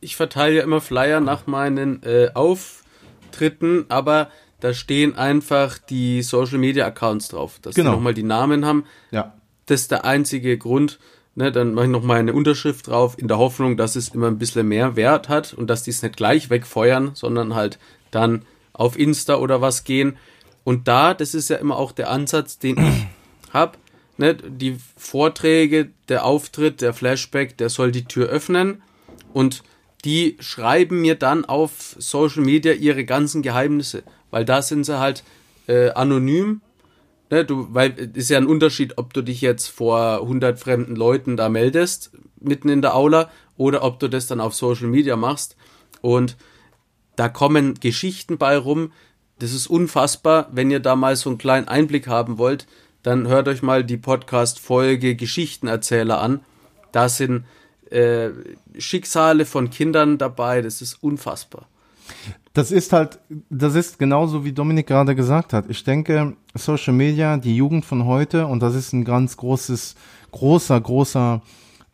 ich 0.00 0.16
verteile 0.16 0.56
ja 0.56 0.62
immer 0.62 0.80
Flyer 0.80 1.20
nach 1.20 1.46
meinen 1.46 2.02
äh, 2.02 2.30
Auftritten, 2.34 3.86
aber 3.88 4.30
da 4.58 4.74
stehen 4.74 5.16
einfach 5.16 5.78
die 5.78 6.22
Social 6.22 6.58
Media 6.58 6.86
Accounts 6.86 7.28
drauf, 7.28 7.60
dass 7.62 7.74
genau. 7.74 7.90
die 7.90 7.96
nochmal 7.96 8.14
die 8.14 8.22
Namen 8.22 8.66
haben. 8.66 8.84
Ja. 9.10 9.34
Das 9.66 9.82
ist 9.82 9.90
der 9.90 10.04
einzige 10.04 10.58
Grund, 10.58 10.98
Ne, 11.36 11.52
dann 11.52 11.74
mache 11.74 11.86
ich 11.86 11.90
noch 11.90 12.02
mal 12.02 12.18
eine 12.18 12.32
Unterschrift 12.32 12.88
drauf, 12.88 13.16
in 13.16 13.28
der 13.28 13.38
Hoffnung, 13.38 13.76
dass 13.76 13.94
es 13.94 14.08
immer 14.08 14.26
ein 14.26 14.38
bisschen 14.38 14.66
mehr 14.66 14.96
Wert 14.96 15.28
hat 15.28 15.54
und 15.54 15.68
dass 15.68 15.84
die 15.84 15.90
es 15.90 16.02
nicht 16.02 16.16
gleich 16.16 16.50
wegfeuern, 16.50 17.12
sondern 17.14 17.54
halt 17.54 17.78
dann 18.10 18.44
auf 18.72 18.98
Insta 18.98 19.36
oder 19.36 19.60
was 19.60 19.84
gehen. 19.84 20.16
Und 20.64 20.88
da, 20.88 21.14
das 21.14 21.34
ist 21.34 21.48
ja 21.48 21.56
immer 21.56 21.76
auch 21.76 21.92
der 21.92 22.10
Ansatz, 22.10 22.58
den 22.58 22.78
ich 22.78 23.06
habe. 23.52 23.78
Ne, 24.18 24.34
die 24.34 24.76
Vorträge, 24.96 25.90
der 26.08 26.24
Auftritt, 26.26 26.82
der 26.82 26.92
Flashback, 26.92 27.56
der 27.56 27.70
soll 27.70 27.90
die 27.90 28.04
Tür 28.04 28.28
öffnen 28.28 28.82
und 29.32 29.62
die 30.04 30.36
schreiben 30.40 31.00
mir 31.00 31.14
dann 31.14 31.44
auf 31.44 31.96
Social 31.98 32.42
Media 32.42 32.72
ihre 32.72 33.04
ganzen 33.04 33.42
Geheimnisse, 33.42 34.02
weil 34.30 34.44
da 34.44 34.62
sind 34.62 34.84
sie 34.84 34.98
halt 34.98 35.24
äh, 35.66 35.90
anonym. 35.90 36.60
Ne, 37.30 37.44
du, 37.44 37.68
weil 37.70 38.10
ist 38.14 38.28
ja 38.28 38.38
ein 38.38 38.46
Unterschied, 38.46 38.98
ob 38.98 39.14
du 39.14 39.22
dich 39.22 39.40
jetzt 39.40 39.68
vor 39.68 40.20
100 40.22 40.58
fremden 40.58 40.96
Leuten 40.96 41.36
da 41.36 41.48
meldest, 41.48 42.10
mitten 42.40 42.68
in 42.68 42.82
der 42.82 42.96
Aula, 42.96 43.30
oder 43.56 43.84
ob 43.84 44.00
du 44.00 44.08
das 44.08 44.26
dann 44.26 44.40
auf 44.40 44.54
Social 44.54 44.88
Media 44.88 45.14
machst. 45.14 45.56
Und 46.00 46.36
da 47.14 47.28
kommen 47.28 47.74
Geschichten 47.74 48.36
bei 48.36 48.56
rum. 48.56 48.92
Das 49.38 49.52
ist 49.52 49.68
unfassbar. 49.68 50.48
Wenn 50.50 50.70
ihr 50.70 50.80
da 50.80 50.96
mal 50.96 51.14
so 51.14 51.30
einen 51.30 51.38
kleinen 51.38 51.68
Einblick 51.68 52.08
haben 52.08 52.38
wollt, 52.38 52.66
dann 53.02 53.28
hört 53.28 53.46
euch 53.46 53.62
mal 53.62 53.84
die 53.84 53.96
Podcast-Folge 53.96 55.14
Geschichtenerzähler 55.14 56.20
an. 56.20 56.40
Da 56.92 57.08
sind 57.08 57.44
äh, 57.90 58.30
Schicksale 58.78 59.44
von 59.44 59.70
Kindern 59.70 60.18
dabei. 60.18 60.62
Das 60.62 60.82
ist 60.82 60.94
unfassbar. 61.02 61.68
Das 62.52 62.72
ist 62.72 62.92
halt, 62.92 63.20
das 63.48 63.76
ist 63.76 63.98
genauso 63.98 64.44
wie 64.44 64.52
Dominik 64.52 64.88
gerade 64.88 65.14
gesagt 65.14 65.52
hat. 65.52 65.66
Ich 65.68 65.84
denke, 65.84 66.36
Social 66.54 66.92
Media, 66.92 67.36
die 67.36 67.56
Jugend 67.56 67.84
von 67.84 68.04
heute, 68.04 68.46
und 68.46 68.60
das 68.60 68.74
ist 68.74 68.92
ein 68.92 69.04
ganz 69.04 69.36
großes, 69.36 69.94
großer, 70.32 70.80
großer 70.80 71.42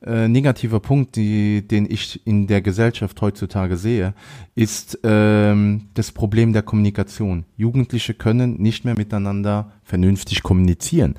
äh, 0.02 0.28
negativer 0.28 0.80
Punkt, 0.80 1.16
die, 1.16 1.66
den 1.66 1.90
ich 1.90 2.26
in 2.26 2.46
der 2.46 2.60
Gesellschaft 2.60 3.20
heutzutage 3.22 3.76
sehe, 3.76 4.14
ist 4.54 4.98
ähm, 5.02 5.88
das 5.94 6.12
Problem 6.12 6.52
der 6.52 6.62
Kommunikation. 6.62 7.44
Jugendliche 7.56 8.14
können 8.14 8.60
nicht 8.60 8.84
mehr 8.84 8.94
miteinander 8.96 9.72
vernünftig 9.82 10.42
kommunizieren. 10.42 11.14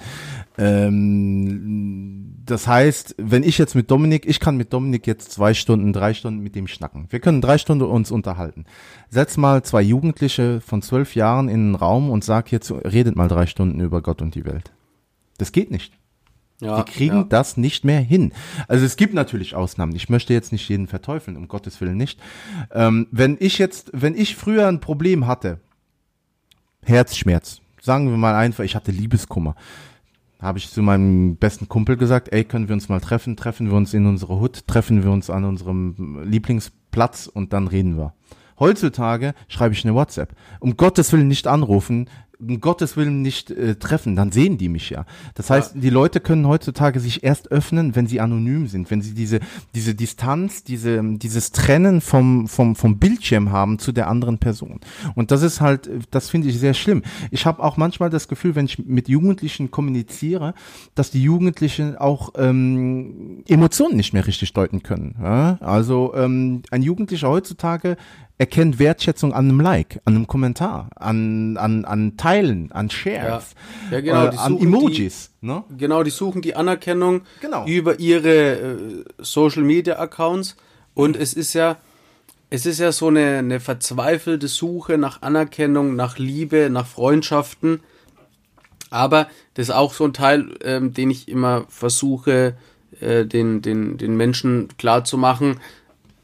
Ähm, 0.58 2.36
das 2.46 2.68
heißt, 2.68 3.16
wenn 3.18 3.44
ich 3.44 3.58
jetzt 3.58 3.76
mit 3.76 3.92
Dominik, 3.92 4.26
ich 4.26 4.40
kann 4.40 4.58
mit 4.58 4.74
Dominik 4.74 5.06
jetzt 5.08 5.32
zwei 5.32 5.54
Stunden, 5.54 5.92
drei 5.92 6.14
Stunden 6.14 6.42
mit 6.42 6.56
ihm 6.56 6.68
schnacken. 6.68 7.08
Wir 7.10 7.20
können 7.20 7.42
drei 7.42 7.58
Stunden 7.58 7.84
uns 7.84 8.12
unterhalten. 8.12 8.66
Setz 9.10 9.38
mal 9.38 9.64
zwei 9.64 9.82
Jugendliche 9.82 10.62
von 10.62 10.82
zwölf 10.82 11.16
Jahren 11.16 11.50
in 11.50 11.60
einen 11.60 11.76
Raum 11.76 12.10
und 12.10 12.24
sag 12.24 12.52
jetzt, 12.52 12.72
redet 12.72 13.16
mal 13.16 13.28
drei 13.28 13.48
Stunden 13.48 13.80
über 13.80 14.02
Gott 14.02 14.22
und 14.22 14.36
die 14.36 14.46
Welt. 14.46 14.72
Das 15.38 15.52
geht 15.52 15.72
nicht. 15.72 15.94
Ja, 16.60 16.82
die 16.82 16.92
kriegen 16.92 17.18
ja. 17.18 17.24
das 17.24 17.56
nicht 17.58 17.86
mehr 17.86 18.00
hin. 18.00 18.34
Also 18.68 18.84
es 18.84 18.96
gibt 18.96 19.14
natürlich 19.14 19.54
Ausnahmen. 19.54 19.96
Ich 19.96 20.10
möchte 20.10 20.34
jetzt 20.34 20.52
nicht 20.52 20.68
jeden 20.70 20.88
verteufeln, 20.88 21.38
um 21.38 21.48
Gottes 21.48 21.80
Willen 21.82 21.98
nicht. 21.98 22.20
Ähm, 22.72 23.08
wenn 23.12 23.38
ich 23.40 23.60
jetzt, 23.60 23.92
wenn 23.94 24.16
ich 24.16 24.36
früher 24.36 24.68
ein 24.68 24.80
Problem 24.80 25.28
hatte, 25.28 25.60
Herzschmerz, 26.84 27.62
sagen 27.80 28.10
wir 28.10 28.18
mal 28.18 28.34
einfach, 28.34 28.64
ich 28.64 28.76
hatte 28.76 28.92
Liebeskummer, 28.92 29.56
habe 30.42 30.58
ich 30.60 30.72
zu 30.72 30.82
meinem 30.82 31.36
besten 31.36 31.68
Kumpel 31.68 31.98
gesagt, 31.98 32.30
ey, 32.32 32.44
können 32.44 32.68
wir 32.68 32.74
uns 32.74 32.90
mal 32.90 33.02
treffen, 33.02 33.36
treffen 33.38 33.70
wir 33.70 33.78
uns 33.78 33.94
in 33.94 34.06
unsere 34.06 34.40
Hut, 34.40 34.68
treffen 34.68 35.04
wir 35.04 35.12
uns 35.12 35.30
an 35.30 35.46
unserem 35.46 36.24
Lieblingsplatz 36.24 37.28
und 37.28 37.54
dann 37.54 37.68
reden 37.68 37.98
wir. 37.98 38.14
Heutzutage 38.60 39.36
schreibe 39.48 39.76
ich 39.76 39.86
eine 39.86 39.94
WhatsApp. 39.94 40.36
Um 40.60 40.78
Gottes 40.78 41.14
Willen 41.14 41.28
nicht 41.28 41.46
anrufen, 41.46 42.10
um 42.40 42.62
Gottes 42.62 42.98
Willen 42.98 43.22
nicht 43.22 43.52
äh, 43.52 43.76
treffen, 43.76 44.16
dann 44.16 44.32
sehen 44.32 44.58
die 44.58 44.70
mich 44.70 44.90
ja. 44.90 45.06
Das 45.36 45.50
heißt, 45.50 45.76
ja. 45.76 45.82
die 45.82 45.90
Leute 45.90 46.20
können 46.20 46.48
heutzutage 46.48 47.00
sich 47.00 47.24
erst 47.24 47.52
öffnen, 47.52 47.96
wenn 47.96 48.08
sie 48.08 48.22
anonym 48.22 48.68
sind, 48.68 48.92
wenn 48.92 49.02
sie 49.02 49.14
diese, 49.14 49.40
diese 49.74 49.96
Distanz, 49.96 50.64
diese, 50.64 51.02
dieses 51.04 51.52
Trennen 51.52 52.02
vom, 52.02 52.48
vom, 52.48 52.76
vom 52.76 53.00
Bildschirm 53.00 53.52
haben 53.52 53.80
zu 53.80 53.92
der 53.92 54.08
anderen 54.08 54.38
Person. 54.38 54.80
Und 55.16 55.32
das 55.32 55.42
ist 55.42 55.62
halt, 55.62 55.90
das 56.12 56.30
finde 56.30 56.50
ich 56.50 56.60
sehr 56.60 56.74
schlimm. 56.74 57.02
Ich 57.32 57.46
habe 57.46 57.64
auch 57.64 57.78
manchmal 57.78 58.10
das 58.10 58.28
Gefühl, 58.28 58.56
wenn 58.56 58.66
ich 58.66 58.80
mit 58.80 59.10
Jugendlichen 59.10 59.72
kommuniziere, 59.72 60.54
dass 60.96 61.12
die 61.12 61.24
Jugendlichen 61.24 61.96
auch 61.96 62.34
ähm, 62.38 63.44
Emotionen 63.48 63.98
nicht 63.98 64.14
mehr 64.14 64.28
richtig 64.28 64.54
deuten 64.54 64.84
können. 64.84 65.16
Ja? 65.22 65.58
Also 65.62 66.14
ähm, 66.16 66.62
ein 66.72 66.84
Jugendlicher 66.84 67.30
heutzutage 67.30 67.98
erkennt 68.38 68.78
Wertschätzung 68.80 69.34
an 69.34 69.50
einem 69.50 69.60
Like, 69.60 70.00
an 70.06 70.16
einem 70.16 70.28
Kommentar, 70.28 70.90
an, 70.96 71.58
an, 71.58 71.86
an 71.86 72.18
Teilen, 72.18 72.72
an 72.72 72.90
Shares, 72.90 73.56
ja. 73.90 73.98
Ja, 73.98 74.02
genau, 74.02 74.26
äh, 74.26 74.38
an 74.38 74.58
Emojis. 74.60 75.32
Die, 75.42 75.48
ne? 75.48 75.64
Genau, 75.78 76.04
die 76.04 76.12
suchen 76.12 76.42
die 76.42 76.56
Anerkennung 76.56 77.22
genau. 77.42 77.66
über 77.66 78.00
ihre 78.00 78.54
äh, 78.54 79.04
Social 79.18 79.64
Media 79.64 79.98
Accounts 79.98 80.56
und 80.94 81.16
es 81.16 81.34
ist 81.34 81.54
ja, 81.54 81.78
es 82.50 82.66
ist 82.66 82.80
ja 82.80 82.92
so 82.92 83.08
eine, 83.08 83.40
eine 83.40 83.60
verzweifelte 83.60 84.48
Suche 84.48 84.98
nach 84.98 85.22
Anerkennung, 85.22 85.96
nach 85.96 86.18
Liebe, 86.18 86.70
nach 86.70 86.88
Freundschaften. 86.88 87.82
Aber 88.90 89.28
das 89.56 89.68
ist 89.68 89.76
auch 89.76 89.94
so 89.94 90.06
ein 90.06 90.14
Teil, 90.14 90.56
ähm, 90.64 90.94
den 90.94 91.10
ich 91.10 91.28
immer 91.28 91.66
versuche, 91.68 92.56
äh, 93.02 93.26
den, 93.26 93.62
den, 93.62 93.98
den 93.98 94.16
Menschen 94.16 94.70
klar 94.78 95.04
zu 95.04 95.18
machen 95.18 95.60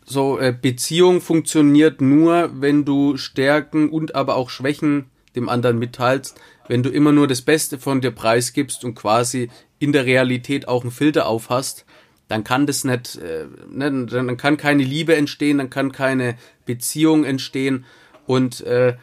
so 0.05 0.39
äh, 0.39 0.55
Beziehung 0.59 1.21
funktioniert 1.21 2.01
nur, 2.01 2.51
wenn 2.53 2.85
du 2.85 3.17
Stärken 3.17 3.89
und 3.89 4.15
aber 4.15 4.35
auch 4.35 4.49
Schwächen 4.49 5.05
dem 5.35 5.49
anderen 5.49 5.79
mitteilst. 5.79 6.39
Wenn 6.67 6.83
du 6.83 6.89
immer 6.89 7.11
nur 7.11 7.27
das 7.27 7.41
Beste 7.41 7.77
von 7.77 8.01
dir 8.01 8.11
preisgibst 8.11 8.85
und 8.85 8.95
quasi 8.95 9.49
in 9.79 9.91
der 9.91 10.05
Realität 10.05 10.67
auch 10.67 10.83
einen 10.83 10.91
Filter 10.91 11.27
aufhast, 11.27 11.85
dann 12.27 12.43
kann 12.43 12.65
das 12.65 12.83
nicht, 12.83 13.17
äh, 13.17 13.47
ne, 13.69 14.05
dann 14.05 14.37
kann 14.37 14.57
keine 14.57 14.83
Liebe 14.83 15.15
entstehen, 15.15 15.57
dann 15.57 15.69
kann 15.69 15.91
keine 15.91 16.35
Beziehung 16.65 17.25
entstehen 17.25 17.85
und 18.25 18.61
äh, 18.61 18.95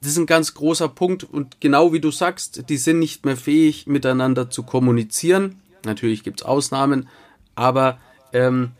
das 0.00 0.12
ist 0.12 0.18
ein 0.18 0.26
ganz 0.26 0.54
großer 0.54 0.88
Punkt 0.88 1.24
und 1.24 1.60
genau 1.60 1.92
wie 1.92 2.00
du 2.00 2.10
sagst, 2.10 2.68
die 2.68 2.76
sind 2.76 2.98
nicht 2.98 3.24
mehr 3.24 3.36
fähig 3.36 3.86
miteinander 3.86 4.50
zu 4.50 4.64
kommunizieren. 4.64 5.60
Natürlich 5.84 6.24
gibt's 6.24 6.42
Ausnahmen, 6.42 7.08
aber 7.54 8.00
ähm, 8.32 8.72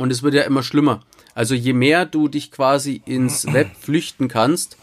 und 0.00 0.10
es 0.10 0.22
wird 0.22 0.34
ja 0.34 0.42
immer 0.42 0.62
schlimmer. 0.62 1.02
Also 1.34 1.54
je 1.54 1.74
mehr 1.74 2.06
du 2.06 2.28
dich 2.28 2.50
quasi 2.50 3.02
ins 3.04 3.46
Web 3.52 3.70
flüchten 3.78 4.28
kannst, 4.28 4.76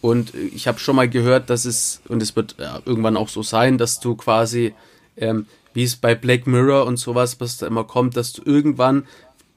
und 0.00 0.34
ich 0.34 0.68
habe 0.68 0.78
schon 0.78 0.96
mal 0.96 1.08
gehört, 1.08 1.48
dass 1.48 1.64
es, 1.64 2.02
und 2.08 2.22
es 2.22 2.36
wird 2.36 2.56
ja, 2.58 2.78
irgendwann 2.84 3.16
auch 3.16 3.30
so 3.30 3.42
sein, 3.42 3.78
dass 3.78 4.00
du 4.00 4.14
quasi, 4.16 4.74
ähm, 5.16 5.46
wie 5.72 5.82
es 5.82 5.96
bei 5.96 6.14
Black 6.14 6.46
Mirror 6.46 6.84
und 6.84 6.98
sowas, 6.98 7.40
was 7.40 7.56
da 7.56 7.66
immer 7.66 7.84
kommt, 7.84 8.14
dass 8.14 8.34
du 8.34 8.42
irgendwann 8.44 9.06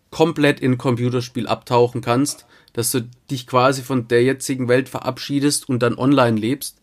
komplett 0.10 0.62
in 0.62 0.72
ein 0.72 0.78
Computerspiel 0.78 1.48
abtauchen 1.48 2.00
kannst, 2.00 2.46
dass 2.72 2.92
du 2.92 3.02
dich 3.30 3.46
quasi 3.46 3.82
von 3.82 4.08
der 4.08 4.24
jetzigen 4.24 4.70
Welt 4.70 4.88
verabschiedest 4.88 5.68
und 5.68 5.80
dann 5.84 5.98
online 5.98 6.40
lebst. 6.40 6.78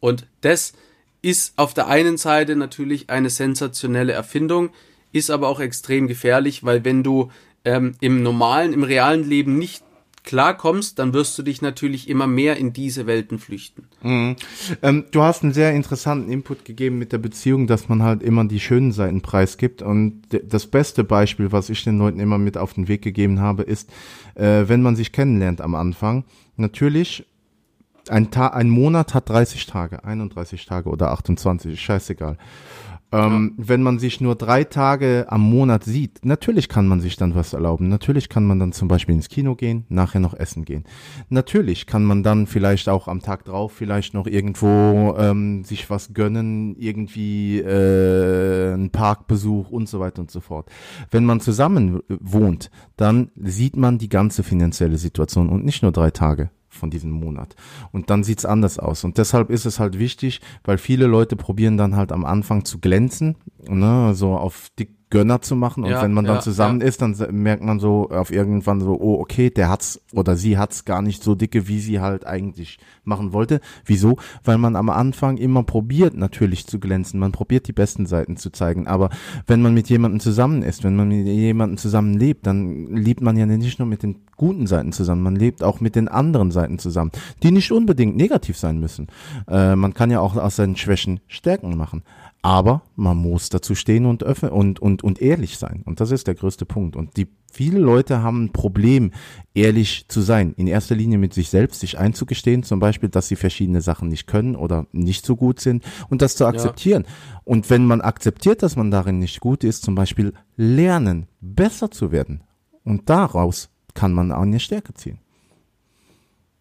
Und 0.00 0.26
das 0.42 0.74
ist 1.22 1.54
auf 1.56 1.72
der 1.72 1.86
einen 1.86 2.18
Seite 2.18 2.56
natürlich 2.56 3.08
eine 3.08 3.30
sensationelle 3.30 4.12
Erfindung, 4.12 4.68
ist 5.12 5.30
aber 5.30 5.48
auch 5.48 5.60
extrem 5.60 6.08
gefährlich, 6.08 6.62
weil 6.62 6.84
wenn 6.84 7.02
du 7.02 7.30
ähm, 7.64 7.94
im 8.00 8.22
normalen, 8.22 8.72
im 8.72 8.82
realen 8.82 9.28
Leben 9.28 9.58
nicht 9.58 9.82
klarkommst, 10.28 10.98
dann 10.98 11.14
wirst 11.14 11.38
du 11.38 11.42
dich 11.42 11.62
natürlich 11.62 12.06
immer 12.08 12.26
mehr 12.26 12.58
in 12.58 12.74
diese 12.74 13.06
Welten 13.06 13.38
flüchten. 13.38 13.88
Mhm. 14.02 14.36
Ähm, 14.82 15.04
du 15.10 15.22
hast 15.22 15.42
einen 15.42 15.54
sehr 15.54 15.72
interessanten 15.72 16.30
Input 16.30 16.66
gegeben 16.66 16.98
mit 16.98 17.12
der 17.12 17.18
Beziehung, 17.18 17.66
dass 17.66 17.88
man 17.88 18.02
halt 18.02 18.22
immer 18.22 18.44
die 18.44 18.60
schönen 18.60 18.92
Seiten 18.92 19.22
preisgibt. 19.22 19.80
Und 19.80 20.22
das 20.28 20.66
beste 20.66 21.02
Beispiel, 21.02 21.50
was 21.50 21.70
ich 21.70 21.82
den 21.82 21.96
Leuten 21.96 22.20
immer 22.20 22.36
mit 22.36 22.58
auf 22.58 22.74
den 22.74 22.88
Weg 22.88 23.00
gegeben 23.00 23.40
habe, 23.40 23.62
ist, 23.62 23.88
äh, 24.34 24.64
wenn 24.66 24.82
man 24.82 24.96
sich 24.96 25.12
kennenlernt 25.12 25.62
am 25.62 25.74
Anfang, 25.74 26.24
natürlich 26.56 27.24
ein, 28.10 28.30
Ta 28.30 28.48
ein 28.48 28.68
Monat 28.68 29.14
hat 29.14 29.28
30 29.28 29.66
Tage, 29.66 30.04
31 30.04 30.66
Tage 30.66 30.90
oder 30.90 31.10
28, 31.12 31.80
scheißegal. 31.80 32.36
Ähm, 33.10 33.54
ja. 33.56 33.64
Wenn 33.68 33.82
man 33.82 33.98
sich 33.98 34.20
nur 34.20 34.34
drei 34.34 34.64
Tage 34.64 35.26
am 35.28 35.40
Monat 35.40 35.84
sieht, 35.84 36.24
natürlich 36.24 36.68
kann 36.68 36.86
man 36.86 37.00
sich 37.00 37.16
dann 37.16 37.34
was 37.34 37.54
erlauben. 37.54 37.88
Natürlich 37.88 38.28
kann 38.28 38.44
man 38.44 38.58
dann 38.58 38.72
zum 38.72 38.88
Beispiel 38.88 39.14
ins 39.14 39.28
Kino 39.28 39.54
gehen, 39.54 39.86
nachher 39.88 40.20
noch 40.20 40.34
essen 40.34 40.64
gehen. 40.64 40.84
Natürlich 41.30 41.86
kann 41.86 42.04
man 42.04 42.22
dann 42.22 42.46
vielleicht 42.46 42.88
auch 42.88 43.08
am 43.08 43.22
Tag 43.22 43.44
drauf 43.44 43.72
vielleicht 43.72 44.12
noch 44.12 44.26
irgendwo 44.26 45.16
ähm, 45.18 45.64
sich 45.64 45.88
was 45.88 46.12
gönnen, 46.12 46.76
irgendwie 46.76 47.60
äh, 47.60 48.74
einen 48.74 48.90
Parkbesuch 48.90 49.70
und 49.70 49.88
so 49.88 50.00
weiter 50.00 50.20
und 50.20 50.30
so 50.30 50.40
fort. 50.40 50.70
Wenn 51.10 51.24
man 51.24 51.40
zusammen 51.40 52.00
wohnt, 52.08 52.70
dann 52.96 53.30
sieht 53.36 53.76
man 53.76 53.98
die 53.98 54.08
ganze 54.10 54.42
finanzielle 54.42 54.98
Situation 54.98 55.48
und 55.48 55.64
nicht 55.64 55.82
nur 55.82 55.92
drei 55.92 56.10
Tage 56.10 56.50
von 56.68 56.90
diesem 56.90 57.10
Monat. 57.10 57.54
Und 57.92 58.10
dann 58.10 58.22
sieht's 58.22 58.44
anders 58.44 58.78
aus. 58.78 59.04
Und 59.04 59.18
deshalb 59.18 59.50
ist 59.50 59.64
es 59.64 59.80
halt 59.80 59.98
wichtig, 59.98 60.40
weil 60.64 60.78
viele 60.78 61.06
Leute 61.06 61.36
probieren 61.36 61.76
dann 61.76 61.96
halt 61.96 62.12
am 62.12 62.24
Anfang 62.24 62.64
zu 62.64 62.78
glänzen, 62.78 63.36
ne, 63.66 64.14
so 64.14 64.36
auf 64.36 64.68
dick 64.78 64.97
Gönner 65.10 65.40
zu 65.40 65.56
machen. 65.56 65.84
Und 65.84 65.90
ja, 65.90 66.02
wenn 66.02 66.12
man 66.12 66.24
dann 66.24 66.36
ja, 66.36 66.40
zusammen 66.40 66.80
ja. 66.80 66.86
ist, 66.86 67.00
dann 67.02 67.16
merkt 67.30 67.62
man 67.62 67.80
so 67.80 68.10
auf 68.10 68.30
irgendwann 68.30 68.80
so, 68.80 68.98
oh, 69.00 69.20
okay, 69.20 69.50
der 69.50 69.68
hat's 69.68 70.00
oder 70.12 70.36
sie 70.36 70.58
hat's 70.58 70.84
gar 70.84 71.02
nicht 71.02 71.22
so 71.22 71.34
dicke, 71.34 71.68
wie 71.68 71.80
sie 71.80 72.00
halt 72.00 72.26
eigentlich 72.26 72.78
machen 73.04 73.32
wollte. 73.32 73.60
Wieso? 73.84 74.16
Weil 74.44 74.58
man 74.58 74.76
am 74.76 74.90
Anfang 74.90 75.36
immer 75.38 75.62
probiert, 75.62 76.14
natürlich 76.14 76.66
zu 76.66 76.78
glänzen. 76.78 77.20
Man 77.20 77.32
probiert 77.32 77.68
die 77.68 77.72
besten 77.72 78.06
Seiten 78.06 78.36
zu 78.36 78.50
zeigen. 78.50 78.86
Aber 78.86 79.10
wenn 79.46 79.62
man 79.62 79.74
mit 79.74 79.88
jemandem 79.88 80.20
zusammen 80.20 80.62
ist, 80.62 80.84
wenn 80.84 80.96
man 80.96 81.08
mit 81.08 81.26
jemandem 81.26 81.78
zusammen 81.78 82.14
lebt, 82.14 82.46
dann 82.46 82.94
liebt 82.94 83.20
man 83.20 83.36
ja 83.36 83.46
nicht 83.46 83.78
nur 83.78 83.88
mit 83.88 84.02
den 84.02 84.16
guten 84.38 84.66
Seiten 84.66 84.92
zusammen, 84.92 85.22
man 85.22 85.36
lebt 85.36 85.62
auch 85.62 85.80
mit 85.80 85.96
den 85.96 86.08
anderen 86.08 86.50
Seiten 86.50 86.78
zusammen, 86.78 87.10
die 87.42 87.50
nicht 87.50 87.72
unbedingt 87.72 88.16
negativ 88.16 88.56
sein 88.56 88.78
müssen. 88.78 89.08
Äh, 89.48 89.76
man 89.76 89.92
kann 89.92 90.10
ja 90.10 90.20
auch 90.20 90.36
aus 90.36 90.56
seinen 90.56 90.76
Schwächen 90.76 91.20
Stärken 91.26 91.76
machen. 91.76 92.02
Aber 92.40 92.82
man 92.94 93.16
muss 93.16 93.48
dazu 93.48 93.74
stehen 93.74 94.06
und, 94.06 94.22
öffnen 94.22 94.52
und, 94.52 94.78
und, 94.78 95.02
und 95.02 95.20
ehrlich 95.20 95.58
sein. 95.58 95.82
Und 95.84 96.00
das 96.00 96.12
ist 96.12 96.28
der 96.28 96.36
größte 96.36 96.66
Punkt. 96.66 96.94
Und 96.94 97.16
die 97.16 97.26
viele 97.52 97.80
Leute 97.80 98.22
haben 98.22 98.44
ein 98.44 98.52
Problem, 98.52 99.10
ehrlich 99.54 100.06
zu 100.08 100.20
sein. 100.20 100.54
In 100.56 100.68
erster 100.68 100.94
Linie 100.94 101.18
mit 101.18 101.34
sich 101.34 101.48
selbst, 101.50 101.80
sich 101.80 101.98
einzugestehen, 101.98 102.62
zum 102.62 102.78
Beispiel, 102.78 103.08
dass 103.08 103.26
sie 103.26 103.34
verschiedene 103.34 103.80
Sachen 103.80 104.08
nicht 104.08 104.28
können 104.28 104.54
oder 104.54 104.86
nicht 104.92 105.26
so 105.26 105.34
gut 105.34 105.58
sind 105.58 105.84
und 106.08 106.22
das 106.22 106.36
zu 106.36 106.46
akzeptieren. 106.46 107.04
Ja. 107.06 107.40
Und 107.44 107.70
wenn 107.70 107.86
man 107.86 108.00
akzeptiert, 108.00 108.62
dass 108.62 108.76
man 108.76 108.92
darin 108.92 109.18
nicht 109.18 109.40
gut 109.40 109.64
ist, 109.64 109.82
zum 109.82 109.96
Beispiel 109.96 110.32
lernen, 110.56 111.26
besser 111.40 111.90
zu 111.90 112.12
werden. 112.12 112.44
Und 112.84 113.10
daraus 113.10 113.68
kann 113.94 114.12
man 114.12 114.30
auch 114.30 114.42
eine 114.42 114.60
Stärke 114.60 114.94
ziehen. 114.94 115.18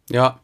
Ja, 0.09 0.39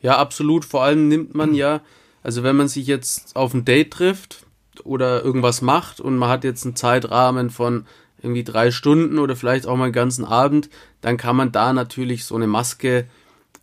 ja, 0.00 0.16
absolut. 0.18 0.64
Vor 0.64 0.82
allem 0.84 1.08
nimmt 1.08 1.34
man 1.34 1.54
ja, 1.54 1.82
also 2.22 2.42
wenn 2.42 2.56
man 2.56 2.68
sich 2.68 2.86
jetzt 2.86 3.36
auf 3.36 3.52
ein 3.52 3.64
Date 3.64 3.92
trifft 3.92 4.43
oder 4.84 5.24
irgendwas 5.24 5.62
macht 5.62 6.00
und 6.00 6.16
man 6.16 6.28
hat 6.28 6.44
jetzt 6.44 6.64
einen 6.64 6.76
Zeitrahmen 6.76 7.50
von 7.50 7.86
irgendwie 8.22 8.44
drei 8.44 8.70
Stunden 8.70 9.18
oder 9.18 9.36
vielleicht 9.36 9.66
auch 9.66 9.76
mal 9.76 9.84
einen 9.84 9.92
ganzen 9.92 10.24
Abend, 10.24 10.70
dann 11.02 11.16
kann 11.16 11.36
man 11.36 11.52
da 11.52 11.72
natürlich 11.72 12.24
so 12.24 12.34
eine 12.34 12.46
Maske 12.46 13.06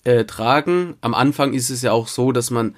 äh, 0.04 0.26
tragen. 0.26 0.96
Am 1.02 1.14
Anfang 1.14 1.54
ist 1.54 1.70
es 1.70 1.82
ja 1.82 1.92
auch 1.92 2.08
so, 2.08 2.32
dass 2.32 2.52
man 2.52 2.76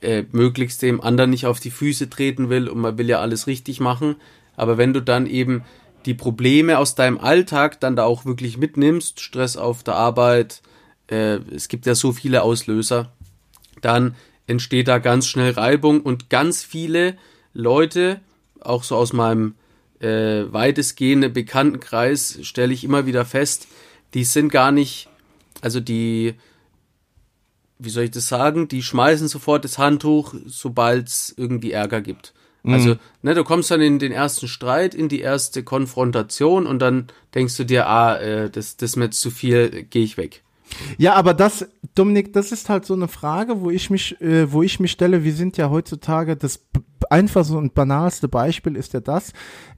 äh, 0.00 0.24
möglichst 0.32 0.82
dem 0.82 1.00
anderen 1.00 1.30
nicht 1.30 1.46
auf 1.46 1.60
die 1.60 1.70
Füße 1.70 2.08
treten 2.10 2.48
will 2.48 2.68
und 2.68 2.80
man 2.80 2.98
will 2.98 3.08
ja 3.08 3.20
alles 3.20 3.46
richtig 3.46 3.80
machen. 3.80 4.16
Aber 4.56 4.78
wenn 4.78 4.92
du 4.92 5.00
dann 5.00 5.26
eben 5.26 5.62
die 6.06 6.14
Probleme 6.14 6.78
aus 6.78 6.94
deinem 6.94 7.18
Alltag 7.18 7.80
dann 7.80 7.96
da 7.96 8.04
auch 8.04 8.24
wirklich 8.24 8.56
mitnimmst, 8.58 9.20
Stress 9.20 9.56
auf 9.56 9.82
der 9.82 9.96
Arbeit, 9.96 10.62
äh, 11.08 11.38
es 11.54 11.68
gibt 11.68 11.86
ja 11.86 11.94
so 11.94 12.12
viele 12.12 12.42
Auslöser, 12.42 13.12
dann 13.82 14.14
entsteht 14.46 14.88
da 14.88 14.98
ganz 14.98 15.26
schnell 15.26 15.52
Reibung 15.52 16.00
und 16.00 16.30
ganz 16.30 16.62
viele 16.62 17.16
Leute, 17.56 18.20
auch 18.60 18.84
so 18.84 18.96
aus 18.96 19.12
meinem 19.12 19.54
äh, 20.00 20.44
weitestgehenden 20.52 21.32
Bekanntenkreis, 21.32 22.38
stelle 22.42 22.72
ich 22.72 22.84
immer 22.84 23.06
wieder 23.06 23.24
fest, 23.24 23.66
die 24.14 24.24
sind 24.24 24.50
gar 24.50 24.72
nicht, 24.72 25.08
also 25.62 25.80
die, 25.80 26.34
wie 27.78 27.90
soll 27.90 28.04
ich 28.04 28.10
das 28.10 28.28
sagen, 28.28 28.68
die 28.68 28.82
schmeißen 28.82 29.28
sofort 29.28 29.64
das 29.64 29.78
Handtuch, 29.78 30.34
sobald 30.46 31.08
es 31.08 31.34
irgendwie 31.36 31.72
Ärger 31.72 32.00
gibt. 32.00 32.34
Mhm. 32.62 32.74
Also, 32.74 32.96
ne, 33.22 33.34
du 33.34 33.44
kommst 33.44 33.70
dann 33.70 33.80
in 33.80 33.98
den 33.98 34.12
ersten 34.12 34.48
Streit, 34.48 34.94
in 34.94 35.08
die 35.08 35.20
erste 35.20 35.62
Konfrontation 35.62 36.66
und 36.66 36.80
dann 36.80 37.06
denkst 37.34 37.56
du 37.56 37.64
dir, 37.64 37.86
ah, 37.86 38.16
äh, 38.16 38.50
das, 38.50 38.76
das 38.76 38.90
ist 38.90 38.96
mir 38.96 39.06
jetzt 39.06 39.20
zu 39.20 39.30
viel, 39.30 39.84
gehe 39.84 40.04
ich 40.04 40.16
weg. 40.16 40.42
Ja, 40.98 41.14
aber 41.14 41.32
das, 41.32 41.66
Dominik, 41.94 42.32
das 42.32 42.52
ist 42.52 42.68
halt 42.68 42.84
so 42.84 42.94
eine 42.94 43.08
Frage, 43.08 43.60
wo 43.60 43.70
ich 43.70 43.88
mich, 43.88 44.20
äh, 44.20 44.52
wo 44.52 44.62
ich 44.62 44.80
mich 44.80 44.90
stelle. 44.90 45.24
Wir 45.24 45.32
sind 45.32 45.56
ja 45.56 45.70
heutzutage 45.70 46.36
das 46.36 46.60
einfachste 47.10 47.56
und 47.56 47.74
banalste 47.74 48.28
Beispiel 48.28 48.76
ist 48.76 48.92
ja 48.92 49.00
das. 49.00 49.32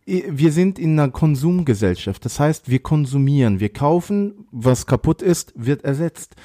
Wir 0.06 0.52
sind 0.52 0.78
in 0.78 0.98
einer 0.98 1.10
Konsumgesellschaft. 1.10 2.24
Das 2.24 2.40
heißt, 2.40 2.68
wir 2.68 2.80
konsumieren, 2.80 3.60
wir 3.60 3.72
kaufen, 3.72 4.46
was 4.50 4.86
kaputt 4.86 5.22
ist, 5.22 5.52
wird 5.54 5.84
ersetzt. 5.84 6.36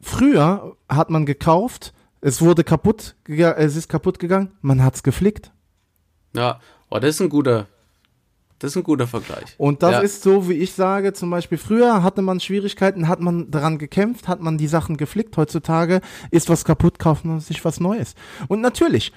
Früher 0.00 0.76
hat 0.88 1.10
man 1.10 1.26
gekauft, 1.26 1.92
es 2.20 2.40
wurde 2.40 2.64
kaputt, 2.64 3.16
es 3.26 3.76
ist 3.76 3.88
kaputt 3.88 4.18
gegangen, 4.18 4.52
man 4.62 4.82
hat's 4.82 5.02
geflickt. 5.02 5.52
Ja, 6.34 6.60
oh, 6.90 6.98
das 6.98 7.16
ist 7.16 7.20
ein 7.22 7.28
guter, 7.28 7.66
das 8.60 8.72
ist 8.72 8.76
ein 8.76 8.82
guter 8.82 9.06
Vergleich. 9.06 9.54
Und 9.56 9.82
das 9.82 9.92
ja. 9.92 10.00
ist 10.00 10.22
so, 10.22 10.48
wie 10.48 10.54
ich 10.54 10.74
sage, 10.74 11.14
zum 11.14 11.30
Beispiel 11.30 11.56
früher 11.56 12.02
hatte 12.02 12.20
man 12.20 12.40
Schwierigkeiten, 12.40 13.08
hat 13.08 13.20
man 13.20 13.50
daran 13.50 13.78
gekämpft, 13.78 14.28
hat 14.28 14.42
man 14.42 14.58
die 14.58 14.66
Sachen 14.66 14.98
geflickt. 14.98 15.36
Heutzutage 15.38 16.02
ist 16.30 16.50
was 16.50 16.66
kaputt, 16.66 16.98
kauft 16.98 17.24
man 17.24 17.40
sich 17.40 17.64
was 17.64 17.80
Neues. 17.80 18.14
Und 18.48 18.60
natürlich, 18.60 19.12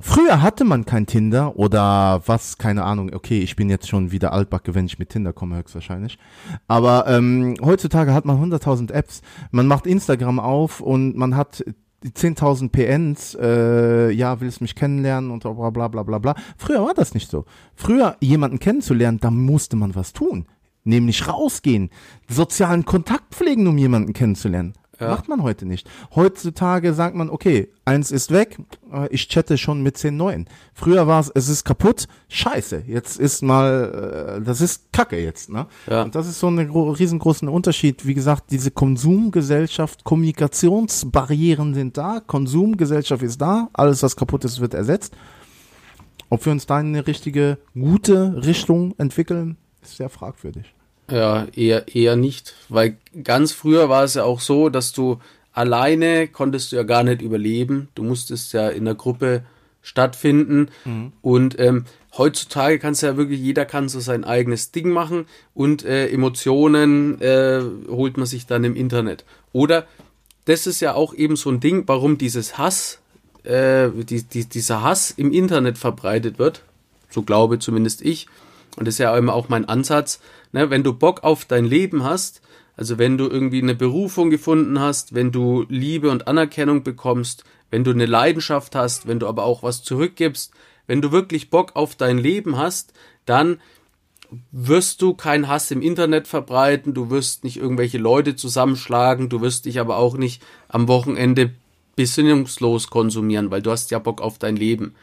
früher 0.00 0.42
hatte 0.42 0.64
man 0.64 0.84
kein 0.84 1.06
Tinder 1.06 1.56
oder 1.56 2.22
was, 2.26 2.58
keine 2.58 2.84
Ahnung. 2.84 3.10
Okay, 3.14 3.40
ich 3.40 3.56
bin 3.56 3.70
jetzt 3.70 3.88
schon 3.88 4.10
wieder 4.10 4.32
altbacke, 4.32 4.74
wenn 4.74 4.86
ich 4.86 4.98
mit 4.98 5.10
Tinder 5.10 5.32
komme, 5.32 5.56
höchstwahrscheinlich. 5.56 6.18
Aber 6.66 7.06
ähm, 7.06 7.56
heutzutage 7.62 8.12
hat 8.14 8.24
man 8.24 8.42
100.000 8.42 8.92
Apps. 8.92 9.22
Man 9.50 9.66
macht 9.66 9.86
Instagram 9.86 10.40
auf 10.40 10.80
und 10.80 11.16
man 11.16 11.36
hat 11.36 11.64
die 12.04 12.10
10.000 12.10 12.70
PNs, 12.70 13.36
äh, 13.40 14.10
ja, 14.10 14.40
willst 14.40 14.60
mich 14.60 14.74
kennenlernen 14.74 15.30
und 15.30 15.42
bla 15.42 15.70
bla 15.70 15.88
bla 15.88 16.02
bla 16.02 16.18
bla. 16.18 16.34
Früher 16.56 16.84
war 16.84 16.94
das 16.94 17.14
nicht 17.14 17.30
so. 17.30 17.44
Früher 17.74 18.16
jemanden 18.20 18.60
kennenzulernen, 18.60 19.18
da 19.20 19.30
musste 19.30 19.76
man 19.76 19.94
was 19.94 20.12
tun. 20.12 20.46
Nämlich 20.84 21.26
rausgehen, 21.26 21.90
sozialen 22.28 22.84
Kontakt 22.84 23.34
pflegen, 23.34 23.66
um 23.66 23.76
jemanden 23.76 24.12
kennenzulernen. 24.12 24.74
Ja. 25.00 25.10
Macht 25.10 25.28
man 25.28 25.42
heute 25.44 25.64
nicht. 25.64 25.88
Heutzutage 26.14 26.92
sagt 26.92 27.14
man, 27.14 27.30
okay, 27.30 27.68
eins 27.84 28.10
ist 28.10 28.32
weg, 28.32 28.58
äh, 28.92 29.06
ich 29.10 29.28
chatte 29.28 29.56
schon 29.56 29.82
mit 29.82 29.96
zehn 29.96 30.16
neuen. 30.16 30.48
Früher 30.74 31.06
war 31.06 31.20
es, 31.20 31.30
es 31.34 31.48
ist 31.48 31.64
kaputt, 31.64 32.08
scheiße, 32.28 32.82
jetzt 32.86 33.18
ist 33.18 33.42
mal, 33.42 34.38
äh, 34.38 34.44
das 34.44 34.60
ist 34.60 34.92
Kacke 34.92 35.20
jetzt, 35.20 35.50
ne? 35.50 35.66
Ja. 35.88 36.02
Und 36.02 36.16
das 36.16 36.26
ist 36.26 36.40
so 36.40 36.48
ein 36.48 36.58
riesengroßer 36.58 37.50
Unterschied. 37.50 38.06
Wie 38.06 38.14
gesagt, 38.14 38.50
diese 38.50 38.72
Konsumgesellschaft, 38.72 40.02
Kommunikationsbarrieren 40.02 41.74
sind 41.74 41.96
da, 41.96 42.20
Konsumgesellschaft 42.26 43.22
ist 43.22 43.40
da, 43.40 43.68
alles 43.72 44.02
was 44.02 44.16
kaputt 44.16 44.44
ist, 44.44 44.60
wird 44.60 44.74
ersetzt. 44.74 45.14
Ob 46.28 46.44
wir 46.44 46.52
uns 46.52 46.66
da 46.66 46.80
in 46.80 46.88
eine 46.88 47.06
richtige, 47.06 47.58
gute 47.74 48.44
Richtung 48.44 48.94
entwickeln, 48.98 49.56
ist 49.80 49.96
sehr 49.96 50.10
fragwürdig. 50.10 50.74
Ja, 51.10 51.46
eher, 51.54 51.94
eher 51.94 52.16
nicht, 52.16 52.54
weil 52.68 52.98
ganz 53.24 53.52
früher 53.52 53.88
war 53.88 54.04
es 54.04 54.14
ja 54.14 54.24
auch 54.24 54.40
so, 54.40 54.68
dass 54.68 54.92
du 54.92 55.18
alleine 55.52 56.28
konntest 56.28 56.70
du 56.70 56.76
ja 56.76 56.82
gar 56.82 57.02
nicht 57.02 57.22
überleben. 57.22 57.88
Du 57.94 58.02
musstest 58.02 58.52
ja 58.52 58.68
in 58.68 58.84
der 58.84 58.94
Gruppe 58.94 59.42
stattfinden 59.80 60.68
mhm. 60.84 61.12
und 61.22 61.58
ähm, 61.58 61.86
heutzutage 62.16 62.78
kannst 62.78 63.02
du 63.02 63.06
ja 63.06 63.16
wirklich, 63.16 63.40
jeder 63.40 63.64
kann 63.64 63.88
so 63.88 64.00
sein 64.00 64.24
eigenes 64.24 64.70
Ding 64.70 64.90
machen 64.90 65.26
und 65.54 65.84
äh, 65.84 66.08
Emotionen 66.08 67.20
äh, 67.20 67.62
holt 67.88 68.16
man 68.16 68.26
sich 68.26 68.46
dann 68.46 68.64
im 68.64 68.76
Internet. 68.76 69.24
Oder 69.52 69.86
das 70.44 70.66
ist 70.66 70.80
ja 70.80 70.94
auch 70.94 71.14
eben 71.14 71.36
so 71.36 71.50
ein 71.50 71.60
Ding, 71.60 71.84
warum 71.86 72.18
dieses 72.18 72.58
Hass, 72.58 73.00
äh, 73.44 73.88
die, 73.90 74.22
die, 74.22 74.44
dieser 74.44 74.82
Hass 74.82 75.10
im 75.10 75.32
Internet 75.32 75.78
verbreitet 75.78 76.38
wird. 76.38 76.62
So 77.10 77.22
glaube 77.22 77.58
zumindest 77.58 78.02
ich. 78.02 78.26
Und 78.78 78.86
das 78.86 78.94
ist 78.94 78.98
ja 78.98 79.16
immer 79.16 79.34
auch 79.34 79.48
mein 79.48 79.66
Ansatz, 79.66 80.20
Ne, 80.52 80.70
wenn 80.70 80.82
du 80.82 80.94
Bock 80.94 81.24
auf 81.24 81.44
dein 81.44 81.66
Leben 81.66 82.04
hast, 82.04 82.40
also 82.76 82.96
wenn 82.98 83.18
du 83.18 83.26
irgendwie 83.26 83.62
eine 83.62 83.74
Berufung 83.74 84.30
gefunden 84.30 84.80
hast, 84.80 85.14
wenn 85.14 85.30
du 85.30 85.66
Liebe 85.68 86.10
und 86.10 86.26
Anerkennung 86.26 86.84
bekommst, 86.84 87.44
wenn 87.70 87.84
du 87.84 87.90
eine 87.90 88.06
Leidenschaft 88.06 88.74
hast, 88.74 89.06
wenn 89.06 89.18
du 89.18 89.26
aber 89.26 89.44
auch 89.44 89.62
was 89.62 89.82
zurückgibst, 89.82 90.52
wenn 90.86 91.02
du 91.02 91.12
wirklich 91.12 91.50
Bock 91.50 91.76
auf 91.76 91.96
dein 91.96 92.16
Leben 92.16 92.56
hast, 92.56 92.94
dann 93.26 93.60
wirst 94.52 95.02
du 95.02 95.14
keinen 95.14 95.48
Hass 95.48 95.70
im 95.70 95.82
Internet 95.82 96.28
verbreiten, 96.28 96.94
du 96.94 97.10
wirst 97.10 97.44
nicht 97.44 97.58
irgendwelche 97.58 97.98
Leute 97.98 98.36
zusammenschlagen, 98.36 99.28
du 99.28 99.40
wirst 99.42 99.66
dich 99.66 99.80
aber 99.80 99.96
auch 99.96 100.16
nicht 100.16 100.42
am 100.68 100.88
Wochenende 100.88 101.50
besinnungslos 101.96 102.88
konsumieren, 102.88 103.50
weil 103.50 103.60
du 103.60 103.70
hast 103.70 103.90
ja 103.90 103.98
Bock 103.98 104.22
auf 104.22 104.38
dein 104.38 104.56
Leben. 104.56 104.94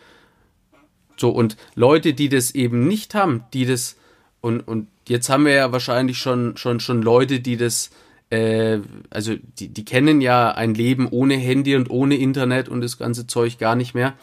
So, 1.17 1.29
und 1.29 1.57
Leute, 1.75 2.13
die 2.13 2.29
das 2.29 2.51
eben 2.51 2.87
nicht 2.87 3.15
haben, 3.15 3.45
die 3.53 3.65
das 3.65 3.97
und, 4.45 4.59
und 4.59 4.89
jetzt 5.07 5.27
haben 5.29 5.45
wir 5.45 5.53
ja 5.53 5.71
wahrscheinlich 5.71 6.19
schon, 6.19 6.55
schon, 6.55 6.79
schon 6.79 7.01
Leute, 7.01 7.39
die 7.39 7.57
das, 7.57 7.89
äh, 8.29 8.77
also 9.09 9.33
die, 9.57 9.69
die 9.69 9.85
kennen 9.85 10.21
ja 10.21 10.51
ein 10.51 10.75
Leben 10.75 11.07
ohne 11.09 11.33
Handy 11.33 11.75
und 11.75 11.89
ohne 11.89 12.15
Internet 12.17 12.69
und 12.69 12.81
das 12.81 12.99
ganze 12.99 13.25
Zeug 13.25 13.57
gar 13.57 13.75
nicht 13.75 13.95
mehr. 13.95 14.13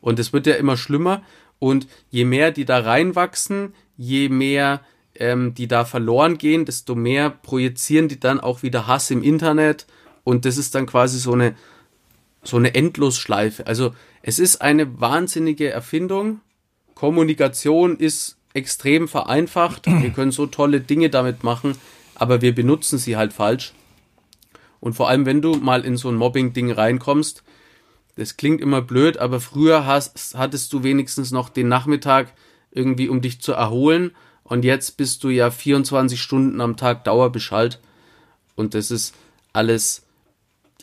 Und 0.00 0.20
es 0.20 0.32
wird 0.32 0.46
ja 0.46 0.54
immer 0.54 0.76
schlimmer. 0.76 1.22
Und 1.58 1.88
je 2.10 2.24
mehr 2.24 2.52
die 2.52 2.64
da 2.64 2.78
reinwachsen, 2.78 3.74
je 3.96 4.28
mehr 4.28 4.82
ähm, 5.16 5.52
die 5.54 5.66
da 5.66 5.84
verloren 5.84 6.38
gehen, 6.38 6.64
desto 6.64 6.94
mehr 6.94 7.30
projizieren 7.30 8.06
die 8.06 8.20
dann 8.20 8.38
auch 8.38 8.62
wieder 8.62 8.86
Hass 8.86 9.10
im 9.10 9.24
Internet. 9.24 9.88
Und 10.22 10.44
das 10.44 10.58
ist 10.58 10.76
dann 10.76 10.86
quasi 10.86 11.18
so 11.18 11.32
eine, 11.32 11.56
so 12.42 12.56
eine 12.56 12.74
Endlosschleife. 12.74 13.66
Also 13.66 13.94
es 14.22 14.38
ist 14.38 14.62
eine 14.62 15.00
wahnsinnige 15.00 15.70
Erfindung. 15.70 16.40
Kommunikation 16.94 17.96
ist 17.96 18.36
extrem 18.54 19.08
vereinfacht. 19.08 19.86
Wir 19.86 20.10
können 20.14 20.32
so 20.32 20.46
tolle 20.46 20.80
Dinge 20.80 21.10
damit 21.10 21.44
machen, 21.44 21.76
aber 22.14 22.40
wir 22.40 22.54
benutzen 22.54 22.98
sie 22.98 23.16
halt 23.16 23.32
falsch. 23.32 23.72
Und 24.80 24.94
vor 24.94 25.08
allem, 25.08 25.26
wenn 25.26 25.42
du 25.42 25.54
mal 25.54 25.84
in 25.84 25.96
so 25.96 26.08
ein 26.08 26.16
Mobbing-Ding 26.16 26.72
reinkommst, 26.72 27.44
das 28.16 28.36
klingt 28.36 28.60
immer 28.60 28.82
blöd, 28.82 29.16
aber 29.16 29.40
früher 29.40 29.86
hast, 29.86 30.34
hattest 30.36 30.72
du 30.72 30.82
wenigstens 30.82 31.30
noch 31.30 31.48
den 31.48 31.68
Nachmittag 31.68 32.32
irgendwie, 32.70 33.08
um 33.08 33.20
dich 33.20 33.40
zu 33.40 33.52
erholen. 33.52 34.10
Und 34.42 34.64
jetzt 34.64 34.96
bist 34.96 35.24
du 35.24 35.30
ja 35.30 35.50
24 35.50 36.20
Stunden 36.20 36.60
am 36.60 36.76
Tag 36.76 37.04
Dauerbeschallt. 37.04 37.80
Und 38.54 38.74
das 38.74 38.90
ist 38.90 39.14
alles, 39.52 40.01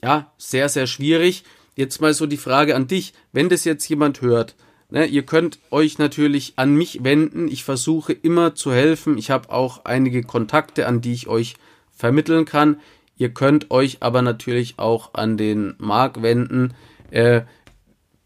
ja, 0.04 0.32
sehr, 0.38 0.70
sehr 0.70 0.88
schwierig. 0.88 1.44
Jetzt 1.76 2.02
mal 2.02 2.14
so 2.14 2.26
die 2.26 2.38
Frage 2.38 2.76
an 2.76 2.88
dich. 2.88 3.14
Wenn 3.32 3.50
das 3.50 3.64
jetzt 3.64 3.88
jemand 3.88 4.22
hört, 4.22 4.56
Ne, 4.92 5.06
ihr 5.06 5.24
könnt 5.24 5.60
euch 5.70 6.00
natürlich 6.00 6.54
an 6.56 6.74
mich 6.74 7.04
wenden. 7.04 7.48
Ich 7.48 7.64
versuche 7.64 8.12
immer 8.12 8.56
zu 8.56 8.74
helfen. 8.74 9.20
Ich 9.20 9.30
habe 9.30 9.52
auch 9.52 9.86
einige 9.86 10.24
Kontakte, 10.24 10.88
an 10.88 11.00
die 11.00 11.14
ich 11.14 11.28
euch 11.28 11.58
vermitteln 11.92 12.46
kann. 12.46 12.80
Ihr 13.16 13.30
könnt 13.30 13.70
euch 13.70 13.98
aber 14.02 14.24
natürlich 14.24 14.80
auch 14.80 15.14
an 15.14 15.38
den 15.38 15.76
Marc 15.78 16.24
wenden. 16.24 16.74
Äh, 17.12 17.42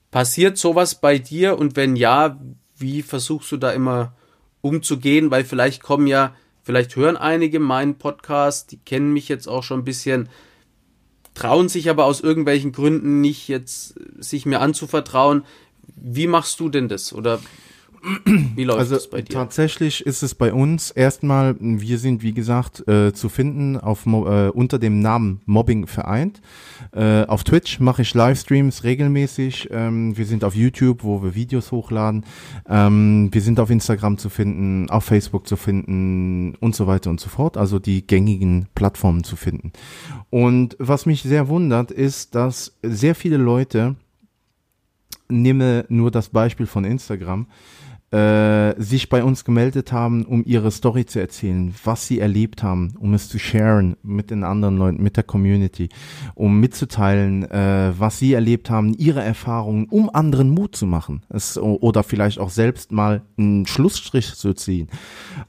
passiert 0.10 0.58
sowas 0.58 1.02
bei 1.02 1.18
dir 1.18 1.58
und 1.58 1.76
wenn 1.76 1.98
ja, 1.98 2.40
wie 2.78 3.02
versuchst 3.02 3.52
du 3.52 3.58
da 3.58 3.72
immer 3.72 4.16
umzugehen? 4.62 5.32
Weil 5.32 5.44
vielleicht 5.44 5.84
kommen 5.84 6.08
ja, 6.08 6.34
vielleicht 6.62 6.96
hören 6.96 7.18
einige 7.18 7.60
meinen 7.60 7.98
Podcast, 7.98 8.72
die 8.72 8.78
kennen 8.78 9.12
mich 9.12 9.28
jetzt 9.28 9.48
auch 9.48 9.64
schon 9.64 9.82
ein 9.82 9.86
bisschen, 9.86 10.30
trauen 11.34 11.70
sich 11.70 11.90
aber 11.90 12.06
aus 12.06 12.22
irgendwelchen 12.22 12.72
Gründen 12.72 13.22
nicht 13.22 13.48
jetzt 13.48 13.96
sich 14.18 14.46
mir 14.46 14.60
anzuvertrauen. 14.60 15.46
Wie 15.96 16.28
machst 16.28 16.60
du 16.60 16.70
denn 16.70 16.88
das? 16.88 17.14
Oder 17.14 17.40
wie 18.26 18.64
läuft 18.64 18.80
also, 18.80 18.96
das 18.96 19.10
bei 19.10 19.22
dir? 19.22 19.34
Tatsächlich 19.34 20.06
ist 20.06 20.24
es 20.24 20.36
bei 20.36 20.54
uns 20.54 20.92
erstmal, 20.92 21.56
wir 21.60 21.98
sind 21.98 22.22
wie 22.22 22.34
gesagt 22.34 22.86
äh, 22.88 23.14
zu 23.14 23.30
finden 23.30 23.78
auf 23.78 24.06
äh, 24.06 24.50
unter 24.50 24.78
dem 24.78 25.00
Namen 25.00 25.42
Mobbing 25.46 25.88
vereint. 25.88 26.42
Äh, 26.92 27.26
auf 27.26 27.44
Twitch 27.44 27.80
mache 27.80 28.02
ich 28.02 28.14
Livestreams 28.14 28.84
regelmäßig. 28.84 29.70
Ähm, 29.72 30.18
wir 30.18 30.26
sind 30.26 30.44
auf 30.44 30.54
YouTube, 30.56 31.04
wo 31.04 31.24
wir 31.24 31.34
Videos 31.34 31.72
hochladen. 31.72 32.26
Ähm, 32.68 33.30
wir 33.32 33.42
sind 33.42 33.60
auf 33.60 33.70
Instagram 33.70 34.18
zu 34.18 34.30
finden, 34.30 34.90
auf 34.90 35.06
Facebook 35.06 35.48
zu 35.48 35.56
finden 35.56 36.56
und 36.56 36.76
so 36.76 36.88
weiter 36.88 37.10
und 37.10 37.20
so 37.20 37.30
fort. 37.30 37.56
Also 37.56 37.80
die 37.80 38.06
gängigen 38.06 38.68
Plattformen 38.76 39.24
zu 39.24 39.36
finden. 39.38 39.72
Und 40.30 40.76
was 40.80 41.06
mich 41.06 41.24
sehr 41.24 41.48
wundert, 41.48 41.92
ist, 41.92 42.36
dass 42.36 42.76
sehr 42.84 43.16
viele 43.16 43.38
Leute 43.38 43.96
nehme 45.30 45.86
nur 45.90 46.12
das 46.12 46.30
Beispiel 46.30 46.66
von 46.66 46.86
Instagram, 46.86 47.48
äh, 48.14 48.80
sich 48.80 49.10
bei 49.10 49.24
uns 49.24 49.44
gemeldet 49.44 49.92
haben, 49.92 50.24
um 50.24 50.44
ihre 50.46 50.70
Story 50.70 51.06
zu 51.06 51.20
erzählen, 51.20 51.74
was 51.84 52.06
sie 52.06 52.20
erlebt 52.20 52.62
haben, 52.62 52.94
um 53.00 53.16
es 53.16 53.28
zu 53.28 53.40
sharen 53.40 53.96
mit 54.04 54.30
den 54.30 54.44
anderen 54.44 54.78
Leuten, 54.78 55.02
mit 55.02 55.18
der 55.18 55.24
Community, 55.24 55.90
um 56.36 56.60
mitzuteilen, 56.60 57.50
äh, 57.50 57.92
was 57.98 58.20
sie 58.20 58.34
erlebt 58.34 58.70
haben, 58.70 58.94
ihre 58.94 59.24
Erfahrungen, 59.24 59.88
um 59.90 60.12
anderen 60.14 60.52
Mut 60.52 60.76
zu 60.76 60.86
machen. 60.86 61.24
Es, 61.30 61.58
oder 61.58 62.04
vielleicht 62.04 62.38
auch 62.38 62.52
selbst 62.52 62.92
mal 62.92 63.24
einen 63.38 63.66
Schlussstrich 63.66 64.36
zu 64.36 64.54
ziehen, 64.54 64.90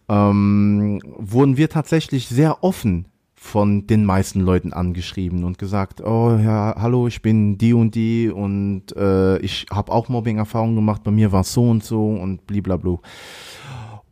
ähm, 0.09 1.03
wurden 1.19 1.59
wir 1.59 1.69
tatsächlich 1.69 2.29
sehr 2.29 2.65
offen 2.65 3.05
von 3.45 3.87
den 3.87 4.07
meisten 4.07 4.41
Leuten 4.41 4.73
angeschrieben 4.73 5.45
und 5.45 5.59
gesagt, 5.59 6.01
oh 6.01 6.39
ja, 6.43 6.75
hallo, 6.79 7.07
ich 7.07 7.21
bin 7.21 7.59
die 7.59 7.75
und 7.75 7.95
die 7.95 8.31
und 8.31 8.97
äh, 8.97 9.39
ich 9.39 9.67
habe 9.71 9.93
auch 9.93 10.09
Mobbing-Erfahrungen 10.09 10.75
gemacht, 10.75 11.05
bei 11.05 11.11
mir 11.11 11.31
war 11.31 11.43
es 11.43 11.53
so 11.53 11.69
und 11.69 11.85
so 11.85 12.09
und 12.09 12.47
blablabla. 12.47 12.99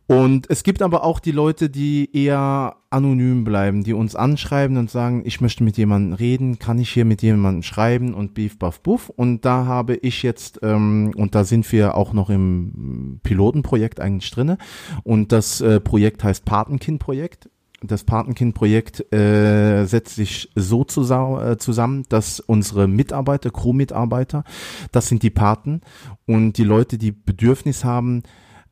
Und 0.05 0.49
es 0.49 0.63
gibt 0.63 0.81
aber 0.81 1.03
auch 1.03 1.19
die 1.19 1.31
Leute, 1.31 1.69
die 1.69 2.09
eher 2.13 2.75
anonym 2.91 3.43
bleiben, 3.43 3.83
die 3.83 3.93
uns 3.93 4.15
anschreiben 4.15 4.77
und 4.77 4.91
sagen, 4.91 5.23
ich 5.25 5.41
möchte 5.41 5.63
mit 5.63 5.77
jemandem 5.77 6.13
reden, 6.13 6.59
kann 6.59 6.77
ich 6.77 6.91
hier 6.91 7.05
mit 7.05 7.23
jemandem 7.23 7.63
schreiben 7.63 8.13
und 8.13 8.35
beef, 8.35 8.59
buff, 8.59 8.81
buff. 8.81 9.09
Und 9.09 9.45
da 9.45 9.65
habe 9.65 9.95
ich 9.95 10.21
jetzt, 10.21 10.59
ähm, 10.61 11.11
und 11.15 11.33
da 11.33 11.43
sind 11.43 11.69
wir 11.71 11.95
auch 11.95 12.13
noch 12.13 12.29
im 12.29 13.19
Pilotenprojekt 13.23 13.99
eigentlich 13.99 14.29
drinne. 14.29 14.57
Und 15.03 15.31
das 15.31 15.61
äh, 15.61 15.79
Projekt 15.79 16.23
heißt 16.23 16.45
Patenkind-Projekt 16.45 17.49
das 17.83 18.03
Patenkind-Projekt 18.03 19.13
äh, 19.13 19.85
setzt 19.85 20.15
sich 20.15 20.49
so 20.55 20.81
äh, 20.81 21.57
zusammen, 21.57 22.05
dass 22.09 22.39
unsere 22.39 22.87
Mitarbeiter, 22.87 23.49
Crew-Mitarbeiter, 23.49 24.43
das 24.91 25.07
sind 25.07 25.23
die 25.23 25.29
Paten 25.29 25.81
und 26.25 26.57
die 26.57 26.63
Leute, 26.63 26.97
die 26.97 27.11
Bedürfnis 27.11 27.83
haben, 27.83 28.23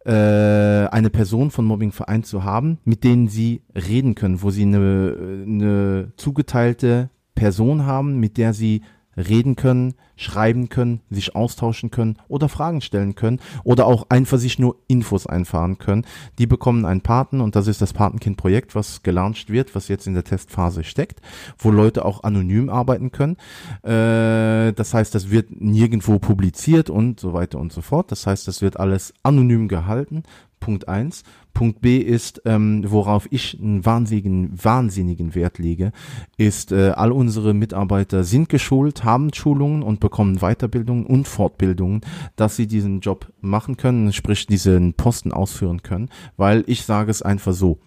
äh, 0.06 0.12
eine 0.12 1.10
Person 1.12 1.52
von 1.52 1.66
Mobbing 1.66 1.92
Verein 1.92 2.24
zu 2.24 2.44
haben, 2.44 2.80
mit 2.86 3.04
denen 3.04 3.28
sie 3.28 3.62
reden 3.76 4.16
können, 4.16 4.42
wo 4.42 4.50
sie 4.50 4.64
eine, 4.64 5.44
eine 5.46 6.14
zugeteilte 6.18 7.10
Person 7.36 7.86
haben, 7.86 8.20
mit 8.20 8.38
der 8.38 8.54
sie 8.54 8.82
reden 9.18 9.56
können, 9.56 9.96
schreiben 10.16 10.70
können, 10.70 11.02
sich 11.10 11.36
austauschen 11.36 11.92
können 11.92 12.18
oder 12.28 12.50
Fragen 12.50 12.82
stellen 12.82 13.16
können 13.16 13.40
oder 13.64 13.88
auch 13.88 14.06
einfach 14.10 14.38
sich 14.38 14.60
nur 14.60 14.78
Infos 14.88 15.28
einfahren 15.28 15.78
können. 15.78 16.06
Die 16.38 16.48
bekommen 16.48 16.86
einen 16.86 17.02
Paten 17.02 17.42
und 17.42 17.56
das 17.56 17.68
ist 17.68 17.82
das 17.82 17.94
Patenkind-Projekt, 17.94 18.76
was 18.76 19.04
gelauncht 19.04 19.50
wird, 19.50 19.76
was 19.76 19.88
jetzt 19.88 20.08
in 20.08 20.14
der 20.14 20.24
Testphase 20.24 20.84
steckt, 20.84 21.22
wo 21.58 21.72
Leute 21.72 22.06
auch 22.06 22.24
anonym 22.24 22.70
arbeiten 22.70 23.12
können. 23.12 23.38
Äh, 23.84 24.74
das 24.74 24.94
heißt, 24.94 25.14
das 25.16 25.30
wird 25.30 25.60
nirgendwo 25.60 26.20
publiziert 26.20 26.90
und 26.90 27.20
so 27.20 27.34
weiter 27.34 27.60
und 27.60 27.74
so 27.74 27.82
fort. 27.82 28.12
Das 28.12 28.28
heißt, 28.28 28.48
das 28.48 28.62
wird 28.62 28.80
alles 28.80 29.14
anonym 29.24 29.68
gehalten. 29.68 30.24
Punkt 30.62 30.88
eins. 30.88 31.24
Punkt 31.54 31.82
B 31.82 31.98
ist, 31.98 32.42
ähm, 32.46 32.84
worauf 32.88 33.28
ich 33.32 33.58
einen 33.60 33.86
wahnsinnigen, 33.86 34.52
wahnsinnigen 34.64 35.36
Wert 35.36 35.58
lege, 35.60 35.92
ist, 36.38 36.72
äh, 36.72 36.92
all 36.96 37.12
unsere 37.12 37.54
Mitarbeiter 37.54 38.24
sind 38.24 38.50
geschult, 38.50 39.04
haben 39.04 39.34
Schulungen 39.34 39.84
und 39.84 40.00
bekommen 40.00 40.38
Weiterbildungen 40.38 41.06
und 41.06 41.28
Fortbildungen, 41.28 42.02
dass 42.36 42.56
sie 42.56 42.68
diesen 42.68 43.02
Job 43.02 43.32
machen 43.42 43.78
können, 43.78 44.14
sprich 44.14 44.48
diesen 44.48 44.94
Posten 44.94 45.32
ausführen 45.32 45.84
können, 45.84 46.10
weil 46.38 46.64
ich 46.68 46.84
sage 46.84 47.12
es 47.12 47.22
einfach 47.22 47.54
so. 47.54 47.80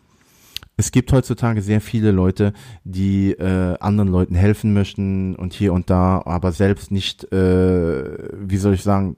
Es 0.76 0.90
gibt 0.90 1.12
heutzutage 1.12 1.62
sehr 1.62 1.80
viele 1.80 2.10
Leute, 2.10 2.52
die 2.82 3.30
äh, 3.30 3.76
anderen 3.78 4.08
Leuten 4.08 4.34
helfen 4.34 4.74
möchten 4.74 5.36
und 5.36 5.52
hier 5.52 5.72
und 5.72 5.88
da, 5.88 6.22
aber 6.24 6.50
selbst 6.50 6.90
nicht, 6.90 7.32
äh, 7.32 8.28
wie 8.32 8.56
soll 8.56 8.74
ich 8.74 8.82
sagen, 8.82 9.16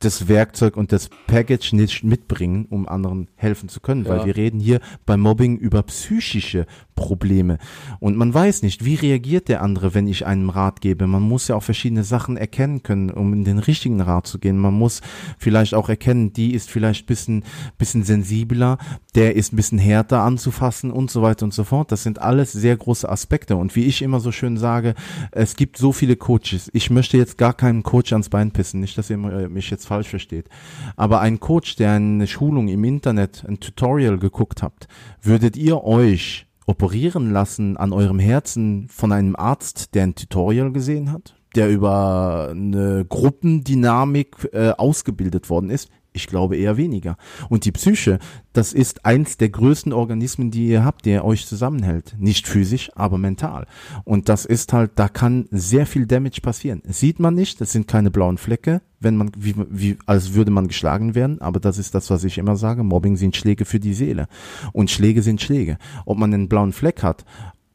das 0.00 0.28
Werkzeug 0.28 0.76
und 0.76 0.92
das 0.92 1.10
Package 1.26 1.74
nicht 1.74 2.02
mitbringen, 2.04 2.66
um 2.70 2.88
anderen 2.88 3.28
helfen 3.36 3.68
zu 3.68 3.80
können, 3.80 4.04
ja. 4.04 4.10
weil 4.10 4.26
wir 4.26 4.36
reden 4.36 4.58
hier 4.58 4.80
beim 5.04 5.20
Mobbing 5.20 5.58
über 5.58 5.82
psychische 5.82 6.66
Probleme 6.94 7.58
und 7.98 8.16
man 8.16 8.32
weiß 8.32 8.62
nicht, 8.62 8.84
wie 8.84 8.94
reagiert 8.94 9.48
der 9.48 9.62
andere, 9.62 9.94
wenn 9.94 10.06
ich 10.06 10.26
einem 10.26 10.50
Rat 10.50 10.80
gebe. 10.80 11.06
Man 11.06 11.22
muss 11.22 11.48
ja 11.48 11.56
auch 11.56 11.62
verschiedene 11.62 12.04
Sachen 12.04 12.36
erkennen 12.36 12.82
können, 12.82 13.10
um 13.10 13.32
in 13.32 13.44
den 13.44 13.58
richtigen 13.58 14.00
Rat 14.00 14.26
zu 14.26 14.38
gehen. 14.38 14.58
Man 14.58 14.74
muss 14.74 15.00
vielleicht 15.38 15.74
auch 15.74 15.88
erkennen, 15.88 16.32
die 16.32 16.52
ist 16.52 16.70
vielleicht 16.70 17.06
bisschen 17.06 17.44
bisschen 17.78 18.04
sensibler, 18.04 18.78
der 19.14 19.36
ist 19.36 19.52
ein 19.52 19.56
bisschen 19.56 19.78
härter 19.78 20.22
anzufassen 20.22 20.90
und 20.90 21.10
so 21.10 21.22
weiter 21.22 21.44
und 21.44 21.54
so 21.54 21.64
fort. 21.64 21.92
Das 21.92 22.02
sind 22.02 22.20
alles 22.20 22.52
sehr 22.52 22.76
große 22.76 23.08
Aspekte 23.08 23.56
und 23.56 23.76
wie 23.76 23.84
ich 23.84 24.02
immer 24.02 24.20
so 24.20 24.32
schön 24.32 24.56
sage, 24.56 24.94
es 25.32 25.56
gibt 25.56 25.76
so 25.76 25.92
viele 25.92 26.16
Coaches. 26.16 26.70
Ich 26.72 26.90
möchte 26.90 27.16
jetzt 27.16 27.38
gar 27.38 27.54
keinen 27.54 27.82
Coach 27.82 28.12
ans 28.12 28.28
Bein 28.28 28.50
pissen, 28.50 28.80
nicht, 28.80 28.96
dass 28.96 29.10
ihr 29.10 29.18
mich 29.18 29.70
jetzt 29.70 29.86
falsch 29.90 30.08
versteht. 30.08 30.48
Aber 30.96 31.20
ein 31.20 31.40
Coach, 31.40 31.74
der 31.74 31.92
eine 31.92 32.28
Schulung 32.28 32.68
im 32.68 32.84
Internet, 32.84 33.44
ein 33.46 33.58
Tutorial 33.58 34.18
geguckt 34.18 34.62
habt, 34.62 34.86
würdet 35.20 35.56
ihr 35.56 35.82
euch 35.82 36.46
operieren 36.64 37.32
lassen 37.32 37.76
an 37.76 37.92
eurem 37.92 38.20
Herzen 38.20 38.86
von 38.88 39.10
einem 39.10 39.34
Arzt, 39.34 39.96
der 39.96 40.04
ein 40.04 40.14
Tutorial 40.14 40.70
gesehen 40.72 41.10
hat? 41.12 41.34
der 41.56 41.68
über 41.68 42.50
eine 42.52 43.04
Gruppendynamik 43.04 44.48
äh, 44.52 44.70
ausgebildet 44.70 45.50
worden 45.50 45.68
ist? 45.68 45.90
Ich 46.12 46.26
glaube 46.26 46.56
eher 46.56 46.76
weniger. 46.76 47.16
Und 47.48 47.64
die 47.64 47.72
Psyche, 47.72 48.18
das 48.52 48.72
ist 48.72 49.04
eins 49.04 49.36
der 49.36 49.48
größten 49.48 49.92
Organismen, 49.92 50.50
die 50.50 50.66
ihr 50.66 50.84
habt, 50.84 51.06
der 51.06 51.24
euch 51.24 51.46
zusammenhält. 51.46 52.16
Nicht 52.18 52.48
physisch, 52.48 52.90
aber 52.96 53.16
mental. 53.16 53.66
Und 54.04 54.28
das 54.28 54.44
ist 54.44 54.72
halt, 54.72 54.92
da 54.96 55.08
kann 55.08 55.46
sehr 55.50 55.86
viel 55.86 56.06
Damage 56.06 56.40
passieren. 56.40 56.82
Das 56.84 56.98
sieht 56.98 57.20
man 57.20 57.34
nicht, 57.34 57.60
das 57.60 57.70
sind 57.70 57.86
keine 57.86 58.10
blauen 58.10 58.38
Flecke, 58.38 58.82
wenn 58.98 59.16
man, 59.16 59.30
wie, 59.36 59.54
wie, 59.70 59.98
als 60.06 60.34
würde 60.34 60.50
man 60.50 60.66
geschlagen 60.66 61.14
werden. 61.14 61.40
Aber 61.40 61.60
das 61.60 61.78
ist 61.78 61.94
das, 61.94 62.10
was 62.10 62.24
ich 62.24 62.38
immer 62.38 62.56
sage. 62.56 62.82
Mobbing 62.82 63.16
sind 63.16 63.36
Schläge 63.36 63.64
für 63.64 63.78
die 63.78 63.94
Seele. 63.94 64.26
Und 64.72 64.90
Schläge 64.90 65.22
sind 65.22 65.40
Schläge. 65.40 65.78
Ob 66.06 66.18
man 66.18 66.34
einen 66.34 66.48
blauen 66.48 66.72
Fleck 66.72 67.02
hat 67.04 67.24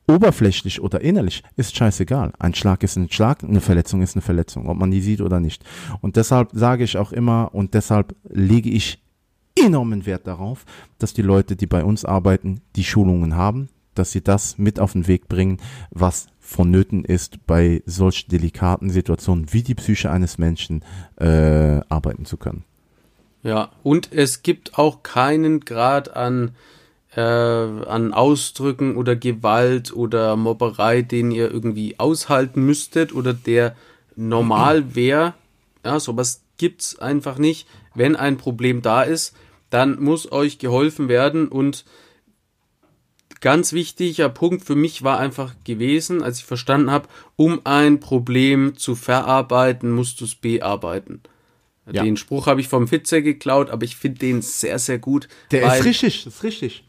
oberflächlich 0.07 0.81
oder 0.81 1.01
innerlich, 1.01 1.43
ist 1.55 1.75
scheißegal. 1.75 2.33
Ein 2.39 2.53
Schlag 2.53 2.83
ist 2.83 2.95
ein 2.95 3.11
Schlag, 3.11 3.43
eine 3.43 3.61
Verletzung 3.61 4.01
ist 4.01 4.15
eine 4.15 4.21
Verletzung, 4.21 4.69
ob 4.69 4.77
man 4.77 4.91
die 4.91 5.01
sieht 5.01 5.21
oder 5.21 5.39
nicht. 5.39 5.63
Und 6.01 6.15
deshalb 6.15 6.49
sage 6.53 6.83
ich 6.83 6.97
auch 6.97 7.11
immer 7.11 7.53
und 7.53 7.73
deshalb 7.73 8.15
lege 8.29 8.69
ich 8.69 9.01
enormen 9.57 10.05
Wert 10.05 10.27
darauf, 10.27 10.65
dass 10.99 11.13
die 11.13 11.21
Leute, 11.21 11.55
die 11.55 11.67
bei 11.67 11.83
uns 11.83 12.05
arbeiten, 12.05 12.61
die 12.75 12.83
Schulungen 12.83 13.35
haben, 13.35 13.69
dass 13.95 14.11
sie 14.11 14.21
das 14.21 14.57
mit 14.57 14.79
auf 14.79 14.91
den 14.91 15.07
Weg 15.07 15.27
bringen, 15.27 15.57
was 15.89 16.27
vonnöten 16.39 17.05
ist, 17.05 17.45
bei 17.47 17.81
solch 17.85 18.27
delikaten 18.27 18.89
Situationen 18.89 19.51
wie 19.53 19.63
die 19.63 19.75
Psyche 19.75 20.11
eines 20.11 20.37
Menschen 20.37 20.83
äh, 21.17 21.79
arbeiten 21.89 22.25
zu 22.25 22.37
können. 22.37 22.65
Ja, 23.41 23.71
und 23.83 24.11
es 24.11 24.43
gibt 24.43 24.77
auch 24.77 25.03
keinen 25.03 25.61
Grad 25.61 26.15
an 26.15 26.51
äh, 27.15 27.21
an 27.21 28.13
Ausdrücken 28.13 28.97
oder 28.97 29.15
Gewalt 29.15 29.95
oder 29.95 30.35
Mobberei, 30.35 31.01
den 31.01 31.31
ihr 31.31 31.51
irgendwie 31.51 31.99
aushalten 31.99 32.65
müsstet 32.65 33.13
oder 33.13 33.33
der 33.33 33.75
normal 34.15 34.83
wäre. 34.95 35.33
Ja, 35.83 35.99
sowas 35.99 36.41
gibt's 36.57 36.99
einfach 36.99 37.37
nicht. 37.37 37.67
Wenn 37.93 38.15
ein 38.15 38.37
Problem 38.37 38.81
da 38.81 39.03
ist, 39.03 39.35
dann 39.69 40.01
muss 40.01 40.31
euch 40.31 40.57
geholfen 40.57 41.09
werden 41.09 41.47
und 41.47 41.85
ganz 43.41 43.73
wichtiger 43.73 44.29
Punkt 44.29 44.65
für 44.65 44.75
mich 44.75 45.03
war 45.03 45.19
einfach 45.19 45.53
gewesen, 45.63 46.23
als 46.23 46.39
ich 46.39 46.45
verstanden 46.45 46.91
habe, 46.91 47.07
um 47.35 47.61
ein 47.63 47.99
Problem 47.99 48.75
zu 48.77 48.95
verarbeiten, 48.95 49.91
musst 49.91 50.19
du 50.19 50.25
es 50.25 50.35
bearbeiten. 50.35 51.21
Ja. 51.91 52.03
Den 52.03 52.17
Spruch 52.17 52.47
habe 52.47 52.61
ich 52.61 52.67
vom 52.67 52.87
Fitzer 52.87 53.21
geklaut, 53.21 53.69
aber 53.69 53.83
ich 53.83 53.95
finde 53.95 54.19
den 54.19 54.41
sehr, 54.41 54.79
sehr 54.79 54.97
gut. 54.97 55.27
Der 55.51 55.77
ist 55.77 55.85
richtig, 55.85 56.25
ist 56.25 56.43
richtig. 56.43 56.84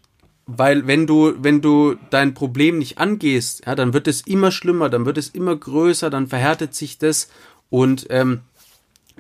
Weil 0.46 0.86
wenn 0.86 1.08
du, 1.08 1.34
wenn 1.42 1.60
du 1.60 1.96
dein 2.10 2.32
Problem 2.32 2.78
nicht 2.78 2.98
angehst, 2.98 3.66
ja, 3.66 3.74
dann 3.74 3.92
wird 3.92 4.06
es 4.06 4.20
immer 4.20 4.52
schlimmer, 4.52 4.88
dann 4.88 5.04
wird 5.04 5.18
es 5.18 5.28
immer 5.28 5.56
größer, 5.56 6.08
dann 6.08 6.28
verhärtet 6.28 6.74
sich 6.74 6.98
das 6.98 7.28
und 7.68 8.06
ähm, 8.10 8.42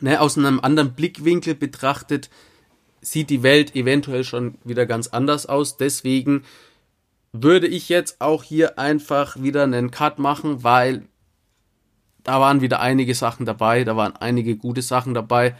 ne, 0.00 0.20
aus 0.20 0.38
einem 0.38 0.60
anderen 0.60 0.92
Blickwinkel 0.92 1.56
betrachtet, 1.56 2.30
sieht 3.00 3.30
die 3.30 3.42
Welt 3.42 3.74
eventuell 3.74 4.24
schon 4.24 4.58
wieder 4.64 4.86
ganz 4.86 5.08
anders 5.08 5.46
aus. 5.46 5.76
Deswegen 5.76 6.44
würde 7.32 7.66
ich 7.66 7.88
jetzt 7.88 8.20
auch 8.20 8.42
hier 8.42 8.78
einfach 8.78 9.40
wieder 9.42 9.64
einen 9.64 9.90
Cut 9.90 10.18
machen, 10.18 10.62
weil 10.62 11.06
da 12.22 12.40
waren 12.40 12.60
wieder 12.60 12.80
einige 12.80 13.14
Sachen 13.14 13.46
dabei, 13.46 13.84
da 13.84 13.96
waren 13.96 14.16
einige 14.16 14.56
gute 14.56 14.82
Sachen 14.82 15.14
dabei. 15.14 15.56